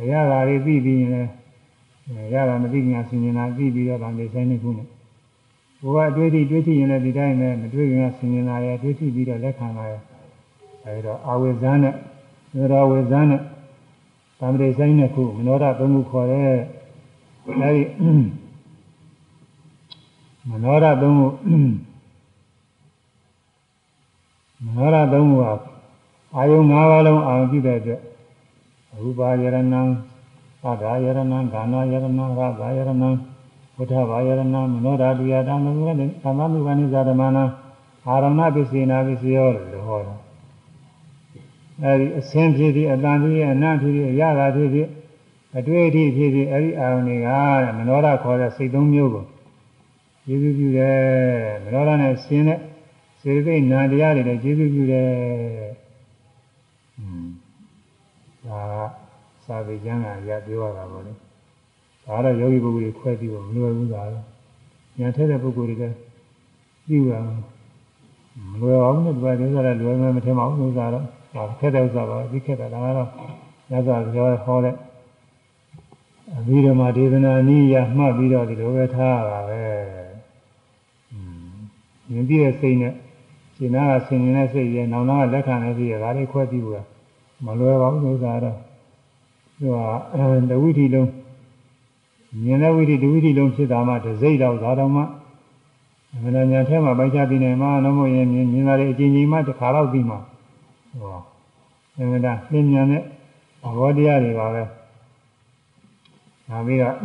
[0.00, 1.30] အရာဓာတွေပြီးပြီးရင်လည်း
[2.34, 4.86] ရတာမသိညာဆင်ញင်တာပြီးပြီးတော့သံပိဆိုင်နှစ်ခုနဲ့
[5.82, 10.00] ဘုရားအတွေ့အထိတွေ့ထိရင်လည်းဒီတိုင်းနဲ့မတွေ့ခင်ကဆင်ញင်လာရဲ့တွေ့ထိပြီးတော့လက်ခံလာရဲ့
[10.84, 11.94] အဲဒီတော့အာဝေဇန်းနဲ့
[12.70, 13.40] သရဝေဇန်းနဲ့
[14.40, 16.48] သံဃိဆိုင်နှစ်ခုမနောဒသုံးခုခေါ်တဲ့
[17.62, 17.82] အဲဒီ
[20.50, 21.26] မနောဒသုံးခု
[24.64, 25.52] မနောဒသုံးခုဟာ
[26.36, 28.00] အာယုံ၅ပါးလုံးအာရုံပြုတဲ့အတွက်
[29.02, 29.60] ရူပါယရဏံ
[30.62, 32.08] သဒ္ဒါယရဏံဒါနယရဏံ
[32.38, 33.10] ရသယရဏံ
[33.80, 34.54] ဝဋ္ဌဘာယရဏမ
[34.84, 37.44] နောဓာတုယတံမုရဏသမ္မာနုဂဏိဇာဓမ္မနာ
[38.06, 40.14] အာရမဏပစ္စေနာပစ္စယောလို့ဟောတာ
[41.82, 44.88] အဲဒီအစင်းဖြစ်ဖြစ်အတန်ဖြစ်ဖြစ်အနံ့ဖြစ်ဖြစ်အရသာဖြစ်ဖြစ်
[45.58, 49.24] အတွေ့အထိဖြစ်ဖြစ်အဲဒီအာရုံတွေကတဲ့မနောဓာခေါ်တဲ့စိတ်သုံးမျိုးကို
[50.26, 50.96] ကျေးဇူးပြုတယ်
[51.64, 52.58] မနောဓာနဲ့ရှင်းတဲ့
[53.20, 55.08] စေတသိက်နာတရားတွေလည်းကျေးဇူးပြုတယ်
[56.98, 57.26] อืม
[58.46, 58.62] ဒါ
[59.49, 61.13] စာပေကျမ်းကရပြောရတာပေါ့လေ
[62.05, 64.25] ဒါတော့ယောဂီပုဂ္ဂိုလ်တွေခွဲပြီးတော့မလွယ်ဘူးသားတော့
[64.99, 65.95] ညာထဲတဲ့ပုဂ္ဂိုလ်တွေလည်း
[66.85, 67.21] ပြီးတာ
[68.51, 71.05] မလွယ်အောင်နဲ့ဒီပါးတွေဆိုတော့လွယ်မယ်မထင်ပါဘူးဥစ္စာတော့
[71.35, 73.09] ဒါခက်တဲ့ဥစ္စာပါဒီခက်တာဒါကတော့
[73.69, 74.75] ညဇာပြောဟောတဲ့
[76.37, 79.61] အဘိဓမ္မာဒေသနာနည်းရမှတ်ပြီးတော့ဒီလိုပဲထားရတာပဲ
[81.11, 81.55] อืม
[82.11, 82.93] မြင်ပြီးတဲ့စိတ်နဲ့
[83.55, 86.85] ရှင်နာကဆင်ញင်တဲ့စိတ်ရဲ့နောင်နာကလက်ခံတဲ့စိတ်ရဲ့ဒါလေးခွဲပြီးဘူး
[87.45, 88.57] မလွယ်ပါဘူးဥစ္စာတော့
[89.60, 91.10] သူကတဝိထီလုံး
[92.44, 95.02] မြင်တဲ့ဝိသီဒုဝိသီလုံးဖြစ်တာမှတစိမ့်တော့သာတော်မှ
[96.14, 100.18] အမှန်တရားညာထဲမှာပိုက်ချပြီးနေမှာတော့မဟုတ်ရင်မြင်မြင်လာတဲ့အချင်းချင်းမှတစ်ခါတော့ပြီးမှာ
[101.00, 101.20] ဟော
[101.98, 103.02] အမှန်တရားပြင်းမြန်တဲ့
[103.76, 104.62] ဘောတရားတွေပါပဲ
[106.48, 106.96] ဒါပြီးတော့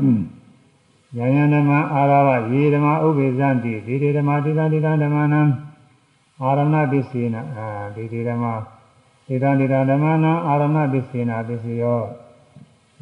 [1.17, 5.41] ညာညာဓမ္မအာရဝရေဓမ္မဥပ္ပေဇံတိဒီဒီဓမ္မတိသတိသဓမ္မနံ
[6.41, 8.45] အာရဏပစ္စေနအာဒီဒီဓမ္မ
[9.27, 12.01] ဒီတံဒီတံဓမ္မနံအာရဏပစ္စေနပစ္စယော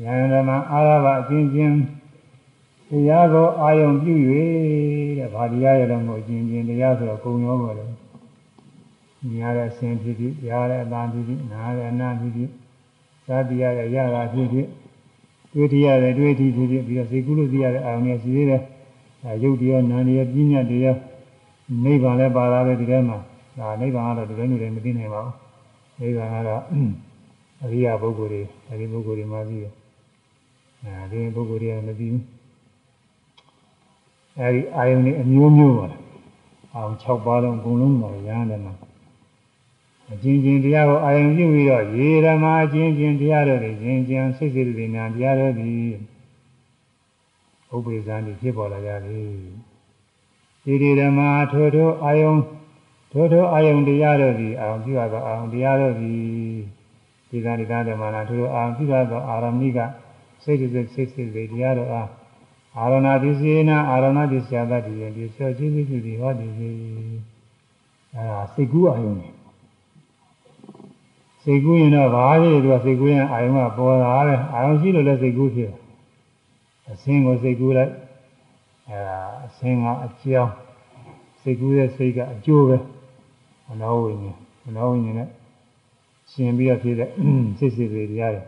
[0.01, 1.75] ညာဓမ္မအာရဝအချင်းချင်း
[2.89, 4.13] တရားကိုအာယုံပြု၍
[5.17, 7.89] တဲ့ဗာတရားရတော့မို့အချင်းချင်းတရားဆိုတော့ကုံရောပေါ်တယ်။
[9.33, 12.49] ညာတဲ့အစဉ်ဖြစ်ဖြစ်ကြားတဲ့အတန်ဖြစ်ဖြစ်နားတဲ့အနာဖြစ်ဖြစ်
[13.27, 14.67] သာတရားရဲ့ရတာဖြစ်ဖြစ်
[15.53, 18.61] တွေ့ထရတဲ့တွေ့ထဖြစ်ဖြစ်ပြီးတော့စိတ်ကူးလို့သိရတဲ့အာယုံနဲ့ရှိသေးတယ်။
[19.23, 20.97] အဲရုပ်တရားနာနေရပြညာတရား
[21.83, 23.17] နိဗ္ဗာန်လည်းပါတာပဲဒီထဲမှာ
[23.59, 25.33] ဒါနိဗ္ဗာန်ကတော့ဒီလိုမျိုးလည်းမသိနိုင်ပါဘူး။
[25.99, 26.61] နိဗ္ဗာန်ကတော့
[27.63, 29.73] အရိယာပုဂ္ဂိုလ်တွေအဲဒီပုဂ္ဂိုလ်တွေမှပြီးတယ်။
[30.83, 32.21] အဲဒီပုဂ္ဂိုလ်တွေကမသိဘူး။
[34.39, 35.87] အဲဒီအာယုန်တွေအမျိုးမျိုးပါ
[36.75, 38.73] အောင်6ပါးလုံးအကုန်လုံးပါရဟန်းတယ်မှာ
[40.11, 45.71] အချင်းချင်းတရားကိုအာယုန်ပြုပြီးတော့ရေဓမ္မအချင်းချင်းတရားတော်တွေချင်းချင်းစိတ်စိတ်တွေနာတရားတော်ဒီ
[47.73, 49.21] ဥပ္ပေဇာတိဖြစ်ပေါ်လာကြပြီ
[50.63, 51.19] ဒီဒီဓမ္မ
[51.51, 52.39] ထိုထိုအာယုန်
[53.11, 56.13] ထိုထိုအာယုန်တရားတော်ဒီအာယုန်ပြုရသောအာယုန်တရားတော်ဒီ
[57.29, 59.79] ဒီသာဒီသာဓမ္မနာထိုထိုအာယုန်ပြုရသောအာရမိက
[60.43, 62.09] စိတ်စိတ်စိတ်စိတ်တရားတော်အား
[62.77, 66.69] အာရဏတိစေနာအာရဏတိဆရာတတ်ဒီရင်ဒီဆောချင်းပြုပြီးဟောဒီစီ
[68.15, 69.29] အဲဒါစိတ်ကူးအာယုံနေ
[71.43, 75.83] စိတ်ကူးရင်တော့ဘာဖြစ်လဲသူကစိတ်ကူးရင်အာယုံကပေါ်လာတယ်အာယုံရှိလို့လည်းစိတ်ကူးဖြစ်တယ်
[76.89, 77.91] အစင်းကိုစိတ်ကူးလိုက်
[78.89, 80.53] အဲဒါအစင်းကအကြောင်း
[81.41, 82.77] စိတ်ကူးတဲ့စိတ်ကအကျိုးပဲ
[83.67, 85.29] မနောဝိညာဉ်မနောဝိညာဉ်နဲ့
[86.31, 87.09] ရှင်ပြီးတော့ဖြစ်တဲ့
[87.57, 88.43] စိတ်စိတ်တွေတရားတွေ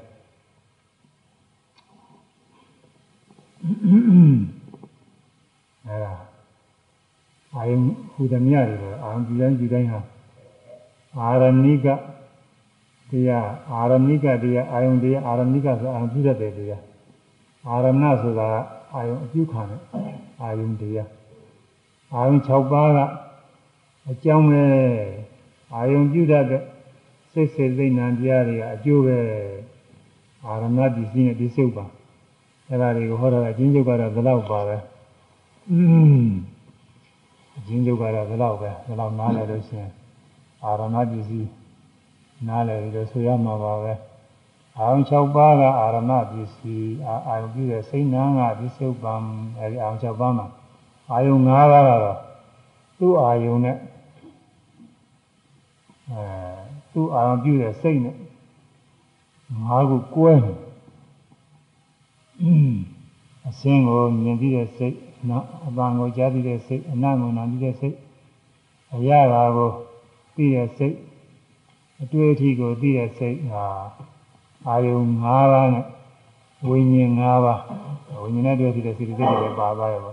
[5.87, 6.13] အဲဒါ
[7.55, 7.75] အာယု
[8.13, 9.99] ဟူသည်များတွေအာယုဒီတိုင်းဒီတိုင်းဟာ
[11.17, 11.87] အာရဏိက
[13.09, 16.83] ဒတရားအာရမိကတရားအာယုန်တရားအာရမိကဆိုအာယုန်ပြုတတ်တဲ့တရား
[17.67, 18.49] အာရမဏဆိုတာ
[18.93, 19.81] အာယုန်အပြုခံတဲ့
[20.41, 21.09] အာယုန်တရား
[22.13, 22.99] အာယုန်6ပါးက
[24.11, 24.65] အကြောင်းပဲ
[25.73, 26.61] အာယုန်ပြုတတ်တဲ့
[27.31, 29.17] စိတ်စေစိတ်နာတရားတွေကအကျိုးပဲ
[30.45, 31.85] အာရမဏပစ္စည်းနဲ့ဒီစုပ်ပါ
[32.69, 34.77] အဲ့ဒါတွေကိုဟောတာအချင်းချုပ်ကတော့ဘယ်တော့ပါပဲ
[35.71, 35.79] อื
[36.23, 36.27] ม
[37.57, 39.91] အချင်းချုပ်ကတော့ဘယ်တော့ပဲဘယ်တော့နားလည်လို့ရှိရင်
[40.63, 41.49] အာရမဏပစ္စည်း
[42.47, 43.93] နားလည်ပြီးတော့ဆိုရမှာပါပဲ
[44.77, 46.95] အာရုံ6ပါးကအာရမပစ္စည်း
[47.27, 49.13] အာရုံပြုတဲ့စိတ်နာကဒီစုပ်ပံ
[49.59, 50.47] အဲဒီအာရုံ6ပါးမှာ
[51.11, 52.17] အာယုံ5ပါးကတော့
[52.99, 53.77] သူ့အာယုံနဲ့
[56.11, 56.23] အဲ
[56.93, 58.15] သူ့အာရုံပြုတဲ့စိတ်နဲ့
[59.69, 60.57] 5ခုကွဲတယ်
[63.47, 64.95] အစင်းကိုမြင်ပြီးတဲ့စိတ်
[65.29, 67.95] နောက်အပံကိုကြားပြီးတဲ့စိတ်အနံ့ကိုနာပြီးတဲ့စိတ်
[68.95, 69.69] အရာပါကို
[70.35, 70.95] ပြီးတဲ့စိတ်
[72.01, 73.65] အတွေ့အထိကိုသိတဲ့စိတ်ဟာ
[74.67, 75.85] အာယုံ၅ပါးနဲ့
[76.69, 77.61] ဝိညာဉ်၅ပါး
[78.21, 80.11] ဝိညာဉ်နဲ့တွေ့တဲ့စိတ်တွေလည်းပါသွားရပါ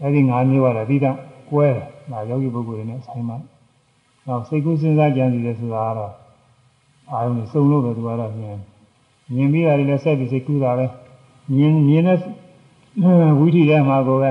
[0.00, 1.16] အဲ့ဒီ၅မျိုးကတော့ပြီးတော့
[1.50, 3.36] ကွဲတယ်ဒါယောဂီပုဂ္ဂိုလ်တွေနဲ့ဆိုင်ပါ
[4.26, 6.12] နောက်စိတ်ကူးစဉ်းစားကြံစည်တယ်ဆိုတာကတော့
[7.12, 8.58] အာယုံစုံလို့ပဲသူကတော့မြင်
[9.34, 10.86] မြင်ပြီးတာတွေလည်းဆက်ပြီးစိတ်ကူးတာပဲ
[11.56, 12.18] မြင်မြင်တဲ့
[13.38, 14.30] ဝိထီထဲမှာကိုပဲ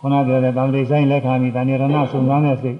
[0.00, 2.78] ခုနပြောတဲ့တံတိဆိုင်လက်ခံပြီးတဏှရဏစုံစမ်းတဲ့စိတ်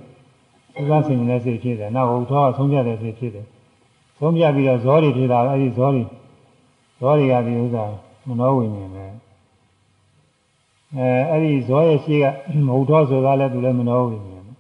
[0.74, 3.46] သုခဆင်နေတဲ့စိတ်ဖြစ်တယ်။နောက်ဟိုထောကဆုံးပြတဲ့စိတ်ဖြစ်တယ်။
[4.18, 6.02] ဆုံးပြပြီးတော့ဇောတွေဖြစ်တာအဲဒီဇောတွေ
[7.00, 7.84] ဇောတွေကဒီဥစ္စာ
[8.28, 9.04] မနောဝိညာဉ်ပဲ။
[10.96, 12.24] အဲအဲ့ဒီဇောရဲ့ရှိက
[12.68, 14.52] ဟိုထောဆိုတာလည်းသူလည်းမနောဝိညာဉ်ပဲ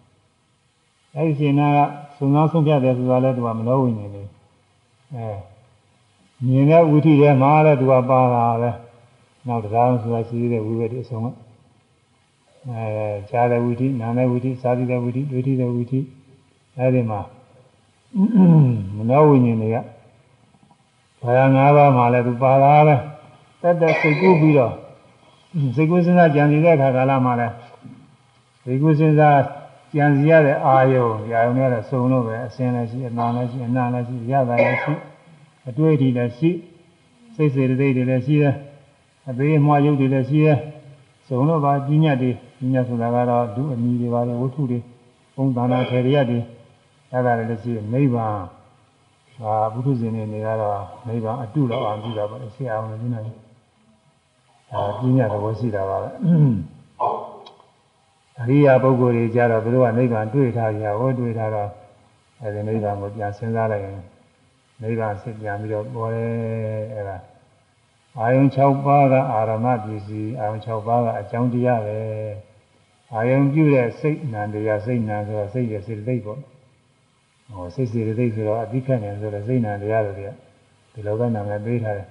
[1.16, 1.78] ။အဲဒီရှင်နာက
[2.16, 4.22] စုံစမ်းဆုံးပြတယ်ဆိုတာလည်းသူကမနောဝိညာဉ်ပဲ။
[5.14, 5.49] အဲ
[6.44, 8.70] မြင်တဲ့ဝိထီထဲမှာလည်းသူကပါတာပဲ။
[9.46, 11.26] နောက်တရားဆိုတာရှိတဲ့ဝိဝေဒီအဆုံးက
[12.68, 12.86] အဲ
[13.30, 16.00] ကြားတဲ့ဝိသီနာတဲ့ဝိသီစားတဲ့ဝိသီတွေ့တဲ့ဝိသီ
[16.78, 17.20] အဲဒီမှာ
[18.96, 19.76] မနောဝိညာဉ်တွေက
[21.22, 22.96] ဘာသာ၅ပါးမှာလည်းသူပါလာပဲ
[23.62, 24.74] တက်တက်စိတ်ကူးပြီးတော့
[25.74, 27.54] စိတ်ကူးစဉ်းစားကြံစည်တဲ့အခါကာလမှာလည်း
[28.64, 29.40] စိတ်ကူးစဉ်းစား
[29.94, 34.92] ကြံစည်ရတဲ့အာယုံအာယုံနဲ့စုံလို့ပဲအစင်းလည်းရှိအနာလည်းရှိအနာလည်းရှိရတာလည်းရှိ
[35.68, 36.50] အတွေ့အထိလည်းရှိ
[37.34, 38.54] စိတ်စေတသိက်တွေလည်းရှိတယ်
[39.28, 40.58] အသေးအမွှားရုပ်တွေလည်းရှိတယ်
[41.26, 42.30] စုံလို့ပါပညာတွေ
[42.60, 44.78] ပညာဆိုတာကတော့ဒုအမိတွေပါလေဝတ္ထုတွေ
[45.34, 46.38] ပုံသဏ္ဍာန်ထေရရတွေ
[47.12, 48.36] အဲ့ဒါလည်းရှိနိဗ္ဗာန်
[49.36, 53.26] ဟာဘုသူဇင်နေနေကတော့နိဗ္ဗာန်အတုတော့အောင်ပြုတာပါအရှိအောင်လည်းနိုင်
[54.70, 56.08] ဒါပညာသဘောရှိတာပါပဲ
[58.40, 61.68] အရိယာပုဂ္ဂိုလ်တွေကြတော့သူတို့ကနိဗ္ဗာန်တွေ့ထားကြဟောတွေ့ထားတော့
[62.42, 63.98] အဲဒီနိဗ္ဗာန်ကိုပြန်စဉ်းစားလိုက်ရင်
[64.82, 66.32] နိဗ္ဗာန်စစ်ပြန်ပြီးတော့ပေါ်တယ်
[66.94, 67.16] အဲ့ဒါ
[68.18, 71.98] အာယုံ6ပါးကအာရမပစ္စည်းအာယုံ6ပါးကအကြောင်းတရားပဲ
[73.14, 76.40] အာယုံပြုတဲ့စိတ်နံတရားစိတ်နံဆိုတော့စိတ်ရဲ့စေတသိက်ပေါ့
[77.52, 80.28] ဟောစိတ်စေတသိက်ဆိုတော့အတိခတ်နေဆိုတော့စိတ်နံတရားတွေက
[80.92, 82.08] ဒီလောကနာမည်ပေးထားတယ်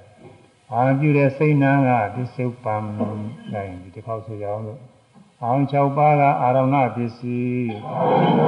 [0.71, 2.83] အာယုံပြုတဲ့စိတ်နံကပစ္စုပန်
[3.53, 4.79] နိုင်ဒီတစ်ခေါက်ဆိုရအောင်လို့
[5.41, 8.45] အာယုံ6ပါးကအာရမပစ္စည်းအာယုံပြု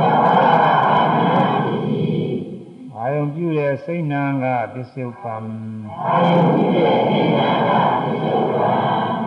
[3.57, 5.45] တဲ့စိတ်နာကပစ္စုပန်
[6.05, 7.69] အာယုံပြုတဲ့စိတ်နာက
[8.03, 8.75] ပစ္စုပန်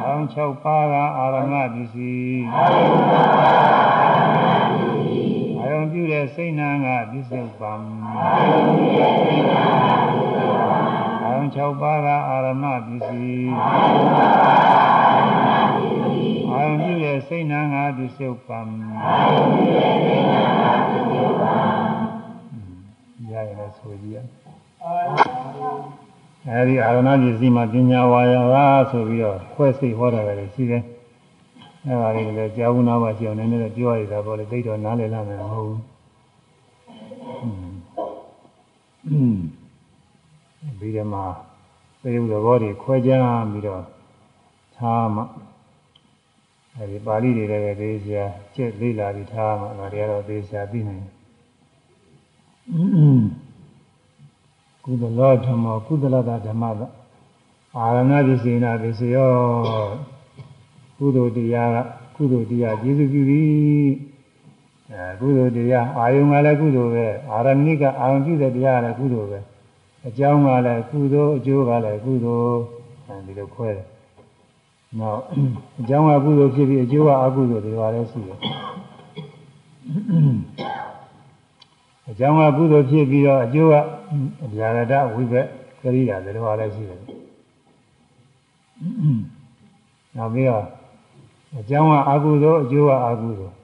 [0.04, 7.82] အောင်6ပါးကအာရမပစ္စည်းအာယုံပြုတဲ့စိတ်နာကပစ္စုပန်
[8.16, 13.52] အာယုံ6ပါးကအာရမပစ္စည်း
[16.50, 18.68] အာယုံပြုတဲ့စိတ်နာကပစ္စုပန်
[19.04, 21.93] အာယုံပြုတဲ့စိတ်နာကပစ္စုပန်
[23.34, 24.18] ရရင်လည်းဆိုကြည့်ရ
[26.48, 30.82] အဲဒီအာရဏပစ္စည်းမှာပညာဝါယာပါဆိုပြီးတော့ခွဲစိတ်ဟောတာလည်းရှိတယ်
[31.86, 35.80] အဲဒါလေးလည်းကြာဘူးနာပါရှိအောင်နည်းနည်းတော့ပြောရတာပေါ့လေသိတော့နားလည်လာမယ်မဟုတ်ဘူး
[40.78, 41.20] ပြီးတော့မှ
[42.02, 43.82] သေယုသဘောတွေခွဲခြားပြီးတော့
[44.76, 45.22] ထားမှ
[46.76, 48.24] အဲဒီပါဠိတွေလည်းသေချာ
[48.54, 51.13] ကျက်လေးလာပြီးထားမှဒါတွေကတော့သေချာသိနိုင်တယ်
[54.84, 56.80] ကုသလဓမ္မကုသလတာဓမ္မက
[57.76, 59.32] အာရဏပစ္စေနာပစ္စယော
[60.98, 61.78] ကုသိုလ်တရားက
[62.16, 63.92] ကုသိုလ်တရားကျေစုပြုပြီး
[64.90, 69.38] အဲကုသိုလ်တရားအာယုံကလည်းကုသိုလ်ပဲအာရဏိကအာယုံပြုတဲ့တရားကလည်းကုသိုလ်ပဲ
[70.06, 72.58] အကြောင်းကလည်းကုသိုလ်အကျိုးကလည်းကုသိုလ်
[73.06, 73.86] အဲဒီလိုခွဲတယ်
[74.98, 75.20] နောက်
[75.80, 78.38] အကြောင်းကကုသိုလ်ဖြစ်ပြီးအကျိုးကအကုသိုလ်တွေပါလည်းရှိတယ်
[82.10, 83.74] အကြောင်းကကုသိုလ်ဖြစ်ပြီးတော့အကျိုးက
[84.54, 85.46] ဗျာရတဝိဘက်
[85.82, 87.00] ကရိယာတွေတော့လည်းရှိတယ်။
[90.16, 90.64] နောက်ပြီးတော့
[91.58, 93.54] အကြောင်းကအကုသိုလ်အကျိုးကအကုသိုလ်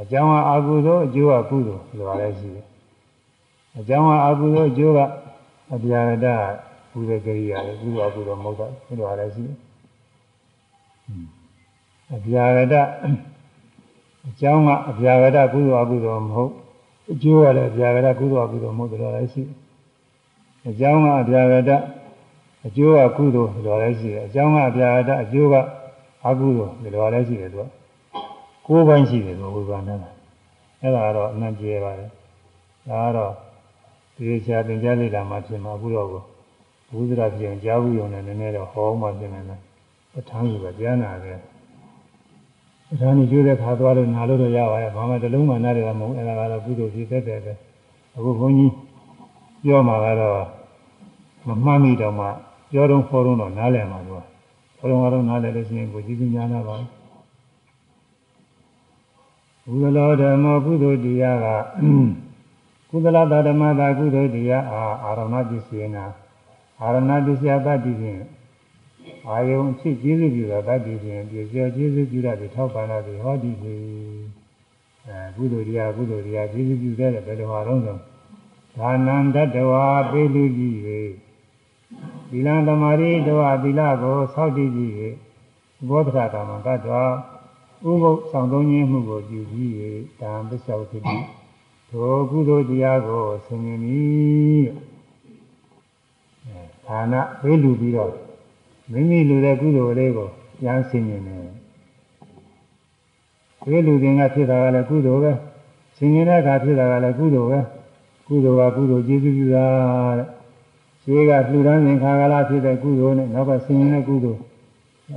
[0.00, 2.64] အကြောင်းကအကုသိုလ်အကျိုးကကုသိုလ်ဆိုတာလည်းရှိတယ်။
[3.78, 5.00] အကြောင်းကအကုသိုလ်အကျိုးက
[5.74, 6.26] အပြာရတ
[6.92, 9.44] ကုသိုလ်ကြရိယာလေကုသိုလ်အကုသိုလ်မဟုတ်တော့ဘယ်လိုလဲရှိ
[12.14, 12.74] အပြာရတ
[14.28, 16.52] အကြောင်းကအပြာရတကုသိုလ်အကုသိုလ်မဟုတ်
[17.12, 19.42] အကျိုးကလည်းအပြာရတကုသိုလ်အကုသိုလ်မဟုတ်တယ်လို့လည်းရှိ
[20.68, 21.70] အကြောင်းကအပြာရတ
[22.66, 25.54] အကျိုးကကုသိုလ်လို့လည်းရှိတယ်အကြောင်းကအပြာရတအကျိုးက
[26.26, 27.66] အကုသိုလ်လို့လည်းရှိတယ်သူက
[28.66, 30.10] ကိုးပိုင်းရှိတယ်သူဝိပါဒနာ
[30.80, 32.10] အဲ့ဒါကတော့အမှန်ကျဲပါတယ်
[32.88, 33.32] ဒါကတော့
[34.16, 36.22] ဒီချာသင်ကြားလိုက်တာမှဖြစ်မှာအခုတော့ကို
[36.90, 39.60] ဘုရားပြင်ကြားဘူးရုံနဲ့နည်းနည်းတော့ဟောမှပြင်နေတယ်
[40.12, 41.38] ပဋ္ဌာန်းကြီးကကြားနာတယ်
[42.88, 47.52] ပဋ္ဌာန်းကြီးကျိုးတဲ့ခါသွားလို့နာလို့တော့ရပါရဲ့ဘာမှတလုံးမှနားတယ်မဟုတ်အဲ့ဒါကတော့ကုသိုလ်ဖြစ်တတ်တယ်ပဲ
[48.16, 48.72] အခုဘုန်းကြီး
[49.64, 50.40] ပြောမှာကတော့
[51.46, 52.26] မမှတ်မိတော့မှ
[52.70, 54.20] ပြောတော့ခေါ်တော့နားလည်မှာသူက
[54.78, 61.46] ခေါ်တော့ကတော့နားလည်လို့ရှိရင်ကိုကြည့်ကြညာနာပါဘူးဘုရားဓမ္မကုသိုလ်တရားက
[62.90, 66.04] ကုသလသာဓမ္မသာကုသိုလ်တရားအာအာရဏပစ္စယေနာ
[66.80, 68.20] အာရဏပစ္စယတတ်တည်ဖြင့်
[69.28, 73.80] အာယုံဖြစ်ကျေးဇူးပြုတာတတ်တည်ဖြင့်ပြည့်စုံကျေးဇူးပြုတာဒီထောက်ပံ့တာဒီဟောဒီဖြင့်
[75.06, 77.96] အဲကုသိုလ်တရားကုသိုလ်တရားကျေးဇူးပြုတဲ့ဘယ်လိုဟာတော့ဆို
[78.78, 80.74] ဒါနံတတဝါပေလူကြီး၍
[82.30, 84.92] သီလံသမာဓိတဝါသီလကိုစောင့်တည်ကြည့်၍
[85.88, 87.04] ဘောဓရကမ္မကတ္တဝါ
[87.88, 89.72] ဥပုသ်ဆောင်သုံးခြင်းမှုကိုပြုကြည့်၍
[90.20, 90.98] တံပစ္စောတိ
[91.90, 94.04] ထိုကုသိုလ်တရားကိုဆင်ញင်ပြီ
[96.86, 98.25] ဌာနဝေးလူပြီးတော့
[98.92, 100.28] မိမိလူတဲ့ကုသိုလ်လေးကို
[100.64, 101.40] ရမ်းဆင်မြင်တယ်
[103.60, 105.32] တကယ်လူတင်ကဖြစ်တာကလည်းကုသိုလ်ပဲ
[105.96, 107.60] ဆင်မြင်တဲ့အခါဖြစ်တာကလည်းကုသိုလ်ပဲ
[108.26, 109.66] ကုသိုလ်ကကုသိုလ်ကျေးဇူးပြုတာ
[110.18, 110.28] တဲ့
[111.02, 114.40] ဆွေးကလှူဒန်းစဉ်ခါကာလဖြစ်တဲ့ကုသိုလ်နဲ့နောက်ကဆင်မြင်တဲ့ကုသိုလ်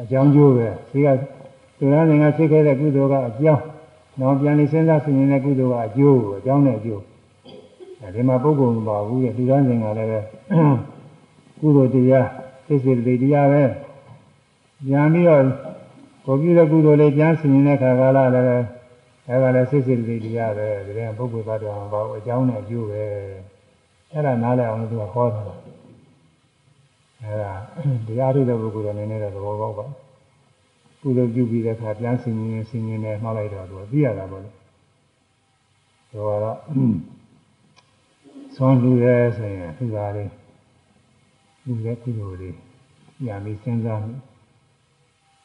[0.01, 3.63] အကြောင်းကျိုးပဲဆွေးကလှူဒန်းစဉ်ကဖြစ်ခဲ့တဲ့ကုသိုလ်ကအကြောင်း
[4.19, 7.01] နောက်ပြန်လေးစဉ်းစားဆင်မြင်တဲ့ကုသိုလ်ကအကျိုးအကြောင်းနဲ့အကျိုး
[8.01, 10.19] အဲဒီမှာပုဂ္ဂိုလ်မပါဘူးတဲ့လှူဒန်းစဉ်ကလည်းပဲ
[11.59, 12.27] ကုသိုလ်တရား
[12.69, 13.63] သိစေတည်းတရားပဲ
[14.85, 15.43] ပြန်ပြီးတော့
[16.25, 18.57] ကိုပြုတဲ့ကုသိုလ်လေးပြန်ဆင်ခြင်တဲ့ခါကလာလည်းပဲ
[19.27, 23.03] အဲကလည်းစိတ်စိတ်လေးတရားပဲဒီတဲ့ပုဂ္ဂိုလ်သားတော်မပါဘူးအကြောင်းနဲ့အကျိုးပဲ
[24.11, 25.41] အဲ့ဒါနားလည်အောင်လို့သူကဟောတာ
[27.21, 27.53] အဲ့ဒါ
[28.07, 29.85] တရားထုတ်တဲ့ပုဂ္ဂိုလ်ကနည်းနည်းတော့သဘောပေါက်ပါ
[31.01, 34.49] ကုသိုလ်ပြုပြီးတဲ့အခါပြန်ဆင်ញင်ဆင်ញင်နဲ့မှားလိုက်တော့သူကသိရတာပေါ့လေ။
[36.11, 36.57] ဒါကတော့
[38.55, 40.29] သွန်လူရဲဆိုရင်သူကလေး
[41.65, 42.57] လူရဲကုသိုလ်လေး
[43.25, 44.13] ညာပြီးစဉ်းစားမိ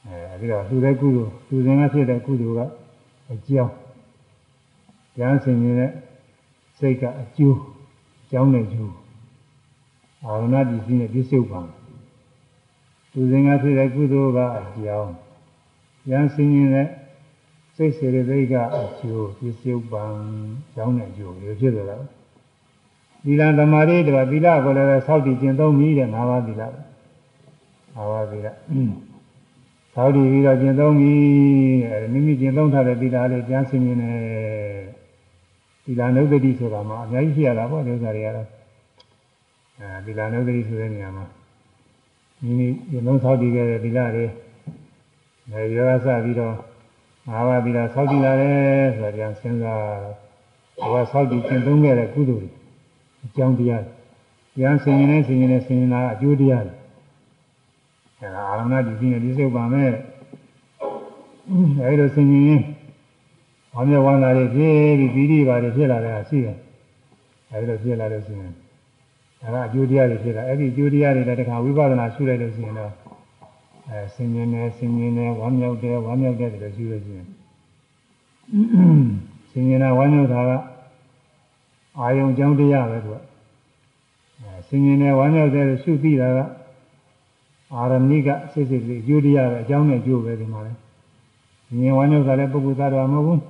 [0.05, 2.71] အဲဒီတော့လူရဲကုသိုလ်လူစဉ်ကဖြစ်တဲ့ကုသိုလ်က
[3.33, 3.75] အကြောင်း
[5.15, 5.93] ပြန်ဆင်ញင်တဲ့
[6.79, 7.59] စိတ်ကအကျိုး
[8.23, 8.95] အကြောင်းနဲ့ကျိုး
[10.25, 11.61] အာရဏတည်ပြီးနဲ့ပြစ္ဆုတ်ပါ
[13.13, 15.13] လူစဉ်ကဖြစ်တဲ့ကုသိုလ်ကအကြောင်း
[16.11, 16.89] ရန်စင်ရင်တဲ့
[17.77, 20.05] စိတ်စေရသိက်ကအကျိုးပြစ္ဆုတ်ပံ
[20.75, 22.05] ကြောင်းတဲ့အကျိုးမျိုးဖြစ်တယ်လား
[23.25, 26.79] သီလသမာဓိတွေသီလကိုလည်းပဲစောင့်တည်ကျင့်သုံးပြီးတဲ့၅ပါးသီလပဲ
[27.97, 28.49] ၅ပါးသီလ
[29.95, 31.23] စောင့်တည်ပြီးတော့ကျင့်သုံးပြီး
[31.91, 34.19] တဲ့မိမိကျင့်သုံးထားတဲ့သီလလေးကျမ်းစင်ရင်နဲ့
[35.85, 38.49] သီလနုဒတိဆိုတာမှအများကြီးဖြစ်ရတာပေါ့ဒီဥစ္စာတွေကတော့
[39.81, 41.27] အဲသီလနုဒတိဆိုတဲ့နေရာမှာ
[42.43, 44.27] မိမိကျင့်သုံးစောင့်တည်ခဲ့တဲ့သီလတွေ
[45.51, 46.55] နေရောစပြီးတော့
[47.29, 49.85] ငါးပါးပြီးတော့ဆောက်တည်လာတယ်ဆိုတော့ပြန်စဉ်းစား
[50.81, 52.64] တော့ဆောက်တည်ကျင့်သုံးခဲ့တဲ့ကုသိုလ်တွေ
[53.26, 53.84] အကြောင်းတရား
[54.56, 56.76] ပြန်ဆင်ရင်လည်းဆင်ရင်လည်းဆင်ရင်တာအကျိုးတရားတွေ
[58.20, 59.92] အဲဒါအာရမဏဒီကြီးနဲ့ဒီစုပ်ပါမယ်
[61.82, 62.62] အဲဒီလိုဆင်ရင်
[63.76, 66.58] ဝမ်းမြောက်ဝမ်းသာတွေဖြစ်ပြီးပြီးပြီးပါတယ်ဖြစ်လာတဲ့ရှိတယ်
[67.52, 68.54] အဲဒီလိုဖြစ်လာလို့ရှိရင်
[69.44, 72.92] အဲဒါအကျိုးတရားတွေဖြစ်တာအဲ့ဒီအကျိုးတရားတွေလည်းတခါဝိပဿနာရှုလိုက်လို့ရှိရင်တော့
[73.90, 77.28] အဲဆင်ញင်တယ်ဆင်ញင်တယ်ဝမ်းမြောက်တယ်ဝမ်းမြောက်တယ်လို့ရှိလို့ရှိရင်
[79.52, 80.52] ဆင်ញင်တာဝမ်းမြောက်တာက
[82.00, 83.18] အာယုံကြောင့်တရားပဲသူက
[84.42, 86.40] အဲဆင်ញင်တယ်ဝမ်းမြောက်တယ်လို့ရှုသိတာက
[87.74, 90.74] အာရဏိကစိတ်စိတ်လေးအကျိုးတရားပဲအကြောင်းနဲ့အကျိုးပဲဒီမှာလဲ
[91.80, 93.42] မြင်ဝမ်းမြောက်တာလည်းပုဂ္ဂိုလ်သားတော်မဟုတ်ဘူး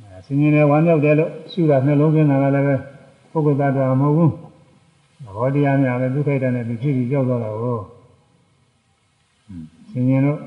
[0.00, 2.76] အဲဆင်ញင်တယ်ဝမ်းမြောက်တယ်လို့ရှုတာနှလုံးသွင်းတာကလည်းပဲ
[3.32, 4.32] ပုဂ္ဂိုလ်သားတော်မဟုတ်ဘူး
[5.36, 7.78] ဘောတရားများပဲဒုက္ခိတနဲ့သူဖြစ်ပြီးကြောက်တော့တာကို
[9.90, 10.38] ဆင်ញင်တော့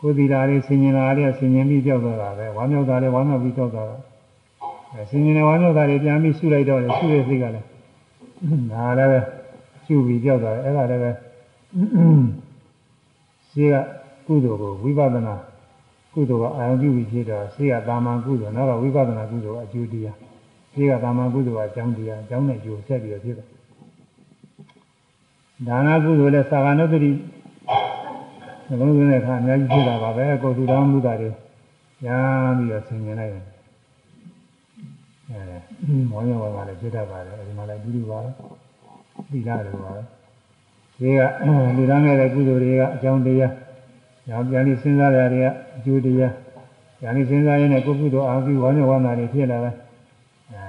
[0.00, 4.07] ကိုယ်ဒီလာလေးဆင်ញင်လာလေးဆင်ញင်ပြီးကြောက်သွားတာပဲဝမ်းမြောက်တာလေးဝမ်းမြောက်ပြီးကြောက်သွားတာအဲ
[5.09, 7.65] ဆင်ញင်နေဝမ်းမြောက်တာလေးပြန်ပြီးရှုလိုက်တော့လေရှုရစိတ်ကလည်း
[8.71, 9.19] ဒါလည်းပဲ
[9.85, 11.11] ရှုပြီးကြောက်သွားတယ်အဲ့ဒါလည်းပဲ
[13.49, 13.75] ရှိက
[14.25, 15.35] ကုသိုလ်ကိုဝိပဿနာ
[16.13, 20.17] ကုသိုလ်ကအာရုံပြုပြီးဖြစ်တာရှိကတာမန်ကုသိုလ်နောက်ကဝိပဿနာကုသိုလ်ကအကျိုးတရား
[20.73, 23.45] ရှိကတာမန်ကုသိုလ်ကအကြောင်းတရားအကြောင်းနဲ့အကျိုးဆက်ပြီးဖြစ်တာ
[25.67, 27.11] ဒါနကုသိုလ်လည်းသာဂနုတ္တိ
[28.67, 31.29] နှလုံးသွင်းတဲ့အခါအများကြီးဖြစ်တာပါပဲကိုယ်သူတော်မှုတာတွေ
[32.05, 32.17] ညာ
[32.57, 33.48] ပြီးတော့ဆင်ញင်လိုက်တယ်
[35.29, 35.41] အဲ
[36.09, 38.29] မောင်းရဝါကလည်းဖြစ်တတ်ပါတယ်အဲဒီမှာလည်းအတူတူပါပဲ
[39.31, 40.01] သီလတွေပါပဲ
[40.99, 41.19] ဒီက
[41.77, 43.53] လူသားငယ်တဲ့ကုသိုလ်တွေကအကြောင်းတရား
[44.27, 45.47] ညောင်ပြန်ပြီးစဉ်းစားရတွေက
[45.77, 46.33] အကျိုးတရား
[47.01, 49.75] ညာနေစဉ်းစားရင်းနဲ့ကိုယ်ကုသိုလ်အာဟုဝါညဝါနာတွေဖြစ်လာတယ်
[50.51, 50.61] အဲ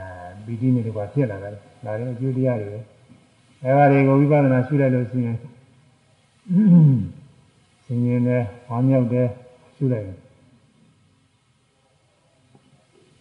[0.47, 1.53] ဘီတိနဲ့တကွာဖြစ်လာတယ်
[1.85, 2.81] ဒါတွေအကျိုးတရားတွေပဲ
[3.63, 5.37] အဲဒါတွေကိုဝိပဿနာရှုလိုက်လို့ရှိရင်
[7.85, 9.27] ဆင်ញင်တယ်ဝမ်းမြောက်တယ်
[9.77, 10.17] ရှုလိုက်တယ်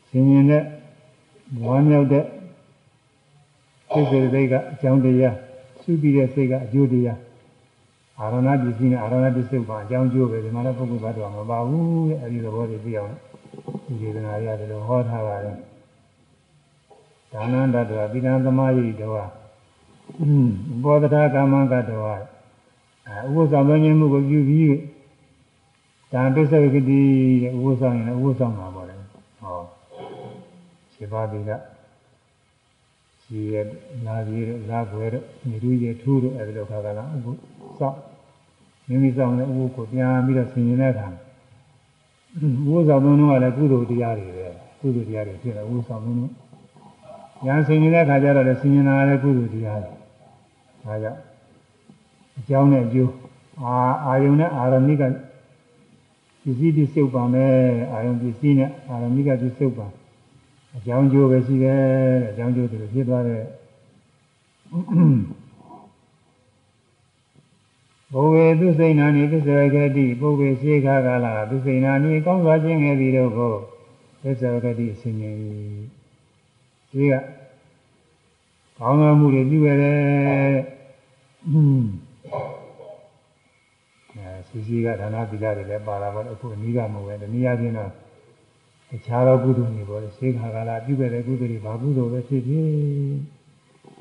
[0.10, 0.64] ဆင်ញင်တဲ့
[1.66, 2.26] ဝမ်းမြောက်တဲ့
[3.92, 5.36] စိတ်စေစိတ်ကအကြောင်းတရား
[5.82, 7.20] ရှုပြီးတဲ့စိတ်ကအကျိုးတရား
[8.20, 13.14] အာရဏပစ္စည်းနဲ့အာရဏပစ္စုပ္ပန်အကြောင်းကျိုးပဲဒီမှာလည်းပုဂ္ဂိုလ်ဘတ်တော်မပါဘူးတဲ့အဲဒီသဘောတွေသိအောင်
[13.86, 15.58] ဒီဒေသနာရတယ်လို့ဟောထားပါတယ်
[17.32, 19.12] ဒါနန္တတောပိဏသမာယိတော
[20.84, 24.66] ဘောဓတာကာမကတောအဲဥပ္ပဆောင်သွင်းခြင်းမှုကိုပြုပြီး
[26.12, 27.02] ဒါပစ္စဝကတိ
[27.44, 28.69] တဲ့ဥပ္ပဆောင်ရင်ဥပ္ပဆောင်မှာပေါ့လေဟော
[31.00, 31.52] ခြေပါတိက
[33.24, 33.56] ခြေရ
[34.06, 37.28] လာပြီးတော့လာခွဲတော့မြေတူရထူးတော့အဲဒီလိုခါကလာဥပ္ပ
[37.80, 37.98] ဆောင်
[38.88, 41.12] မိမိဆောင်တဲ့ဥပ္ပကိုပြန်ပြီးတော့ဆင်ရင်တဲ့အခါဥ
[42.70, 44.48] ပ္ပဆောင်သွင်းတော့လည်းကုသိုလ်တရားတွေပဲ
[44.80, 46.32] ကုသိုလ်တရားတွေဖြစ်တယ်ဥပ္ပဆောင်သွင်းတော့
[47.46, 49.92] ညာဆင်ရင်တဲ့အခါကျတော့လည်းဆင်ရင်တာလည်းကုသိုလ်တရားတွေ
[50.86, 51.20] ဒါကြောင့်
[52.38, 53.12] အကြောင်းနဲ့အကျိုး
[53.64, 53.74] အာ
[54.06, 57.46] အာယုန်နဲ့အာရမိကပစ္စည်းပစ္စုပန်ပဲ
[57.92, 59.92] အာယုန်ပစ္စည်းနဲ့အာရမိကပစ္စုပန်
[60.76, 61.82] အကြောင်းကျိုးပဲရှိတယ်
[62.30, 63.44] အကြောင်းကျိုးတွေဖြစ်သွားတဲ့
[68.14, 73.54] ဘုဝေသူစိဏ္ဏာနိသစ္စေကတိပုဗ္ဗေရှိခါကာလသူစိဏ္ဏာနိကောင်းစွာခြင်းငယ်သည်တို့ကို
[74.22, 75.36] သစ္စေကတိအစဉ်ကြီး
[76.91, 77.14] ဒီက
[78.78, 79.98] ကောင်းသောမှုတွေပြုရတယ်။
[84.16, 87.91] အဲစီစီကဒါနသီလတွေလည်းပါလာပါတော့အခုအနည်းကမဟုတ်ပဲတနည်းအားဖြင့်တော့
[88.90, 92.66] တခြားသောကုသိုလ်တွေပေါ့လေစေခါကလာပြုခဲ့တဲ့ကုသိုလ်တွေဘာကုသိုလ်ပဲဖြစ်ဖြစ်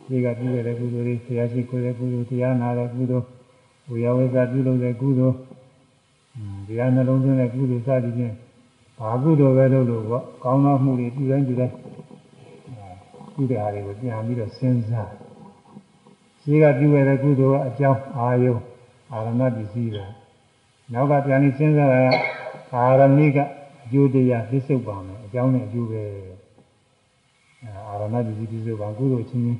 [0.08, 3.26] ဒီကပြုခဲ့တဲ့ကုသိုလ်တွေဆရာရှိခိုးတဲ့ကုသိုလ်တရားနာတဲ့ကုသိုလ်
[3.90, 5.36] ဝေယဝေစာပြုလုပ်တဲ့ကုသိုလ်
[6.68, 8.34] တရားနှလုံးသွင်းတဲ့ကုသိုလ်စသည်ဖြင့်
[8.98, 11.74] ဘာကုသိုလ်ပဲလုပ်လို့ပေါ့ကောင်းသောမှုတွေပြုတိုင်းပြုတိုင်း
[13.36, 15.10] ကုသိုလ်အားတွေကိုပြန်ပြီးတော့စဉ်းစား
[16.40, 18.52] ရှိကပြုခဲ့တဲ့ကုသိုလ်ကအကြောင်းအာယု
[19.12, 20.04] အာရဏပစ္စည်းပဲ
[20.92, 22.06] နောက်ကပြန်ပြီးစဉ်းစားတာက
[22.74, 23.38] အာရဏိက
[23.88, 26.02] အကျိုးတရားပြစ္ဆုတ်ပါမယ်အကြောင်းနဲ့အကျိုးပဲ
[27.88, 29.58] အာရဏပစ္စည်းပြစ္ဆုတ်ပါကုသိုလ်ချင်းချင်း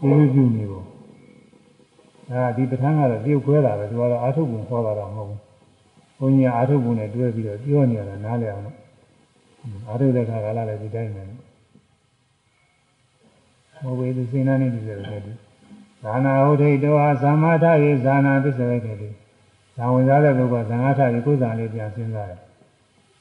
[0.00, 0.86] ပြုပြုနေဖို့
[2.30, 5.40] အဲဒီပဋ္ဌာန်းကတော့ပြုတ်ခွဲတာပဲသူကတော့အာထုပ်ပုံခေါ်တာတော့မဟုတ်ဘူး
[6.18, 8.76] ဘုန်းကြီးကအာထုပ်ပုံနဲ့တွဲပြီးတော့ပြောနေရတာနားလည်အောင်လို့
[9.88, 11.22] အာထုပ်တဲ့ခါကလည်းဒီတိုင်းပဲ
[13.84, 15.32] မဝေသူစိနာနေဒီဆိုတဲ့ဒီ
[16.02, 19.08] ဇာနာဟုတ်ထိတောဟာသမထရေဇာနာပစ္စဝေခေတိ
[19.76, 22.47] ဇာဝင်စားတဲ့ပုဂ္ဂိုလ်ကဇာငါထရေကိုယ်ဇာလေးပြန်စဉ်းစားတယ်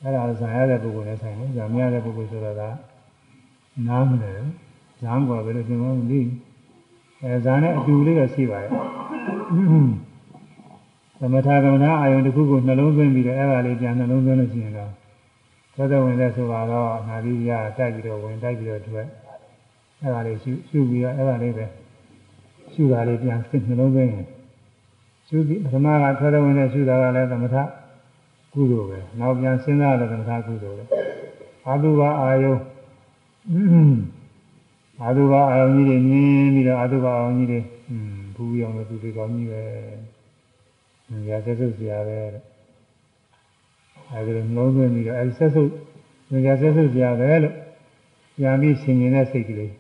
[0.02, 2.64] အဲ့ဒါဇာရတဲ့ပုဂ္ဂိုလ်နဲ့ဆိုင်တယ်ဇာမရတဲ့ပုဂ္ဂိုလ်ဆိုတော့က
[3.88, 4.34] နားမလဲ
[5.02, 6.22] ဇာန်ကဘယ်လိုသင်မလဲ
[7.24, 8.72] အဲဇာနဲ့အတူလေးတော့ရှိပါရဲ့
[11.20, 14.92] သမထကမ္မနာအာယုန်တစ်ခုကိုနှလုံးသွင်းပြီးတော့အဲ့ဒါလေးပြန်နှလုံးသွင်းလို့ရှိရင်တော့
[15.76, 16.68] သောသောဝင်တဲ့ဆိုတော့
[17.08, 19.08] နာပြီးရတိုက်ပြီးတော့ဝင်တိုက်ပြီးတော့ထွက်
[20.02, 21.66] အဲ့ဒါလေးရှုရှုပြီးတော့အဲ့ဒါလေးပဲ
[22.74, 24.26] ရှုတာလေးပြန်စိတ်နှလုံးသွင်းရင်
[25.28, 27.56] ရှုပြီးပထမကသောသောဝင်တဲ့ရှုတာကလည်းသမထ
[28.54, 30.84] ကုသိုလ်ပဲနောက်ပြန်စဉ်းစားရတဲ့သမထကုသိုလ်ပဲ
[31.68, 32.54] အာတုဘအာယု
[35.02, 37.60] အာတုဘအာယုကြီးတွေမြင်ပြီးတော့အာတုဘအာယုကြီးတွေ
[38.36, 39.64] ဘူပြီးအောင်လို့သူတွေကောင်းကြီးပဲ။
[41.28, 42.44] ညာဆက်စုပ်စရာပဲတဲ့။
[44.12, 45.72] အဲဒီလိုနှလုံးသွင်းပြီးတော့အဲဒီဆက်စုပ်
[46.46, 47.56] ညာဆက်စုပ်စရာပဲလို့
[48.42, 49.72] ညာပြီးဆင်ញင်တဲ့စိတ်ကလေး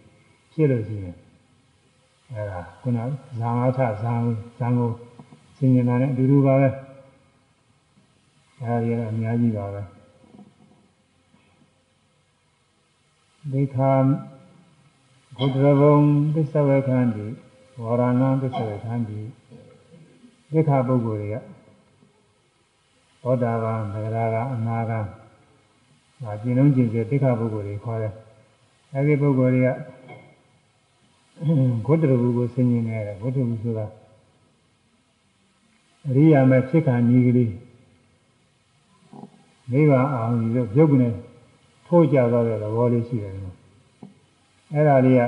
[0.53, 1.15] ဖြစ်လို့ရှိရင်
[2.31, 2.97] အဲဒါခုန
[3.39, 4.13] ဇာငါထဇာဇာ
[4.77, 4.91] ကို
[5.57, 6.69] ဆင်ញင်တာနဲ့အတူတူပါပဲ။
[8.63, 9.83] အဲဒီကတော့အများကြီးပါပဲ။
[13.51, 13.91] ဒိဋ္ဌာ
[15.37, 15.97] ဘုဒ္ဓဘုံ
[16.33, 17.25] သစ္စာဝေခန္တိ
[17.81, 19.19] ဝရဏသစ္စာဝေခန္တိ
[20.51, 21.35] ဒိဋ္ဌာပုဂ္ဂိုလ်တွေက
[23.21, 24.99] သောတာပန်သဂရာကအနာဂံ
[26.23, 28.13] ဒါကျင့်လုံးကျင့်စေဒိဋ္ဌာပုဂ္ဂိုလ်တွေခေါ်တယ်
[28.93, 29.69] အဲဒီပုဂ္ဂိုလ်တွေက
[31.85, 33.85] ဘုဒ္ဓဘုကိုဆင်ញင်နေတယ်ဘုဒ္ဓဘုဆိုတာ
[36.07, 37.51] အရိယာမဲ့ဖြစ်ခါညီကလေး
[39.71, 41.09] နိဗ္ဗာန်အောင်ပြီးတော့ပြုတ်ကနေ
[41.87, 43.55] ထိုးကြသွားတဲ့သဘောလေးရှိတယ်နော်
[44.73, 45.21] အဲ့ဒါလေးက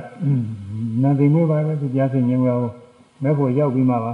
[1.02, 2.62] နန္တိမွေးပါပဲသူကြားဆင်ញင်လို့
[3.24, 4.14] မဲ့ဖို့ရောက်ပြီးမှပါ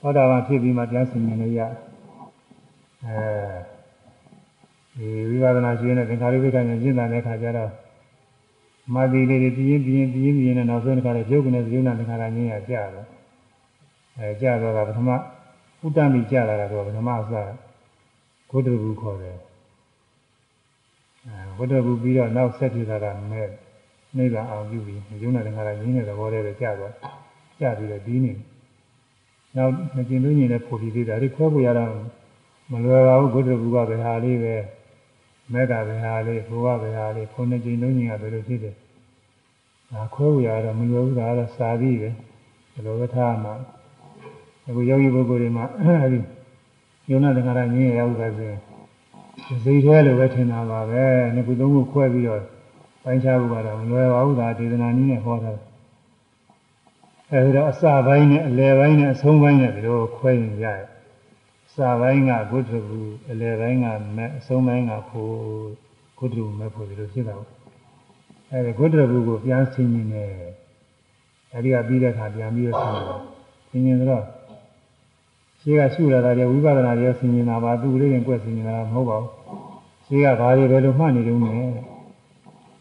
[0.00, 1.60] သောတာပန်ဖြစ်ပြီးမှကြားဆင်ញင်လို့ရ
[3.04, 3.18] အဲ
[4.96, 7.70] ဒီဝိပဿနာရှင်တဲ့သင်္ခါရိပ္ပကဉာဏ်ရှင်းတဲ့အခါကျတော့
[8.94, 13.06] မာတိလေးတွေပြင်းပြင်းပြင်းပြင်းနဲ့နောက်ဆုံးတစ်ခါလေးပြုတ်ကနေဇယုဏသင်္ခါရငင်းရကြတော့
[14.18, 17.32] အဲကြတော့ကပထမဥတ္တမိကြလာတာတော့ပထမအစ
[18.50, 19.36] ဘုဒ္ဓဘုခေါ်တယ်
[21.26, 23.48] အဲဘုဒ္ဓဘုပြီးတော့နောက်ဆက်ထူတာကမဲ့
[24.16, 26.94] နိဗ္ဗာန်အောင်ပြုပြီးယုံနာတခါရရင်းတဲ့သဘောတည်းပဲကြာသွား
[27.60, 28.32] ကြာပြီးတော့ပြီးနေ
[29.56, 31.90] နောက်မကျင်လို့ညင်တဲ့ဖို့ပြီးသေးတာဒီခွဲဖို့ရတော့
[32.70, 34.54] မလွယ်ပါဘူးဘုဒ္ဓဘုရားပဲဟာလေးပဲ
[35.52, 38.74] မေတ္တာပဲဟာလေးဘုရားပဲဟာလေးခုနှစ်ကျင်လုံးညင်ကဘယ်လိုဖြစ်တယ်
[39.92, 42.10] ဒါခွဲဖို့ရတော့မလွယ်ဘူးဒါကတော့စာပြီးပဲ
[42.72, 43.54] ဘယ်လိုပဲထားမှာ
[44.68, 46.18] အခုယောဂီပုဂ္ဂိုလ်တွေမှာအဲဒီ
[47.10, 48.48] ယုံနာတခါရရင်းရရောက်ပါစေ
[49.46, 51.04] စိတ်ထဲလိုပဲထင်တာပါပဲ
[51.34, 52.42] နှစ်ခုသုံးခုခွဲပြီးတော့
[53.02, 55.52] ပိုင်းခြားဖို့ကတော့မလွယ်ပါဘူးဒါဒေသနာနည်းနဲ့ဟောတာ
[57.30, 60.82] အဲဒီတော့အစပိုင်းနဲ့အလယ်ပိုင်းနဲ့အဆုံးပိုင်းနဲ့ဒီလိုခွဲရင်ရတယ်
[61.66, 63.00] အစပိုင်းကဂုတ္တဘူ
[63.30, 63.86] အလယ်ပိုင်းက
[64.16, 65.34] မက်အဆုံးပိုင်းကဖို့
[66.18, 67.50] ဂုတ္တဘူမက်ဖို့ဒီလိုဖြစ်တာပေါ့
[68.50, 70.30] အဲဒီဂုတ္တဘူကိုပြန်ဆင်းနေတယ်
[71.54, 73.04] အဲဒီကပြီးတဲ့အခါပြန်ပြီးတော့ဆင်းတယ်
[73.70, 74.24] ဆင်းနေတော့
[75.66, 79.30] ရှိကရှုလာတာတွေဝိပဿနာတွေဆင်ခြင်တာပါသူလေးတွေကွက်ဆင်ခြင်တာမဟုတ်ပါဘူး
[80.06, 81.60] ရှိကဘာတွေပဲလို့မှတ်နေတုန်းနဲ့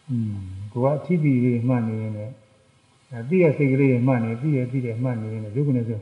[0.10, 0.34] อืม
[0.72, 2.34] ကိုကအထီးတီလေးမှတ်နေရင်လည်း
[3.20, 6.00] အတိရဲ့စိတ်ကလေးတွေမှတ်နေပြီးရဲ့ပြီးတဲ့မှတ်နေရင်လည်းဒုက္ခနဲ့ဆို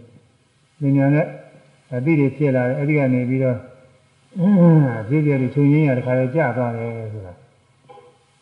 [0.97, 1.27] ဉာဏ်နဲ့
[1.95, 3.57] အတိတွေဖြစ်လာတယ်အဲ့ဒီကနေပြီးတော့
[5.07, 7.34] ပြည့်ပြည့်လေးချုပ်ရင်းရတခါလေကြာသွားတယ်ဆိုတာ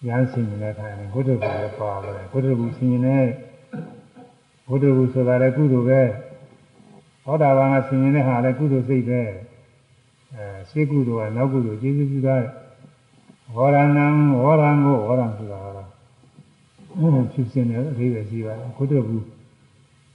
[0.08, 3.26] ရမ်းဆင်ခြင်တဲ့ခါရင်ဘုဒ္ဓဘုရားပါပါတယ်ဘုဒ္ဓဘုရားဆင်ခြင်တဲ့
[4.70, 6.02] ဘုဒ္ဓဘုရားဆိုတာလည်းကုသိုလ်ပဲ
[7.26, 9.22] သောတာပန်ကဆင်ញင်တဲ့ဟာလည်းကုသိုလ်စိတ်ပဲ
[10.34, 12.36] အဲရှေးကုသိုလ်ကနောက်ကုသိုလ်ကျေးဇူးပြုတာ
[13.56, 14.08] ဝရဏံ
[14.44, 19.26] ဝရံကိုဝရံဆိုတာကတော့ဖြစ်စင်တဲ့အသေးပဲရှိပါတယ်ကုတ္တဘူး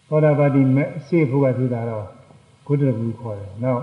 [0.09, 2.07] သောတာပတိမဲ့ရှေးဖို့ကဖြစ်တာတော့
[2.67, 3.83] ကုတ္တဘူးခေါ်တယ်နောက်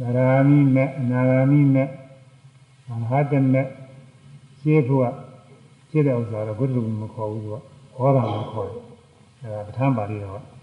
[0.00, 1.88] နာဂာမိမဲ့အနာဂာမိမဲ့
[2.88, 3.66] မဟာတမဲ့
[4.60, 5.06] ရှေးဖို့က
[5.90, 7.56] ဖြစ်တဲ့ဥစ္စာတော့ကုတ္တဘူးမခေါ်ဘူးသူက
[7.98, 8.82] ဝရံကိုခေါ်တယ်
[9.42, 10.57] အဲဒါပဋ္ဌာန်းပါဠိတော်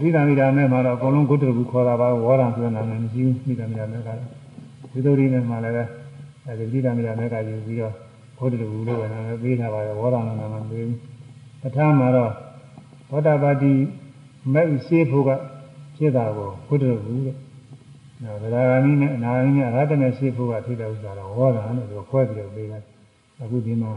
[0.00, 4.30] ဒီတမိတာမဲ့မှာတော့အကုန်လုံးကုတ္တဘူးခေါ်တာပါဝရံဆိုတဲ့နာမည်မရှိဘူးမိတမိတာမဲ့ကလည်း
[4.92, 5.90] ဒီလိုဒီနဲ့မှလည်း
[6.46, 7.94] အဲဒီတိတမိတာမဲ့ကယူပြီးတော့
[8.38, 10.98] ဘုဒ္ဓလူလို့ပဲနာမည်ပေးထားပါတယ်ဝေါရဏနာမည်ပေးဘူး
[11.62, 12.32] ပထမမှာတော့
[13.10, 13.72] ဘောဓပါတိ
[14.54, 15.30] မဲ့ရှိဖို့က
[15.96, 17.36] ဖြစ်တာကိုဘုဒ္ဓလူတဲ့
[18.22, 22.82] နော်ဗလာဂာမိနဲ့အနာဂာမိနဲ့အရဟတနဲ့ရှိဖို့ကဖြစ်တဲ့ဥစ္စာတော့ဝေါရဏလို့ခွဲပြီးတော့ပေးတယ်
[23.42, 23.92] အခုဒီမှာ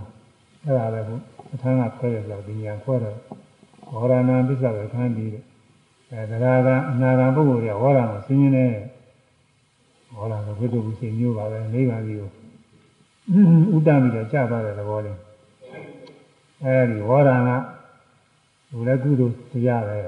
[0.65, 1.15] အဲ့ဒါလည်းဘု
[1.49, 3.17] ပထမခွဲရဆိုတော့ဒီညာခွဲတော့
[3.93, 5.43] ဝေါရဏပစ္စဝေခန်းပြီးတဲ့
[6.11, 8.65] အဲဗလာဂာအနာဂာပုဂ္ဂိုလ်တွေကဝေါရဏကိုဆင်းရဲနေ
[10.15, 12.29] ဝေါရဏကိုဘုဒ္ဓလူစိတ်မျိုးပါပဲနိဗ္ဗာန်ကြီးကို
[13.75, 15.17] ဥဒ္ဒပြီးတော့ကြာသွားတဲ့သဘောလေး
[16.63, 19.99] အဲဒီဝါဒနာကဘုလည်းကုသိုလ်တရားပဲ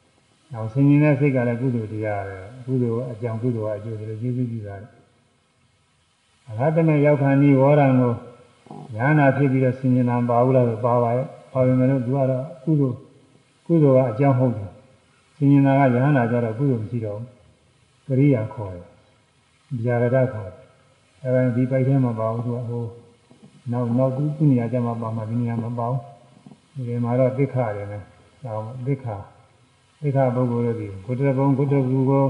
[0.52, 4.76] ။နောက်ဆင်ញင်တဲ့စိတ်ကလည်းကုသိုလ်တရားပဲ။ကုသိုလ်အကြောင်းကုသိုလ်အကျိုးတွေကျေးဇူးပြုတာ။
[6.48, 8.12] အရဟတမေရောက်ခါနီးဝါဒကို
[8.96, 12.96] ညာနာဖြစ်ပြီးတော့ဆင်ញင်တာပါဘူးလားဆိုပါပါရဲ့။ပါပေမဲ့လို့သူကတော့ကုသိုလ်
[13.66, 14.68] ကုသိုလ်ကအကြောင်းဟုတ်တယ်။
[15.42, 18.84] ရှင်ရင်သာကယဟန္တာကြတော့ကုသိုလ်မရှိတော့ဘူးကရိယာခေါ်တယ်
[19.84, 20.62] ဗျာရဒခေါ်တယ်
[21.22, 22.84] အဲဒီပိုက်ထဲမှာပါဘူးသူကဟို
[23.72, 28.02] နောက်နောက်ကုကုနေရာကျမှပါမှာဒီနေရာမပေါဘူးဒီမှာတော့တိခါတယ်နဲ့
[28.44, 28.54] ဒါ
[28.86, 29.16] တိခါ
[30.02, 32.24] တိခါပုဂ္ဂိုလ်တို့ဒီဂုတ္တဘုံဂုတ္တကူကို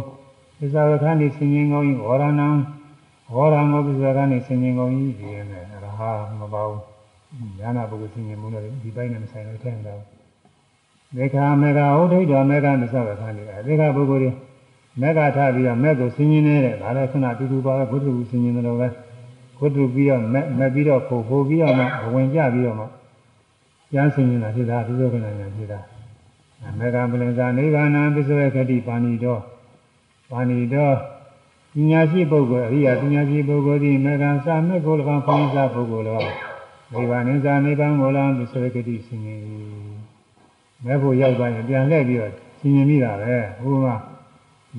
[0.59, 2.49] သစ္စာရခန်းနေဆင်ရင်ကောင်းဤဝရဏံ
[3.35, 6.01] ဝရဏောသစ္စာရခန်းနေဆင်ရင်ကောင်းဤဒီနဲ့ရဟ
[6.41, 6.81] မပေါဘူး
[7.61, 10.12] ဉာဏပုဂ္ဂိုလ်ဆင်ရင်မှုလို့ဒီပိုင်းနဲ့မဆိုင်လို့ထဲမှာ
[11.17, 14.31] နေတာသေခာမေဃဥဒိဋ္ဌောမေဃသစ္စာခဏနေတယ်သေခပုဂ္ဂိုလ်တွေ
[15.01, 18.89] မက်ကထားပြီးတော့မက်ကိုဆင်းရင်းနေတဲ့ဒါလည်းခဏတူတူပါပဲဘုဒ္ဓဘူးဆင်းရင်းတယ်လို့ပဲ
[19.59, 21.85] ဘုဒ္ဓပြီးတော့မက်မက်ပြီးတော့ခိုးခိုးပြီးတော့မှ
[22.15, 22.87] ဝင်ကြပြီးတော့မှ
[23.93, 25.81] ကျမ်းဆင်းရင်းတာဖြစ်တာဒီလိုခဏညာဖြစ်တာ
[26.79, 29.41] မေဃပလင်္ကာနိဗ္ဗာန်ပစ္စဝေခတိပါဏိတော်
[30.31, 30.97] ပါဏိတော်
[31.75, 36.21] ပညာရှိပုဂ္ဂိုလ်အရိယာပညာရှိပုဂ္ဂိုလ်ဒီမေဃစာမေကို၎င်းဘုန်းကြီးပုဂ္ဂိုလ်လော
[36.93, 39.43] နိဗ္ဗာန်ဇာနိဗ္ဗာန်ကို၎င်းပစ္စဝေခတိဆင်းရင်း
[40.85, 44.03] မဲ့ဖို့ရောက်သွားရင်ပြန်လှည့်ပြီးတော့ဆင်းရင်းမိတာပဲဘုရား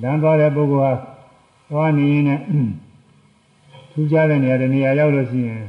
[0.02, 0.92] လမ်းသွားတဲ့ပုဂ္ဂိုလ်ဟာ
[1.70, 2.42] သွားနေရင်လည်း
[3.92, 5.62] ထူးခြားတဲ့နေရာတနေရာရောက်လို့ရှိရင်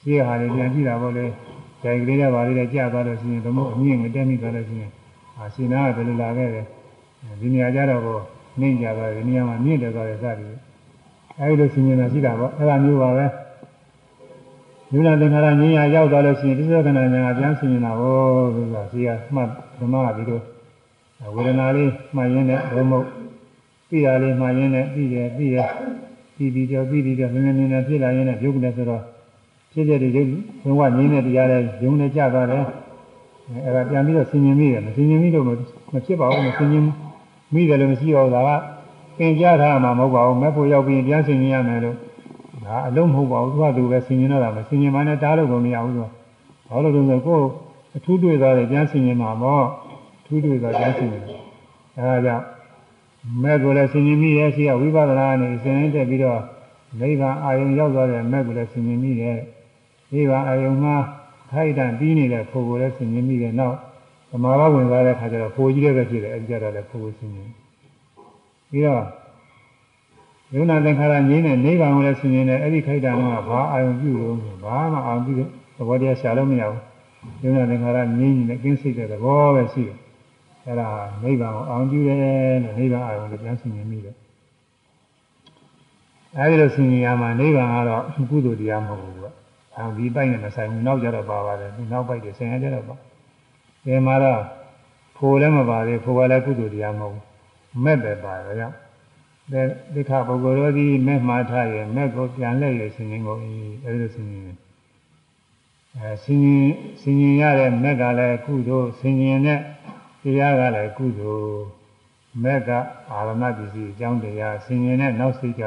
[0.00, 1.26] ရှေ့ဟာလေးပြန်ကြည့်တာပေါ့လေ။
[1.82, 4.90] ကြိုင်ကလေးတွေပါလေးတွေကြာသွားလို့ရှိရင်သမုတ်အမြင့်ငတက်မိသွားလို့ရှိရင်
[5.36, 6.62] အာရှင်နာကဘယ်လိုလာခဲ့လဲ။
[7.40, 8.18] ဒီနေရာကြတော့ကို
[8.60, 10.54] နှိမ့်ကြသွားတယ်ဒီနေရာမှာမြင့်တယ်သွားတယ်စသည်။
[11.40, 13.26] အဲဒီလိုရှင်နေတာရှိတာပေါ့။အဲဒါမျိုးပါပဲ။
[14.93, 18.17] ယူနာသင်္ခါရငြိညာရောက်သွားလို့ရှိရင်ဒီသက္ကနာညာပြန်ရှင်နေတာဟော
[18.55, 20.39] ဆိုတာရှိရမှတ်ဓမ္မကဒီလို
[21.35, 23.05] ဝေဒနာလေးမှတ်ရင်းနဲ့ဘုံမဟုတ်
[23.89, 25.57] ပြီးတာလေးမှရင်းနဲ့ပြီးတယ်ပြီးရ
[26.35, 29.03] ပြီးပြီးတော့ပြီးပြီးတော့နည်းနည်းနည်းနည်းဖြစ်လာရင်းနဲ့ပြုတ်တယ်ဆိုတော့
[29.73, 30.29] ဖြစ်တဲ့ရုပ်
[30.63, 32.63] ဘုံကငြင်းတဲ့တရားလေးရုံနဲ့ကြသွားတယ်
[33.65, 35.49] အဲဒါပြန်ပြီးတော့ဆင်ញင်မိတယ်မဆင်ញင်မိတော့မ
[36.05, 36.83] ဖြစ်ပါဘူးမဆင်ញင်
[37.53, 38.49] မိတယ်လို့မရှိတော့ဒါက
[39.17, 41.95] သင်ကြားထားမှာမဟုတ်ပါဘူးမဲ့ဖို့ရောက်ပြီးပြန်ဆင်ញင်ရမယ်လို့
[42.65, 46.07] ဒါအလုံးမဟုတ်ပါဘူးသူကသူပဲဆင်ញင်တော့တာမဆင်ញင်မှလည်းတားလို့ကိုမရဘူးဆို
[46.69, 47.45] ဘာလို့လဲဆိုတော့ကိုယ်
[47.95, 49.65] အထူးတွေ့သွားတယ်ပြန်ဆင်ញင်မှာပေါ့
[50.25, 51.23] ထူးတွေ့သွားပြန်ဆင်ញင်
[51.97, 52.43] အဲဒါကြောင့်
[53.41, 56.41] မဲ့ကိုလည်းဆင်ញင်မိရဲ့ရှိကဝိပဿနာနဲ့ဆင်ញင်တက်ပြီးတော့
[56.99, 59.39] နိဗ္ဗာန်အာယုံရောက်သွားတဲ့မဲ့ကိုလည်းဆင်ញင်မိရဲ့
[60.13, 60.95] နိဗ္ဗာန်အာယုံမှာ
[61.49, 63.75] ခ ခိုက်တန်ပြီးနေတဲ့ဖိုကိုလည်းဆင်ញင်မိတယ်နောက်
[64.31, 67.49] သမာဘဝင်သွားတဲ့ခါကျတော့ဖိုကြီးလည်းပဲဖြစ်တယ်အဲဒီကြတော့လည်းဖိုကိုဆင်ញင်
[68.69, 69.03] ပြီးတော့
[70.54, 76.82] ယုံနာသင်္ခါရငြင်းတဲ့နိဗ္ဗာန်ကိုလည်းဆင်ခြင်တဲ့အဲ့ဒီခိုက်တာကဘာအာရုံပြုလို့ဘာမှအာရုံပြုတဲ့သဘောတရားရှာလို့မရဘူး
[77.42, 79.98] ယုံနာသင်္ခါရငြိမ့်နေတဲ့ကင်းစိတ်တဲ့သဘောပဲရှိတယ်။
[80.66, 80.88] အဲဒါ
[81.22, 82.18] နိဗ္ဗာန်ကိုအောင်ပြုတယ်
[82.64, 84.14] လို့နိဗ္ဗာန်အာရုံကိုပြန်ဆင်ခြင်မိတယ်။
[86.38, 89.26] အဲဒီလိုဆင်ခြင်ရမှာနိဗ္ဗာန်ကတော့ကုသိုလ်တရားမဟုတ်ဘူးက။
[89.76, 92.94] အောင်ဒီပိုက်နဲ့မဆိုင်ဘူးနောက်ကြတော့ပါပါတယ်ဒီနောက်ပိုက်တွေဆင်ရကြတော့ပါ။
[93.84, 94.40] ဒီမှာတော့
[95.16, 97.24] ဖိုလ်လည်းမပါသေးဖိုလ်ကလည်းကုသိုလ်တရားမဟုတ်ဘူး။
[97.84, 98.72] မဲ့တယ်ပါရော။
[99.52, 103.36] ဒိဋ္ဌပုဂ္ဂိုလ်တို့သည်မဲ့မှားထားရင်မဲ့ကိုပြန်လဲရဆင်ခြင်းကို
[103.84, 104.46] အဲဒီလိုဆင်ခြင်း
[105.96, 109.60] အဲဆင်ခြင်းဆင်ခြင်းရတဲ့မဲ့ကလည်းကုသိုလ်ဆင်ခြင်းနဲ့
[110.22, 111.56] တရားကလည်းကုသိုလ်
[112.42, 112.70] မဲ့က
[113.10, 115.62] အာရမပစ္စည်းအကြောင်းတရားဆင်ခြင်းနဲ့နောက်စိတ်က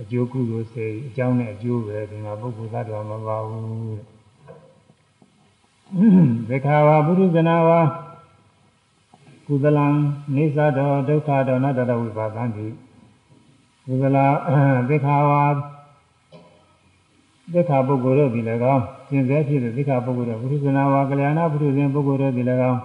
[0.00, 4.02] အကျိုးကုသိုလ်စေအကြောင်းနဲ့အကျိုးပဲဒီမှာပုဂ္ဂိုလ်သတ္တဝါမပါဘူးတဲ့
[6.48, 7.80] ဒေခာဝပုရိသနာဝါ
[9.46, 9.86] ကုသလံ
[10.34, 12.66] နေသတော်ဒုက္ခတော်နတ္တဝိပါဒံတိ
[13.90, 14.26] ကုသလာ
[14.88, 15.44] သေခါဝါ
[17.52, 22.80] သေခါပုဂ္ဂိုလ်တို့ဒီလည်းကောင်းသင်္သေးဖြစ်တဲ့သေခါပုဂ္ဂိုလ်တို့ပုရုဇနာဝါကလျာဏပုရုဇဉ်ပုဂ္ဂိုလ်တို့ဒီလည်းကောင်း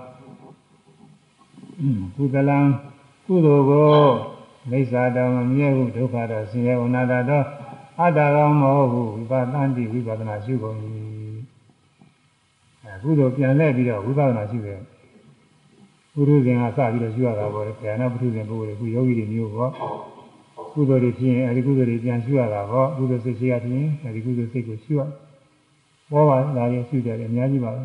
[2.15, 2.57] ကုသလံ
[3.25, 3.89] ကုသိုလ်ကို
[4.69, 7.45] မိစ္ဆာတောင်မမြဲဘူးဒုက္ခတော့ဆင်းရဲဝနာတာတော့
[7.99, 10.77] အတ္တကောင်းမဟုတ်ဘူးဝိပဿနာတိဝိပဿနာရှုကုန်၏
[12.83, 14.79] အဲကုသိုလ်ပြန်လဲပြီးတော့ဝိပဿနာရှုတယ်
[16.13, 19.71] ပုရုဇဉ်ကစပြီးတော့ရှုရတာပေါ့လေဗျာနာပုရုဇဉ်ပုဂ္ဂိုလ်တွေခုယောဂီတွေမျိုးပေါ့
[20.73, 25.01] ကုသိုလ်တွေဖြစ်ရင်အဲဒီကုသိုလ်တွေပြန်ရှုရတာပေါ့ကုသိုလ်စိတ်ရှိရဖြစ်ရင်အဲဒီကုသိုလ်စိတ်ကိုရှုရ
[26.11, 27.83] ဘောပါလာရင်ရှုတယ်အများကြီးပါပဲ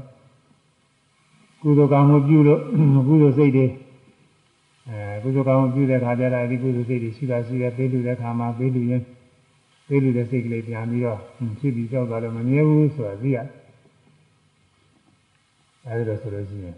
[1.63, 2.61] ကုသိုလ်ကောင်းမှုပြုလို့
[3.09, 3.67] ကုသိုလ်စိတ်တွေ
[4.89, 9.03] အဲကုသိုလ်ကောင်းမှုပြုတဲ့ခါကျတော့ဒီကုသိုလ်စိတ်တွေရှိတာရှိတယ်ပေးလူတဲ့ခါမှာပေးလူရင်
[9.89, 11.19] ပေးလူတဲ့စိတ်ကလေးပြန်ပြီးတော့
[11.61, 13.39] ဖြစ်ပြီးကြောက်သွားလို့မမြဲဘူးဆိုတာသိရ
[15.87, 16.77] အဲဒီလိုဆိုလို့ရှိရင်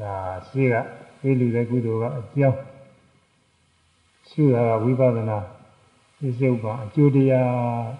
[0.00, 0.14] ဒါ
[0.48, 0.74] ရှိက
[1.20, 2.58] ပေးလူတဲ့ကုသိုလ်ကအကြောင်း
[4.38, 5.38] ရှုတာကဝိပဿနာ
[6.18, 7.48] ပြစ္ဆုတ်ပါအကျိုးတရား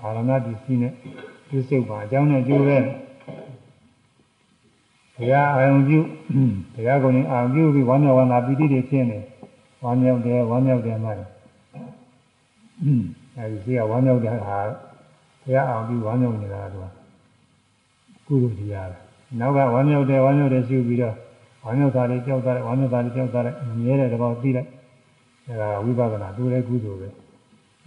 [0.02, 0.92] အာရဏတည်ရှိနဲ့
[1.48, 2.78] ပြစ္ဆုတ်ပါအကြောင်းနဲ့အကျိုးပဲ
[5.16, 5.98] ဘုရားအာယုံပြု
[6.74, 9.18] ဘုရားကုံရင်အာယုံပြုပြီးဝမ်းမြောက်ဝမ်းသာပီတိတွေဖြစ်နေ
[9.82, 14.58] ဝမ်းမြောက်တယ်ဝမ်းမြောက်တယ်မှအဲဒီရှိကဝမ်းမြောက်တဲ့ဟာ
[15.42, 16.76] ဘုရားအာယုံပြုဝမ်းမြောက်နေတာက
[18.26, 18.88] ကုသိုလ်တရား
[19.40, 21.14] နောက်ကဝမ်းမြောက်တယ်ဝမ်းမြောက်တယ်ရှုပြီးတော့
[21.64, 24.68] ဝမ်းမြောက်တာလေးကြောက်တာလေးဝမ်းမြောက်တာလေးကြောက်တာလေးမြဲတဲ့တဘောသိလိုက်
[25.48, 27.08] အဲဒါဝိပဿနာသူလည်းကုသိုလ်ပဲ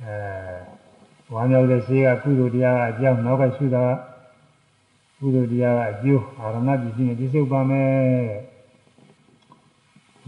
[0.04, 0.16] အဲ
[1.34, 7.90] ဝမ်းမြောက်တဲ့ရှိကကုသိုလ်တရားကအကြောင်းနောက်ကရှုတာကကုသိုလ်တရားကအကျိုးအာရမပစ္စည်းနဲ့ပြည့်စုံပါမယ်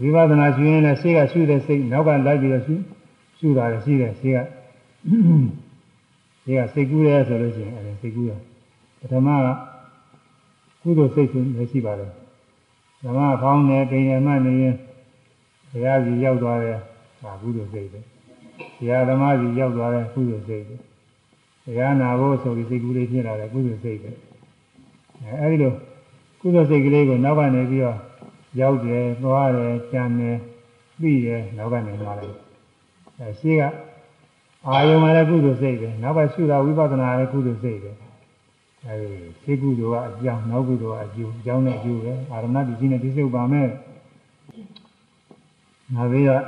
[0.00, 2.74] ဝိပဿနာရှုရင်လည်းစိတ်ကရှုတဲ့စိတ်နောက်ကလိုက်ပြီးတော့ရှု
[3.38, 4.38] ရှုတာလည်းရှိတယ်စိတ်က
[6.44, 8.32] စိတ်ကစိတ်ကူးရဲဆိုလို့ရှိရင်အဲစိတ်ကူးရ
[9.00, 9.46] ပထမက
[10.82, 12.10] ကုသိုလ်စိတ်ဆိုလည်းရှိပါတယ်
[13.02, 14.76] ဓမ္မဖောင်းနေပိန်ရမှနေရင်
[15.70, 16.78] ဘုရားကြီးရောက်သွားတယ်
[17.22, 18.00] ဒါကုသိုလ်စိတ်ပဲ
[18.78, 20.76] ဘုရားဓမ္မကြီးရောက်သွားတယ်ကုသိုလ်စိတ်ပဲ
[21.64, 24.10] ဘုရားနာဖို့ဆိုပြီးစိတ်ကူးလေးဖြစ်လာတယ်ကုသိုလ်စိတ်ပဲ
[25.40, 25.72] အဲဒီလို
[26.40, 27.98] ကုသိုလ်စိတ်ကလေးကိုနောက်ကနေပြီးတော့
[28.60, 30.36] ရောက်တယ်သွားတယ်ကြံတယ်
[31.00, 32.34] ပြီးတယ်နောက်ကနေသွားတယ်
[33.18, 33.62] အဲရှိက
[34.66, 37.90] အာယုံမှာလည်းကုသိုလ်စိတ်ပဲနောက်ကရှုတာဝိပဿနာလည်းကုသိုလ်စိတ်ပဲ
[38.86, 39.10] အဲဒီ
[39.42, 43.68] စိတ်ကုသိုလ်ကအကြောင်းနောက်ကုသိုလ်ကအကျိုးအကြောင်းနဲ့အကျိုးပဲအာရဏဒီကြီးနဲ့ဒီစုပ်ပါမယ်
[45.94, 46.42] နောက်ပြီးတော့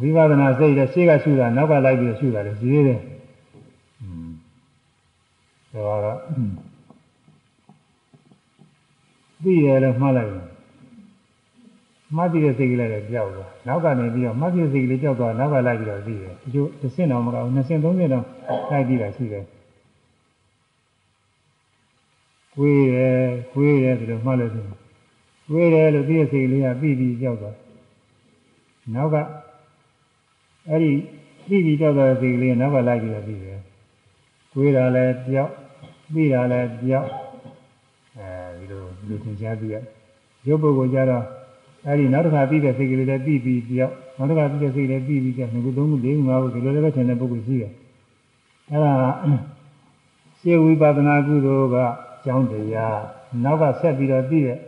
[0.00, 3.00] ဝိပဿနာစိတ်လည်းရှေ့ကရှုတာနောက်ကလိုက်ပြီးရှုတာလည်းရှိသေးတယ်
[5.72, 6.18] ဒါကတော့
[9.42, 10.44] ပြီးတယ်လို့မှတ်လိုက်ရင်
[12.16, 18.24] မှတ်ပြီးတဲ့စိတ်ကလေးလည်းကြောက်သွားနောက်ကနေပြီးတော့မှတ်ပြီးတဲ့စိတ်ကလေးကြောက်သွားနောက်ကလိုက်ပြီးတော့ပြီးတယ်ဒီလိုတစ်ဆင့်တော့မကဘူးနှစ်ဆင့်သုံးဆင့်တော့
[18.70, 19.44] လိုက်ပြီးတာရှိတယ်
[22.58, 23.20] ဝေးတယ်
[23.56, 24.64] ဝေးတယ်ဆိုတော့မှတ်လို့ဆို
[25.52, 27.56] ဝေးတယ်လို့ပြီးတဲ့စိတ်ကလေးကပြီးပြီးကြောက်သွား
[28.94, 29.16] နောက်က
[30.70, 30.92] အဲ့ဒီ
[31.48, 33.60] ပြီးပြီးကြောက်သွားတဲ့စိတ်ကလေးကနောက်ကလိုက်ပြီးတော့ပြီးတယ်
[34.56, 35.52] ဝေးတာလည်းကြောက်
[36.12, 37.08] ပြီးတာလည်းကြောက်
[38.18, 38.28] အဲ
[38.58, 39.76] ဒီလိုလူသင်ကြားပြီးရ
[40.46, 41.24] ရုပ်ပုဂ္ဂိုလ်ကြတော့
[41.86, 47.72] အဲဒီနောက်တစ်ခါပြီးတဲ့စိတ်ကလေးလည်းပြီးပြီးကြောက်နောက်တစ်ခါပြီးတဲ့စိတ်လည်းပြီးပြီးကြောက်ငါကသုံးခုလေးခုငါးခုဒီလိုလည်းပဲထင်တဲ့ပုဂ္ဂိုလ်ရှိတယ်
[48.70, 48.92] အဲဒါ
[50.40, 51.86] ရှေးဝိပဿနာကုသိုလ်ကအ
[52.24, 53.00] ကြောင်းတရား
[53.44, 54.58] နောက်ကဆက်ပြီးတော့ပြီးတဲ့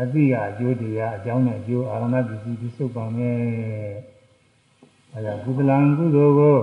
[0.00, 3.36] အသိကအကျိုးတရားအကြောင်းနဲ့အကျိုးအာရဏပစ္စည်းပြစုပါမယ်
[5.16, 6.56] အဲဒါကုသလံကုသိုလ်ကို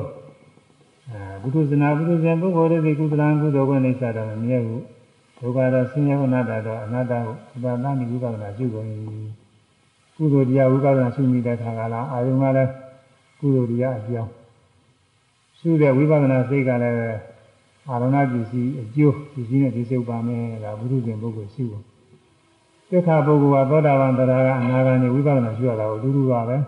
[1.09, 4.83] အဲကုသဇနာကုသဇံပုဂ္ဂိုလ်တွေကုသလံကုသိုလ်ကိုနေစားတော့မမြဲဘူး
[5.39, 8.87] ဒုက္ခတော့ဆင်းရဲဝနာတာတော့အနတ္တကိုဥပါဒနာဝိပဿနာရှုကုန်၏
[10.15, 12.71] ကုသိုလ်တရားဝိပဿနာရှုမိတဲ့ခါကလာအာယုံကလည်း
[13.39, 14.31] ကုသိုလ်တရားအကြောင်း
[15.59, 16.97] ရှုတဲ့ဝိပဿနာစိတ်ကလည်း
[17.89, 21.83] အာရဏပစ္စည်းအကျိုးပစ္စည်းနဲ့ဒီစုပ်ပါမယ်ဒါဘုရုရှင်ပုဂ္ဂိုလ်ရှိဖို့
[22.89, 26.63] သစ္စာပုဂ္ဂိုလ်ကသောတာပန်တရားကအနာဂါနေဝိပဿနာရှိရတာကိုအတူတူပါပဲဒီ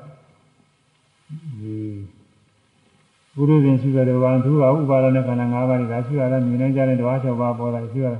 [3.35, 8.19] ဘုရုရှင်ရှိတဲ့ဘာသူကဥပါဒနဲ့ခန္ဓာ၅ပါးတွေဒါရှိရတာမြင်နေကြတဲ့ဓဝါ၆ပါးပေါ်လာရှိရတာ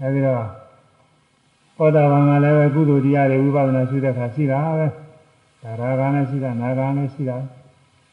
[0.00, 0.36] အဲဒီတော့
[1.76, 4.86] သောတာပန်ကလည်းပဲကုသိုလ်တရားတွေဝိပဿနာရှိတဲ့အခါရှိတာပဲ
[5.62, 7.36] ဒါရာဂာနဲ့ရှိတာနာဂာနဲ့ရှိတာ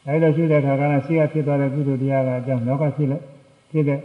[0.06, 3.22] အဲဒီလိုရှိတဲ့အခါကလည်းရှိရဖြစ်သွားတဲ့ကုသိုလ်တရားကအကြောင်းနောက်ကဖြစ်လက်
[3.70, 4.00] ဖြစ်တဲ့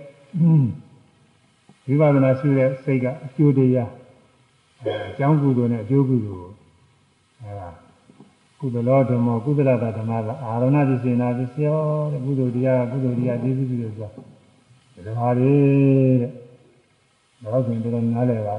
[1.88, 3.92] ဝိပဿနာရှိတဲ့စိတ်ကအကျိုးတရား
[4.84, 6.52] အဲအကြောင်းကုသိုလ်နဲ့အကျိုးကုသိုလ်
[7.42, 7.70] အဲဒါ
[8.60, 11.80] ကုသလောဓမ္မကုသလတာဓမ္မကအာရဏပစ္စေနာပစ္စယော
[12.12, 14.10] တဲ့ကုသိုလ်တရားကုသိုလ်တရားကျေးဇူးပြုလို့ဆိုတာ
[15.06, 15.52] ဒါပါလေ
[16.22, 16.32] တဲ့
[17.44, 18.56] တော့ဆိုရင်တော်တော်နားလည်ပါ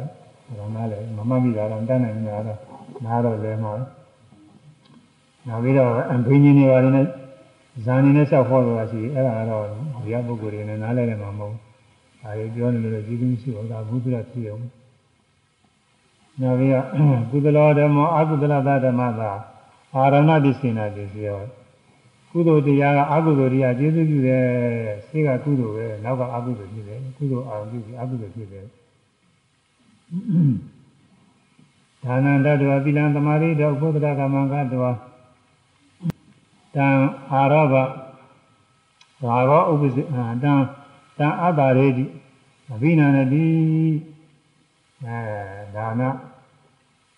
[0.59, 2.59] ဒါနားလည်မမှတ်မိတာတော့တန်းနိုင်နေတာတော့
[3.05, 3.73] နားတော့လဲမှာ
[5.47, 5.91] နောက်ပြီးတော့
[6.27, 7.03] ဘိန်းကြီးတွေပါနေ
[7.85, 9.65] ဇာနေနဲ့လျှောက်ခေါ်လို့ရှိရင်အဲ့ဒါကတော့
[10.05, 11.61] ဒီကပုဂ္ဂိုလ်တွေနဲ့နားလဲတယ်မှာမဟုတ်ဘူး။
[12.23, 14.65] ဒါကြီးပြောနေလို့ကြီးကြီးရှိတော့ဒါဘုဒ္ဓရဖြစ်အောင်။
[16.41, 16.87] နောက်ပြီးတော့
[17.31, 19.33] ကုသလောဓမ္မအကုသလသဓမ္မသာ
[19.95, 21.41] အာရဏတိစေနာတိစီရော
[22.31, 24.45] ကုသိုလ်တရားကအကုသိုလ်တရားကျေးဇူးပြုတယ်
[25.09, 28.67] စိတ်ကကုသိုလ်ပဲနောက်ကအကုသိုလ်ဖြစ်တယ်ကုသိုလ်အာရုံပြုပြီးအကုသိုလ်ဖြစ်တယ်
[32.05, 34.89] ဒါနန္တတောသီလံသမာဓိတောဥပဒ္ဒကမ္မကတော
[36.75, 36.89] တံ
[37.31, 37.75] အာရဘ
[39.23, 39.97] ဘာရောဥပ္ပဇ
[40.43, 40.55] တံ
[41.19, 42.05] တံအတ္တရေတိ
[42.73, 43.47] အဘိနာနတိ
[45.05, 45.21] အဲ
[45.75, 46.03] ဒါန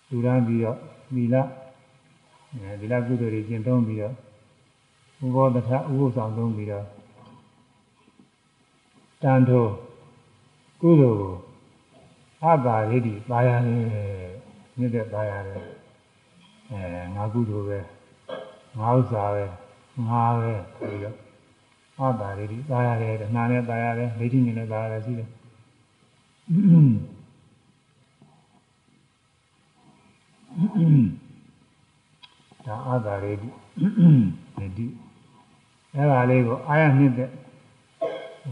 [0.09, 0.77] လူရန်ပြီးတော့
[1.15, 1.60] သီလအဲ
[2.79, 4.15] ဒီလကုသိုလ်တွေကျင့်သုံးပြီးတော့
[5.25, 6.85] ဥဘောတထဥပုသ္ဆောင်သုံးပြီးတော့
[9.21, 9.65] တန်ထို
[10.81, 11.35] ကုသိုလ်ကို
[12.43, 13.81] အတ္တရေတိပါရတယ်
[14.77, 15.61] မြစ်တဲ့ပါရတယ်
[16.71, 16.81] အဲ
[17.15, 17.79] ငါကုသိုလ်ပဲ
[18.79, 19.45] ငါဥစ္စာပဲ
[20.07, 21.15] ငါပဲပြီးတော့
[21.99, 25.29] အတ္တရေတိပါရတယ်တဏှာနဲ့ပါရတယ်ဒိဋ္ဌိနဲ့ပါရတယ်ရှိတယ်
[32.71, 33.49] ဒါအတ္တရေတိ
[34.57, 34.87] ဒိဋ္ဌိ
[35.95, 37.29] အဲ့ဒါလေးကိုအာရနှစ်တဲ့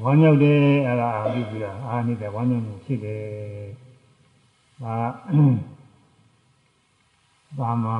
[0.03, 3.21] ဝမ်းမြောက်တယ်အဲ့ဒါအာပြီးပြီးတော့အာနှစ်တဲ့ဝမ်းမြောက်မှုဖြစ်တယ်
[4.83, 4.95] ဒါ
[7.59, 7.91] ဘာမှ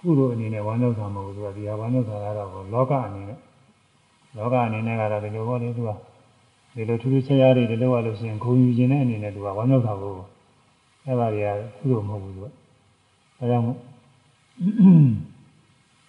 [0.00, 3.38] ကုသိုလ်အနေနဲ့ဝမ်းမြောက်တာမဟုတ်ဘူးသူကဒီဟာဝမ်းမြောက်တာကတော့လောကအနေနဲ့
[4.36, 5.90] လောကအနေနဲ့ကတော့ဒီလိုပေါ့လေသူက
[6.74, 10.14] ဒီလိုထူးထူးခြားခြားတွေဒီလိုရလို့ရှိရင်ဂုဏ်ယူခြင်းတဲ့အနေနဲ့သူကဝမ်းမြောက်တာကို
[11.04, 11.48] အဲ့ဒါတွေက
[11.78, 12.46] ကုသိုလ်မဟုတ်ဘူးသူက
[13.38, 15.35] အဲဒါကြောင့်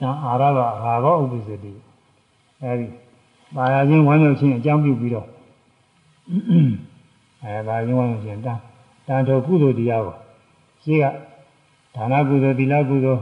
[0.01, 1.71] ဒါအာရဘအာဘောဥပ္ပစ္စတိ
[2.61, 2.87] အဲဒီ
[3.55, 5.27] ပါရခြင်းဝမ်းမြောက်ခြင်းအကြောင်းပြုပြီးတော့
[7.43, 8.59] အဲပါရခြင်းဝမ်းမြောက်ခြင်းတန်
[9.07, 10.15] တန်တော်ကုသိုလ်တရားကို
[10.83, 11.03] ရှိက
[11.95, 13.21] ဒါနကုသိုလ်သီလကုသိုလ်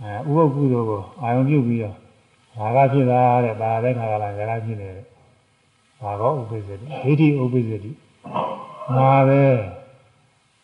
[0.00, 1.96] အဲဥပုပ်ကုသိုလ်ကိုအာရုံပြုပြီးတော့
[2.56, 4.94] ဘာကဖြစ်တာတဲ့ဘာပဲခါကလာဇာကဖြစ်တယ်
[6.02, 7.90] ဘာကောဥပ္ပစ္စတိဒိဋ္ဌိဥပ္ပစ္စတိ
[8.96, 9.42] ငါပဲ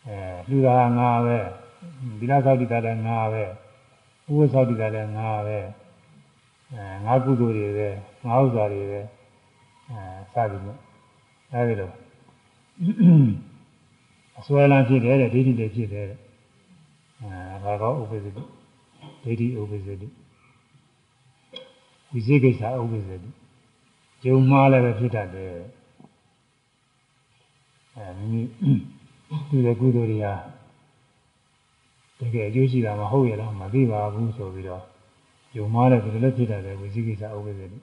[0.07, 0.17] အဲ
[0.49, 1.37] လူသာငါပဲ
[2.19, 3.43] သီလသောက်တည်တာလည်းငါပဲ
[4.27, 5.57] ဥပုပ်သောက်တည်တာလည်းငါပဲ
[6.73, 7.89] အဲငါကုသိုလ်တွေပဲ
[8.25, 9.01] ငါဥစ္စာတွေပဲ
[9.89, 10.77] အဲစသည်နဲ့
[11.51, 11.91] အဲဒီလို
[14.39, 16.19] အစွဲလန်းဖြစ်တယ်တဲ့ဒိဋ္ဌိတွေဖြစ်တယ်တဲ့
[17.21, 18.41] အဲဒါကောဥပ္ပစ္စတိ
[19.23, 20.07] ဒိဋ္ဌိဥပ္ပစ္စတိ
[22.11, 23.29] ဝိသေကိစ္စဥပ္ပစ္စတိ
[24.23, 25.53] ဂျုံမှားလည်းပဲဖြစ်တတ်တယ်
[27.95, 28.41] အဲမိမိ
[29.49, 30.33] သူတဲ့ကုသိုလ်တွေဟာ
[32.19, 34.83] တကယ်အကျိုးရှိတာမဟုတ်ရလားမသိပါဘူးဆိုပြီးတော့
[35.57, 37.79] ယုံမှားတဲ့ဒီလိုလည်းဖြစ်တတ်တယ်ဝိသေကိစ္စဥပ္ပစ္စတိ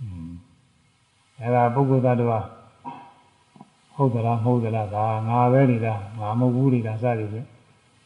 [0.00, 0.30] อืม
[1.40, 2.44] အဲဒါပုဂ္ဂိုလ်သားတော်
[3.96, 7.46] ဟုတ်သလားမဟုတ်သလားဒါငါပဲနေလားငါမဟုတ်ဘူးနေလားစသည်ဖြင့်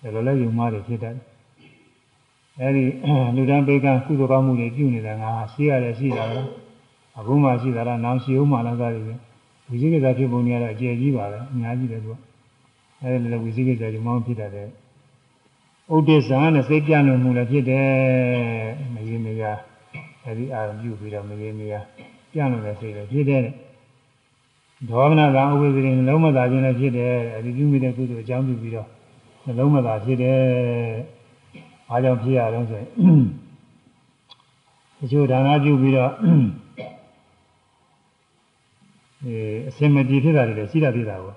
[0.03, 1.17] ဒါလိုလဲယုံမှားတယ်ဖြစ်တတ်
[2.61, 2.85] အဲဒီ
[3.37, 6.49] လူတန်းပေကကုသိုလ်ကောင်းမှုတွေပြုနေတာငါရှိရတယ်ရှိတာလား
[7.19, 9.21] အခုမှရှိတာလားနောင်ရှိဦးမှလားစသည်ဖြင့်
[9.69, 12.17] ဝိသေကိစ္စဖြစ်ပုံတွေကတော့အကျယ်ကြီးပါပဲအများကြီးတယ်သူက
[13.03, 14.69] အဲဒီလိုဝိသေကိစ္စဒီမှမဖြစ်တတ်တယ်
[15.95, 17.87] ဥဒိစ္စံနဲ့စိတ်ပြန့်လို့မှုလည်းဖြစ်တယ်
[18.95, 19.43] မရေမရ
[20.25, 21.75] အဲဒီအာရုံပြုပြီးတော့မရေမရ
[22.33, 23.43] ပြန့်လို့လည်းစိတ်လည်းဖြစ်တယ်
[24.91, 28.89] ဒေါမနကံဥပ္ပဇ္ဇိနှလုံးမသာခြင်းလည်းဖြစ်တယ်အဲဒီပြုမိတဲ့ကုသိုလ်အကြောင်းပြုပြီးတော့
[29.45, 30.39] နှလုံးမသာဖြစ်တယ်
[31.91, 32.89] အားကြောင့်ဖြစ်ရတော့ဆိုရင်
[34.99, 36.13] တချို့ဒါနပြုပြီးတော့
[39.25, 39.37] အဲ
[39.69, 41.36] အစင်မပြေဖြစ်တာတွေလည်းရှိတာဖြစ်တာကို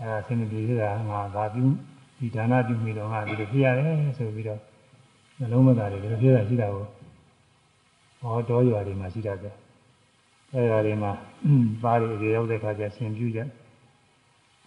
[0.00, 1.64] အဲအစင်မပြေဖြစ်တာငါသာပြု
[2.18, 4.60] ဒီဒါနပြုမိတော့ငါဒီလိုဖြစ်ရတယ်ဆိုပြီးတော့
[5.38, 6.84] နှလုံးမသာတွေဒီလိုဖြစ်တာရှိတာကို
[8.20, 9.54] ဟောတော်ရွာတွေမှာရှိတတ်တယ်
[10.52, 11.12] အဲဒါတွေမှာ
[11.82, 13.40] ပါးတွေရောက်တဲ့ခါကျဆင်ပြုကြ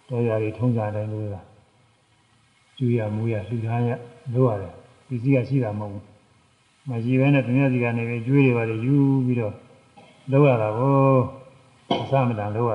[0.08, 1.46] တော်ရွာတွေထုံးစားတိုင်းလို့လား
[2.76, 3.90] ကျူရမူရလှူဒါန်းရ
[4.34, 4.72] လို့ရတယ်
[5.08, 6.04] ဒီစီကရှိတာမဟုတ်ဘူး
[6.88, 8.96] မရှိဘဲနဲ့သူများစီကနေပဲကျွေးတွေပါလေယူ
[9.26, 9.54] ပြီးတော့
[10.30, 11.16] လောက်ရတာကို
[12.02, 12.74] အစမတန်လို့ရ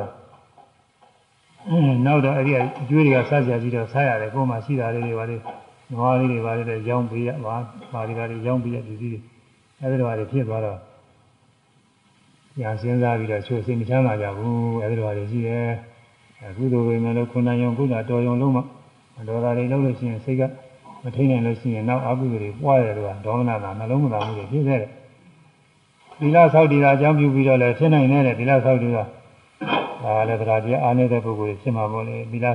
[2.06, 5.38] နောက်တော့အဲ့ဒီအကျွေးတွေကစားကြပြီးတော့စားရတယ်ကိုယ်မှရှိတာလေးတွေပါလေ
[5.94, 7.56] နွားလေးတွေပါလေရောင်းပေးရပါ
[7.94, 9.12] ပါဒီပါလေရောင်းပေးရဒီစီ
[9.80, 10.80] အဲ့ဒီတော့ဟာဖြစ်သွားတော့
[12.60, 15.70] ညာစဉ်းစားပြီးတော့ချိုးစိတ်မချမ်းသာကြဘူးအဲ့ဒီတော့ဟာရှိတယ်
[16.42, 18.60] အခုတို့ပဲမလို့ခုနယုံကုသတော်ယုံလုံးမ
[19.28, 20.42] ဒေါသတွေလုံးလို့ရှိရင်စိတ်က
[21.04, 24.92] မထိန်နိုင်လို့ရှိရင်နောက်အကုသိုလ်တွေပွားရတယ်လို့ဒေါမနတာနှလုံးမသာမှုတွေဖြစ်ခဲ့တယ်
[26.20, 29.04] သီလဆောက်တည်တာအကြောင်းပြုပြီးတော့လည်းဖြစ်နိုင်တဲ့သီလဆောက်တည်တာ
[30.03, 32.47] ဒါလည်းတရားပြအားနေတဲ့ပုဂ္ဂိုလ်ဖြစ်မှာပေါ့လေသီလ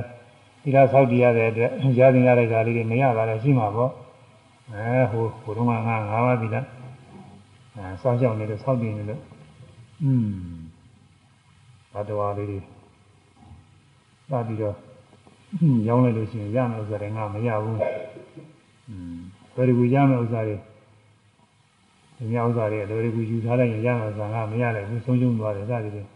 [0.62, 3.90] သီလဆောက်တည်ရတဲ့အတွက်ရသင်ရတဲ့ဓာတ်လေးတွေမရတာလည်းရှိမှာပေါ့
[4.72, 6.56] အဲဟိုဟိုတုန်းကငါငါးပါးသီလ
[7.76, 9.20] အဲစောင့်ရှောက်နေလို့ဆောက်တည်နေလို့
[10.02, 10.54] อืม
[11.92, 12.62] ဘာတော်လေးတွေစ
[14.46, 14.76] ပြီးတော့
[15.88, 17.78] ရောင်းလိုက်လို့ရှိရင်ရမယ်ဥစ္စာတွေငါမရဘူး
[18.88, 19.16] อืม
[19.54, 20.56] ဘယ်လိုရမယ်ဥစ္စာတွေ
[22.16, 26.08] ဒီမြောက်ဥစ္စာတွေလိုလိုယူထားလိုက်ရင်ရမယ်ဆိုတာငါမရလိုက်ဘူးဆုံးရှုံးသွားတယ်စသည်ဖြင့်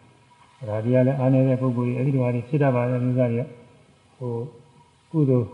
[0.67, 3.45] ဒါတရားလည်းအားနေတဲ့ပုဂ္ဂိုလ်ကြီးအဲ့ဒီလိုဟာတွေဖြစ်တတ်ပါတယ်ဥစ္စာတွေက
[4.17, 4.33] ဟို
[5.11, 5.47] ကုသိုလ်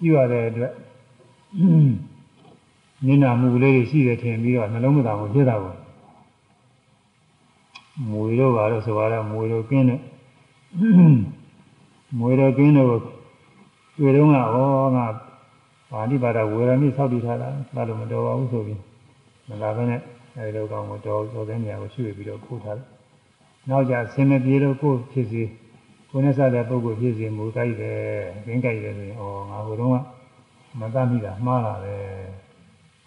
[0.00, 0.72] ပြုရတဲ့အတွက်
[3.06, 5.78] နင်းနာမှုလေးတွေရှိတယ်ထင်ပြီးတော့နှလုံးမသာဘူးဖြစ်တာပေါ့
[8.10, 10.00] မွေတော့ပါတော့ဆိုတော့မွေတော့ကင်းတယ်
[12.18, 12.88] မွေတော့ကင်းတော့
[13.98, 14.56] တွေ့တော့ငါဩ
[14.96, 15.06] ငါ
[15.92, 18.80] ဗာတိပါဒဝေရမိဆောက်တည်ထားတာဒါလို့မတော်ပါဘူးဆိုပြီး
[19.48, 20.00] မလာဘဲနဲ့
[20.36, 22.86] အဲဒီလိုကောင်ကိုတော်တော်တဲ့နေရာကိုရွှေ့ပြီးတော့ပို့ထားတယ်
[23.68, 25.42] နောက်ကြဆင်းမပြေလို့ကိုဖြစ်စီ
[26.10, 27.98] ကိုနဲ့စားတဲ့ပုဂ္ဂိုလ်ဖြစ်စီမူကြိုက်တယ်
[28.44, 29.96] ခင်းကြိုက်တယ်ဆိုရင်ဩငါဟိုတုန်းက
[30.80, 31.94] မတတ်မိတာမှားတာပဲ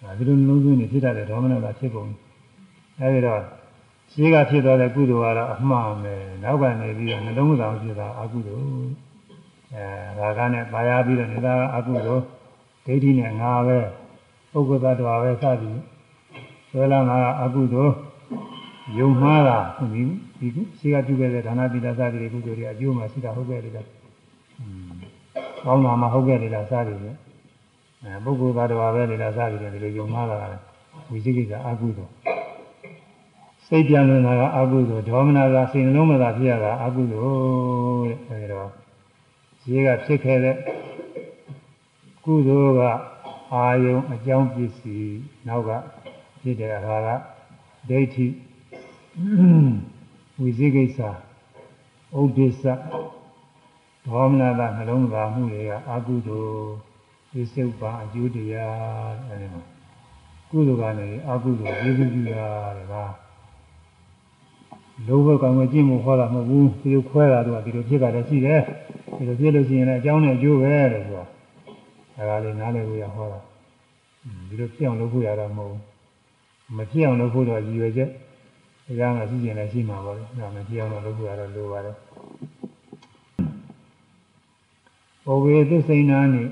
[0.01, 2.09] ဒါဒီလိုလုံးသွင်းနေဖြစ်တတ်တဲ့ဒေါမနတာဖြစ်ကုန်
[2.99, 3.41] အဲဒီတော့
[4.11, 6.13] ရှိကဖြစ်သွားတဲ့ကုသိုလ်ကတော့အမှားပဲ
[6.43, 8.65] နောက်ကနေပြီးတော့နှလုံးမသားဖြစ်တာအကုသိုလ်
[9.75, 9.85] အဲ
[10.19, 12.23] ဒါကနဲ့ပါရပြီးတော့နေတာအကုသိုလ်
[12.85, 13.79] ဒိဋ္ဌိနဲ့ငါပဲ
[14.51, 15.77] ပုဂ္ဂိုလ်သတ္တဝါပဲစသည်
[16.69, 17.93] ဆွဲလာငါအကုသိုလ်
[18.99, 19.57] ယုံမှားတာ
[19.93, 20.01] ဒီ
[20.39, 23.87] ဒီရှိကပြုခဲ့တဲ့ဒါနသီလစသည်တွေကုသိုလ်တွေအကျိုးမှရှိတာဟုတ်ခဲ့တယ်လား
[24.59, 24.91] อืม
[25.63, 27.17] ကောင်းတာမှဟုတ်ခဲ့တယ်လားစသည်ဖြင့်
[28.03, 30.53] အဲပုဂ္ဂိုလ်သတ္တဝါပဲလေလားစသည်ဖြင့်ဒီလိုယုံမှားတာက
[31.11, 32.11] ဝိသိကိစ္စအကုသိုလ်
[33.67, 37.25] စိတ်ပြန်လာတာကအကုသိုလ်ဒေါမနတာစိတ်နှလုံးမသာဖြစ်ရတာအကုသို
[38.07, 38.69] လ်တဲ့အဲဒီတော့
[39.61, 40.55] ဈေးကဖြစ်ခဲ့တဲ့
[42.25, 42.81] ကုသိုလ်က
[43.53, 45.17] အာယုံအကြောင်းပစ္စည်း
[45.47, 45.71] နောက်က
[46.41, 47.09] ဖြစ်တဲ့အခါက
[47.89, 48.25] ဒိဋ္ဌိ
[49.15, 50.99] ဝိသိကိစ္စ
[52.19, 52.63] ဥဒိစ္စ
[54.05, 56.65] ဒေါမနတာနှလုံးသားမှုတွေကအကုသိုလ်
[57.31, 59.61] ဒီစုပ်ပါအကျိုးတရားအဲဒီမှာ
[60.49, 62.47] ကုသိုလ်ကနေအကုသိုလ်ရေးပြုတာ
[62.77, 62.93] တဲ့က
[65.07, 68.61] လောဘကံကိုကြည့်မှုဟောတာမဟုတ်ဘူးဒီလိုခွဲတာတော့ဒီလိုဖြစ်တာလည်းရှိတယ်
[69.17, 71.23] ဒီလိုဖြစ်လို့ရှိရင်လည်းအကြောင်းနဲ့အကျိုးပဲလို့ဆိုတာ
[72.17, 73.39] အဲဒါလေးနားလည်ဖို့ရဟောတာ
[74.47, 75.81] ဒီလိုဖြစ်အောင်လုပ်ဖို့ရတာမဟုတ်ဘူး
[76.77, 78.09] မဖြစ်အောင်လုပ်ဖို့တော့ရည်ရွယ်ချက်
[78.87, 81.95] တရားကရှိကျင်လည်းရှိမှာပါလေဒါမဖြစ်အောင်လုပ်ဖို့ရတော့လိုပါတယ်
[85.25, 86.43] ဘောဝေသစိဏာနိ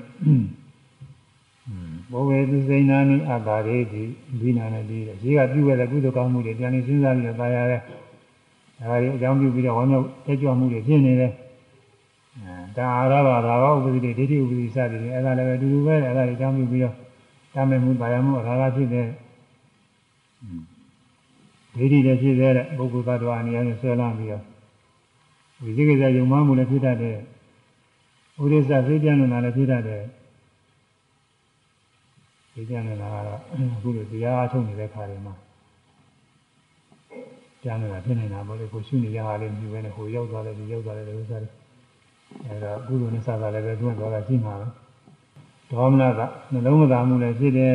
[2.12, 4.02] ဘောဝေသစိဏာနိအတာရေတိ
[4.40, 7.80] ဒီနာနဲ့ဒီရေကပြုခဲ့တဲ့ကုသိုလ်ကောင်းမှုတွေပြန်နေစဉ်းစားပြီးတော့ပါရတဲ့
[8.80, 11.32] ဒါရီအကြောင်းပြုပြီးတော့ဝမ်းမြောက်တက်ကြွမှုတွေဖြစ်နေတယ်
[12.38, 16.94] အဲဒါအာရဘာဒါကဥပဒိဒိဋ္ဌိဥပဒိစသည်တွေအဲ့ဒါလည်းပဲအတူတူပဲအဲ့ဒါတွေအကြောင်းပြုပြီးတော့
[17.54, 19.06] တာမယ်မှုပါရမှုအရာကဖြစ်တဲ့
[21.74, 24.42] ဒိဋ္ဌိလည်းဖြစ်တဲ့ပုဂ္ဂိုလ်သတ္တဝါအနေနဲ့ဆွဲလာပြီးတော့
[25.62, 27.16] ဝိသိကိစ္စယုံမှမှုလည်းဖြစ်တတ်တဲ့
[28.42, 30.02] ဥဒိစ္စသိပြန်နေတာလည်းဖြစ်တတ်တဲ့
[32.54, 33.40] သိပြန်နေတာကတော့
[33.74, 35.34] အခုလိုတရားအထုတ်နေတဲ့ခါတွေမှာ
[37.62, 41.52] ကြားနေတာဖြစ်နေတာပေါ့လေကိုရှုနေရတာလည်းမြူပဲနဲ့ဟိုရောက်သွားတယ်ဒီရောက်သွားတယ်လို့ဆိုတယ်
[42.46, 44.66] အဲဒါကုသိုလ်နဲ့စတာလည်းပဲတွန်းသွားတာရှိမှာပဲ
[45.70, 46.20] ဒေါမနက
[46.52, 47.72] နှလုံးမသာမှုလည်းဖြစ်တယ်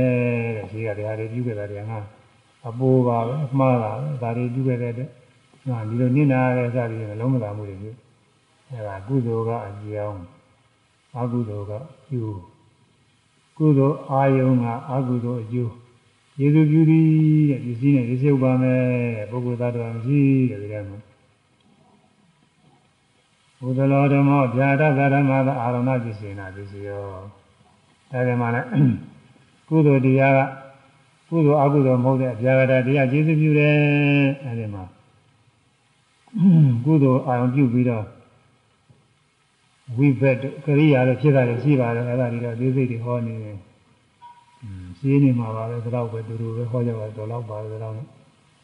[0.58, 2.19] တဲ့ရှိကတရားတွေပြုခဲ့တာတွေက
[2.68, 5.10] အပိုးပါပဲအမှားတာပဲဒါတွေပြုခဲ့တဲ့အတွက်
[5.70, 7.92] ငါဒီလိုနစ်နာတဲ့စသည်နှလုံးမသာမှုတွေပြု
[8.70, 10.22] အဲဒါကုသိုလ်ကအကြောင်း
[11.18, 11.74] အကုသိုလ်က
[12.10, 12.40] ကျိုး
[13.58, 15.74] ကုသိုလ်အာယုံကအကုသိုလ်အကျိုး
[16.40, 17.06] ယေရှုပြုသည်
[17.50, 18.84] တဲ့ဒီစည်းနဲ့ဒီစုပ်ပါမယ်
[19.32, 21.00] ပုဂ္ဂိုလ်သားတော်မရှိတဲ့ဒီထဲမှာ
[23.62, 27.06] ဘုဒ္ဓလောဓမ္မဗျာတသရမသာအာရဏပစ္စေနာပစ္စယော
[28.12, 28.68] အဲဒီမှာလည်း
[29.70, 30.40] ကုသိုလ်တရားက
[31.30, 33.76] ကုသိုလ်အကုသိုလ်မဟုတ်တဲ့ဗျာဂတတရားကျေစုပြုတယ်
[34.46, 34.84] အဲဒီမှာ
[36.86, 38.06] ကုသိုလ်အာရုံပြုပြီးတော့
[39.98, 43.58] ဝိဘတ်ကရိယာလည်းဖြစ်တာလည်းရှိပါတယ်အဲဒါတွေတော့သိစိတ်တွေဟောနေတယ်
[45.00, 48.08] ရှင်းနေမှာပါပဲဒါတော့ပဲတူတူပဲဟောကြပါတော့တော့ပါပဲဒါတော့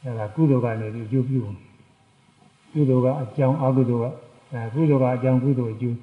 [0.04, 1.42] အဲဒါကုသိုလ်ကနေပြီးအကျိုးပြု
[2.74, 4.06] ကုသိုလ်ကအကြောင်းအကုသိုလ်က
[4.54, 5.98] အဲကုသိုလ်ကအကြောင်းကုသိုလ်အကျိုး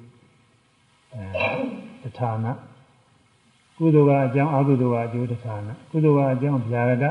[1.13, 2.45] အဲတဌာန
[3.83, 7.05] ကုသိုလ်ကအကြောင်းအကုသိုလ်ကအကျိုးတဌာနကုသိုလ်ကအကြောင်းဗျာရတ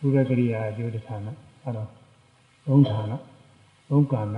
[0.00, 1.26] ဝိဘကရိယာအကျိုးတဌာန
[1.62, 1.88] အဲတော့
[2.66, 3.12] သုံးဌာန
[3.88, 4.36] ဘုံကံက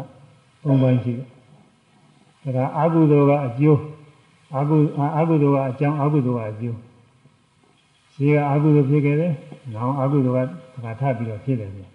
[0.63, 1.13] ဘုံပိုင်းရှိ
[2.45, 3.81] တယ်ဒါကအကုသိုလ်ကအကျိုး
[4.57, 4.77] အကု
[5.19, 6.79] အကုသိုလ်ကအကြောင်းအကုသိုလ်ကအကျိုး
[8.15, 9.33] ရှိကအကုသိုလ်ဖြစ်ခဲ့တယ်
[9.75, 11.91] နောက်အကုသိုလ်ကဒါထပ်ပြီးတော့ဖြစ်တယ်ပြန်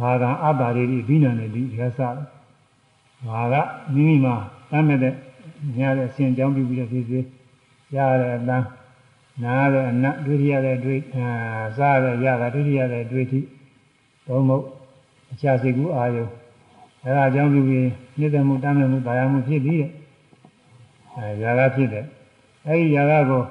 [0.00, 2.00] ဘာကအတ္တရိတိဘိနန္တိဒီရသ
[3.28, 3.54] ဘာက
[3.94, 4.34] မိမိမှာ
[4.70, 5.14] တမ်းမဲ့တဲ့
[5.78, 7.24] ညာတဲ့အရှင်ကြောင်းပြုပြီးတော့ဖြစ်ဖြစ်
[7.96, 8.66] ရတဲ့အတန်း
[9.42, 11.28] နားတဲ့အနတ်ဒုတိယတဲ့တွေ့အာ
[11.78, 13.40] စားတဲ့ရတာဒုတိယတဲ့တွေ့ထိ
[14.26, 14.64] သုံးမုတ်
[15.32, 16.24] အခြားစိတ်ကူးအာယု
[17.04, 17.88] အဲဒါကြောင့်ပြုပြီး
[18.18, 19.90] မြစ်တဲ့မှုတမ်းမဲ့မှုတာယာမှုဖြစ်ပြီးတဲ့
[21.16, 22.04] အဲຢာကဖြစ်တဲ့
[22.66, 23.42] အဲဒီຢာကကို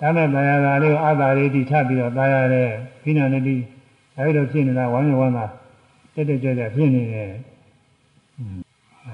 [0.00, 2.68] တမ်းမဲ့တာယာတာလေးကိုအာသာရိတိထပ်ပြီးတော့တာယာတဲ့
[3.02, 3.56] ခိဏနတိ
[4.18, 5.46] အဲဒီလိုဖြစ်နေတာဝမ်းမြောက်ဝမ်းသာ
[6.14, 7.28] တက်တက်ကြွကြွဖြစ်နေတယ်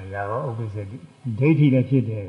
[0.09, 0.97] အဲຢာကဥပ္ပစ္စတိ
[1.39, 2.27] ဒိဋ္ဌိလည်းဖြစ်တယ်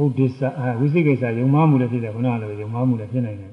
[0.00, 3.52] ဥဒိစ္စအဲဝိသိကိစ္စယုံမှမှုလည်းဖြစ်တယ်ခုနကလိုယုံမှမှုလည်းဖြစ်နိုင်တယ်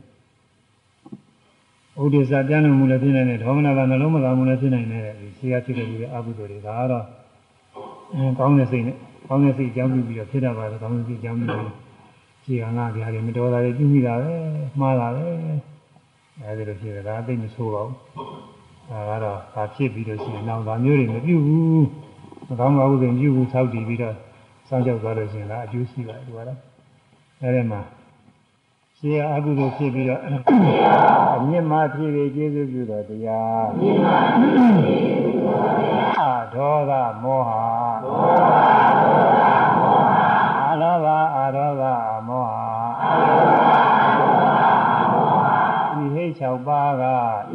[2.01, 7.05] ဥဒိစ္စပြန်လို့မှုလည်းဖြစ်နိုင်တယ်ဒေါမနတာနှလုံးမသာမှုလည်းဖြစ်နိုင်တယ်ဒီရှိရဖြစ်တဲ့ဒီအဘုဒ္ဓတွေဒါကတော့
[8.13, 8.95] အဲကောင်းတဲ့စိတ်နဲ့
[9.27, 11.73] ကောင်းတဲ့စိတ်အကြောင်းပြုပြီးတော့ဖြစ်တာပါပဲကောင်းတဲ့စိတ်အကြောင်းပြုပြီး
[12.43, 14.31] ခြေကငါပြားတယ်မတော်တာတွေပြုမိတာပဲ
[14.79, 15.25] မှားတာပဲ
[16.41, 18.54] အဲဒီလိုဖြစ်တယ်ဒါအသိမဆိုးပါဘူး
[18.89, 21.85] ဒါကတော့ဒါဖြစ်ပြီးလို့ရှိရင်နောက်ဒါမျိုးတွေမပြုဘူး
[22.47, 24.15] မကောင်းပါဘူးဆိုရင်ပြုဘူးဆောက်တည်ပြီးတော့
[24.67, 26.59] စောင့်ကြောက်သွားလို့ရှိရင်ဒါအကျိုးရှိပါတယ်ဒီကတော့
[27.41, 27.81] အဲဒီမှာ
[28.97, 30.21] ရှိရအကုသိုလ်ဖြစ်ပြီးတော့
[31.35, 36.93] အမြင့်မှဖြစ်ပြီးကျေးဇူးပြုတော်တရားအမြင့်မှဖြစ်ပြီးကျေးဇူးပြုတော်တရားအာဒေါသ
[37.23, 37.51] မောဟ
[38.03, 38.55] ဒေါသ
[39.01, 39.45] ဒေါသ
[39.79, 40.13] မောဟ
[40.61, 41.83] အာလောဘအာဒေါသ
[42.27, 42.53] မောဟ
[43.01, 44.47] အာလောဘအာဒေါသ
[45.13, 45.27] မော
[45.93, 47.03] ဟဤဟိတ်၆ပါးက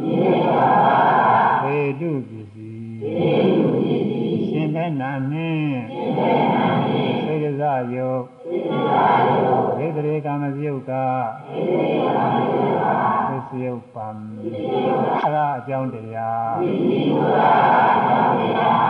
[5.31, 12.91] နှင့်ရှင်ဘဏနှင့်စေကစားယုတ်စေကစားယုတ်ဒေသရေကာမစယုတ်ကဒေသရေကာမစယုတ်က
[13.29, 14.07] သစ္စယုတ်ပံ
[15.25, 17.53] အရာအကြောင်းတရားသစ္စယုတ်ပံ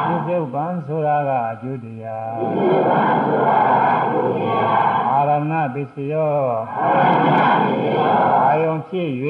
[0.08, 6.36] သစ္စယုတ်ပံဆိုတာကအကျိုးတရားသစ္စယုတ်ပံဆိုတာကအကျိုးတရားအာရမဏသစ္စယော
[6.78, 8.14] အာရမဏသစ္စယော
[8.44, 9.10] အာယုံဖြစ်၍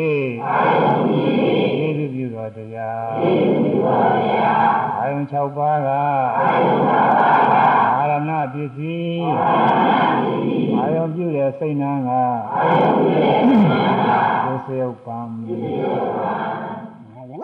[0.47, 1.29] အာယုံဖြစ်၍
[1.79, 7.55] ယေသူပြုတော်တရားယေသူပြုတော်တရား အာယုံ၆ပါးကအာယုံ၆ပါးက
[7.95, 14.11] အာရမဏပစ္စည်းအာရမဏပစ္စည်းအာယုံပြုတဲ့စိတ်နှံကအာယုံပြုတဲ့စိတ်နှံက
[14.45, 16.33] သစ္စယုတ်ပံသစ္စယုတ်ပံ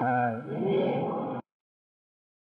[0.01, 0.46] အဲ